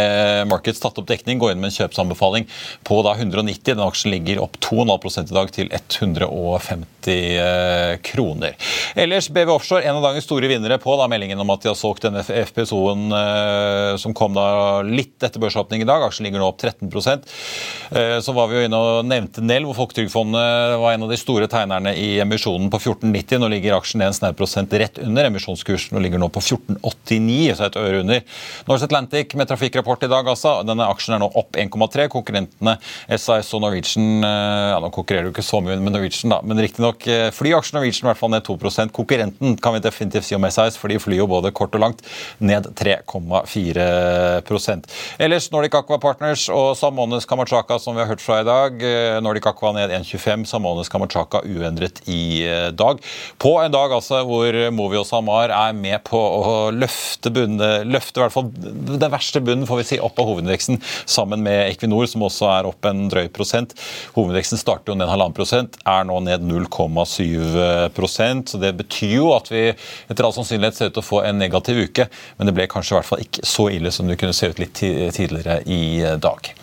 Markets 0.49 0.81
tatt 0.81 0.97
opp 1.01 1.07
dekning, 1.09 1.39
gå 1.41 1.49
inn 1.51 1.61
med 1.61 1.71
en 1.71 1.77
kjøpsanbefaling 1.79 2.45
på 2.85 2.99
da 3.05 3.15
190. 3.17 3.73
Den 3.73 3.81
aksjen 3.83 4.13
ligger 4.13 4.43
opp 4.43 4.59
2,5 4.61 5.23
i 5.23 5.35
dag 5.35 5.51
til 5.55 5.71
150 5.73 7.09
eh, 7.09 7.93
kroner. 8.05 8.57
Ellers 8.99 9.29
BV 9.33 9.53
Offshore, 9.55 9.83
en 9.83 9.97
av 9.97 10.05
dagens 10.05 10.27
store 10.27 10.49
vinnere 10.51 10.77
på 10.81 10.95
da 10.99 11.07
meldingen 11.09 11.41
om 11.41 11.53
at 11.53 11.63
de 11.63 11.71
har 11.71 11.77
solgt 11.79 12.05
denne 12.05 12.21
FPSO-en 12.23 13.15
eh, 13.17 13.93
som 14.01 14.13
kom 14.17 14.37
da 14.37 14.81
litt 14.85 15.17
etter 15.25 15.41
børsåpning 15.41 15.83
i 15.83 15.89
dag. 15.89 16.05
Aksjen 16.05 16.27
ligger 16.27 16.43
nå 16.43 16.51
opp 16.51 16.61
13 16.61 16.89
eh, 16.93 18.19
Så 18.21 18.35
var 18.37 18.51
vi 18.51 18.59
jo 18.59 18.67
inne 18.69 18.83
og 18.83 19.09
nevnte 19.09 19.43
Nell, 19.45 19.65
hvor 19.69 19.79
Folketrygdfondet 19.81 20.77
var 20.83 20.93
en 20.93 21.07
av 21.07 21.13
de 21.13 21.19
store 21.19 21.49
tegnerne 21.49 21.95
i 21.97 22.19
emisjonen 22.21 22.69
på 22.69 22.81
14,90. 22.83 23.41
Nå 23.41 23.51
ligger 23.55 23.79
aksjen 23.79 24.05
en 24.05 24.15
snau 24.15 24.31
prosent 24.37 24.73
rett 24.77 25.01
under 25.01 25.29
emisjonskursen 25.31 25.97
og 25.97 26.05
ligger 26.05 26.21
nå 26.21 26.29
på 26.33 26.43
14,89, 26.43 27.57
så 27.57 27.69
et 27.69 27.79
øre 27.79 28.03
under. 28.03 28.23
Norse 28.69 28.89
Atlantic 28.89 29.38
med 29.39 29.49
trafikkrapport 29.49 30.05
i 30.05 30.11
dag. 30.11 30.27
altså. 30.27 30.59
Denne 30.67 30.87
aksjen 30.91 31.17
er 31.17 31.23
nå 31.23 31.31
opp 31.39 31.57
1,3. 31.59 32.09
Konkurrentene 32.11 32.77
SAS 33.15 33.53
og 33.55 33.63
Norwegian 33.63 34.23
ja, 34.23 34.79
Nå 34.81 34.89
konkurrerer 34.93 35.27
du 35.27 35.33
ikke 35.33 35.43
så 35.45 35.59
mye 35.63 35.77
med 35.79 35.93
Norwegian, 35.93 36.31
da, 36.33 36.39
men 36.45 36.59
riktignok 36.61 37.05
eh, 37.09 37.29
flyaksjen 37.35 37.77
Norwegian 37.77 38.07
i 38.07 38.09
hvert 38.11 38.19
fall 38.19 38.31
ned 38.33 38.45
2% 38.47 38.93
Konkurrenten 38.95 39.55
kan 39.61 39.75
vi 39.75 39.81
definitivt 39.83 40.25
si 40.27 40.37
om 40.37 40.47
SAS, 40.51 40.77
for 40.79 40.87
de 40.91 40.99
flyr 41.01 41.21
jo 41.21 41.27
både 41.29 41.51
kort 41.55 41.75
og 41.77 41.83
langt, 41.83 41.99
ned 42.43 42.63
3,4% 42.79 44.89
Ellers 45.21 45.49
Nordic 45.53 45.73
Aqua 45.79 45.99
Partners 46.01 46.47
og 46.53 46.67
Samones 46.79 47.27
Kamachaka, 47.29 47.75
som 47.81 47.95
vi 47.95 48.01
har 48.03 48.09
hørt 48.11 48.23
fra 48.23 48.35
i 48.41 48.47
dag. 48.47 48.71
Eh, 48.83 49.19
Nordic 49.23 49.45
Aqua 49.49 49.69
ned 49.75 49.89
1,25, 49.99 50.45
Samones 50.49 50.91
Kamachaka 50.91 51.37
uendret 51.45 51.97
i 52.09 52.21
eh, 52.47 52.69
dag. 52.75 52.95
På 53.41 53.51
en 53.63 53.73
dag 53.73 53.89
altså 53.95 54.15
hvor 54.27 54.51
Movi 54.75 54.97
og 54.99 55.07
SalMar 55.07 55.49
er 55.53 55.73
med 55.77 55.99
på 56.07 56.19
å 56.19 56.55
løfte 56.75 57.29
bunne, 57.33 57.69
løfte 57.87 58.19
i 58.19 58.23
hvert 58.23 58.35
fall 58.35 58.47
det 58.99 59.09
verste 59.11 59.28
verste 59.29 59.45
bunnen 59.45 59.67
får 59.67 59.77
vi 59.77 59.83
si, 59.83 59.99
opp 60.01 60.19
av 60.19 60.25
hovedindeksen 60.25 60.79
sammen 61.05 61.43
med 61.45 61.69
Equinor, 61.69 62.07
som 62.09 62.23
også 62.25 62.47
er 62.49 62.69
opp 62.69 62.85
en 62.89 63.05
drøy 63.11 63.27
prosent. 63.33 63.75
Hovedindeksen 64.15 64.57
starter 64.57 64.93
jo 64.93 64.97
ned 64.97 65.09
halvannen 65.09 65.37
prosent, 65.37 65.77
er 65.85 66.07
nå 66.09 66.17
ned 66.25 66.45
0,7% 66.49 68.49
så 68.49 68.57
Det 68.57 68.73
betyr 68.79 69.15
jo 69.19 69.33
at 69.35 69.51
vi 69.51 69.67
etter 69.69 70.25
all 70.25 70.33
sannsynlighet 70.33 70.77
ser 70.77 70.89
ut 70.89 70.97
til 70.97 71.03
å 71.03 71.09
få 71.09 71.21
en 71.27 71.39
negativ 71.39 71.83
uke, 71.85 72.07
men 72.37 72.49
det 72.49 72.55
ble 72.57 72.69
kanskje 72.71 72.95
i 72.95 72.97
hvert 72.97 73.09
fall 73.09 73.25
ikke 73.25 73.45
så 73.45 73.69
ille 73.69 73.93
som 73.93 74.09
det 74.09 74.17
kunne 74.19 74.35
se 74.35 74.49
ut 74.49 74.61
litt 74.61 74.79
tidligere 74.79 75.61
i 75.69 76.01
dag. 76.21 76.53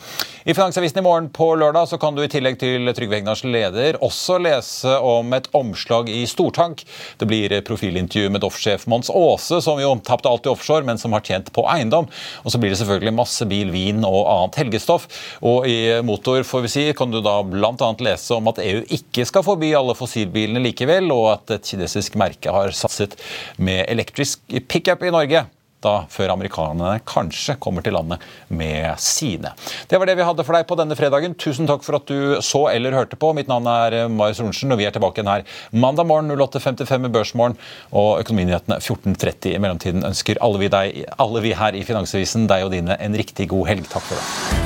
I 0.46 0.54
Finansavisen 0.54 0.98
i 0.98 1.02
morgen 1.02 1.24
på 1.34 1.48
lørdag 1.58 1.88
så 1.90 1.96
kan 1.98 2.14
du 2.14 2.20
i 2.22 2.28
tillegg 2.30 2.60
til 2.60 2.86
Trygve 2.94 3.16
Hegnars 3.18 3.40
leder 3.42 3.96
også 3.98 4.36
lese 4.38 4.92
om 5.02 5.32
et 5.34 5.48
omslag 5.58 6.06
i 6.06 6.20
stortank. 6.30 6.84
Det 7.18 7.26
blir 7.26 7.50
profilintervju 7.66 8.30
med 8.30 8.44
Doff-sjef 8.44 8.84
Mons 8.86 9.10
Aase, 9.10 9.58
som 9.64 9.82
jo 9.82 9.90
tapte 10.06 10.30
alt 10.30 10.46
i 10.46 10.52
offshore, 10.52 10.86
men 10.86 11.02
som 11.02 11.16
har 11.18 11.24
tjent 11.26 11.50
på 11.50 11.64
eiendom. 11.72 12.06
Og 12.44 12.54
så 12.54 12.60
blir 12.62 12.70
det 12.70 12.78
selvfølgelig 12.78 13.16
masse 13.18 13.48
bil, 13.50 13.74
vin 13.74 14.06
og 14.06 14.20
annet 14.22 14.60
helgestoff. 14.62 15.08
Og 15.42 15.66
i 15.66 15.98
Motor 16.06 16.46
får 16.46 16.62
vi 16.68 16.72
si, 16.76 16.86
kan 16.94 17.10
du 17.10 17.18
da 17.26 17.40
bl.a. 17.42 17.90
lese 18.06 18.38
om 18.38 18.46
at 18.52 18.62
EU 18.62 18.86
ikke 19.00 19.26
skal 19.26 19.48
forby 19.50 19.72
alle 19.74 19.98
fossilbilene 19.98 20.62
likevel, 20.62 21.10
og 21.10 21.32
at 21.32 21.56
et 21.58 21.74
kinesisk 21.74 22.14
merke 22.22 22.54
har 22.54 22.70
satset 22.70 23.18
med 23.58 23.82
elektrisk 23.90 24.46
pickup 24.70 25.02
i 25.02 25.14
Norge 25.18 25.48
da 25.84 25.94
før 26.12 26.32
amerikanerne 26.34 27.00
kanskje 27.06 27.56
kommer 27.62 27.84
til 27.84 27.96
landet 27.96 28.22
med 28.48 28.96
sine. 29.02 29.52
Det 29.88 30.00
var 30.00 30.08
det 30.08 30.16
vi 30.18 30.26
hadde 30.26 30.46
for 30.46 30.56
deg 30.56 30.66
på 30.68 30.78
denne 30.78 30.96
fredagen. 30.98 31.36
Tusen 31.38 31.68
takk 31.68 31.84
for 31.86 31.98
at 32.00 32.10
du 32.10 32.38
så 32.44 32.66
eller 32.72 32.96
hørte 32.96 33.18
på. 33.20 33.32
Mitt 33.36 33.50
navn 33.50 33.68
er 33.70 33.98
Marius 34.12 34.42
Ronsen, 34.42 34.72
og 34.72 34.80
vi 34.80 34.88
er 34.88 34.94
tilbake 34.94 35.20
igjen 35.20 35.32
her 35.32 35.46
mandag 35.72 36.08
morgen 36.08 36.32
08.55 36.32 37.04
med 37.06 37.14
Børsmorgen 37.14 37.58
og 37.92 38.22
Økonominyhetene 38.22 38.80
14.30. 38.80 39.52
I 39.54 39.62
mellomtiden 39.62 40.06
ønsker 40.06 40.40
alle 40.44 40.62
vi, 40.64 40.72
deg, 40.72 41.02
alle 41.22 41.44
vi 41.44 41.56
her 41.56 41.76
i 41.76 41.84
Finansavisen 41.86 42.48
deg 42.50 42.66
og 42.66 42.72
dine 42.74 42.98
en 43.00 43.18
riktig 43.18 43.50
god 43.52 43.68
helg. 43.72 43.90
Takk 43.92 44.08
for 44.08 44.18
det. 44.20 44.65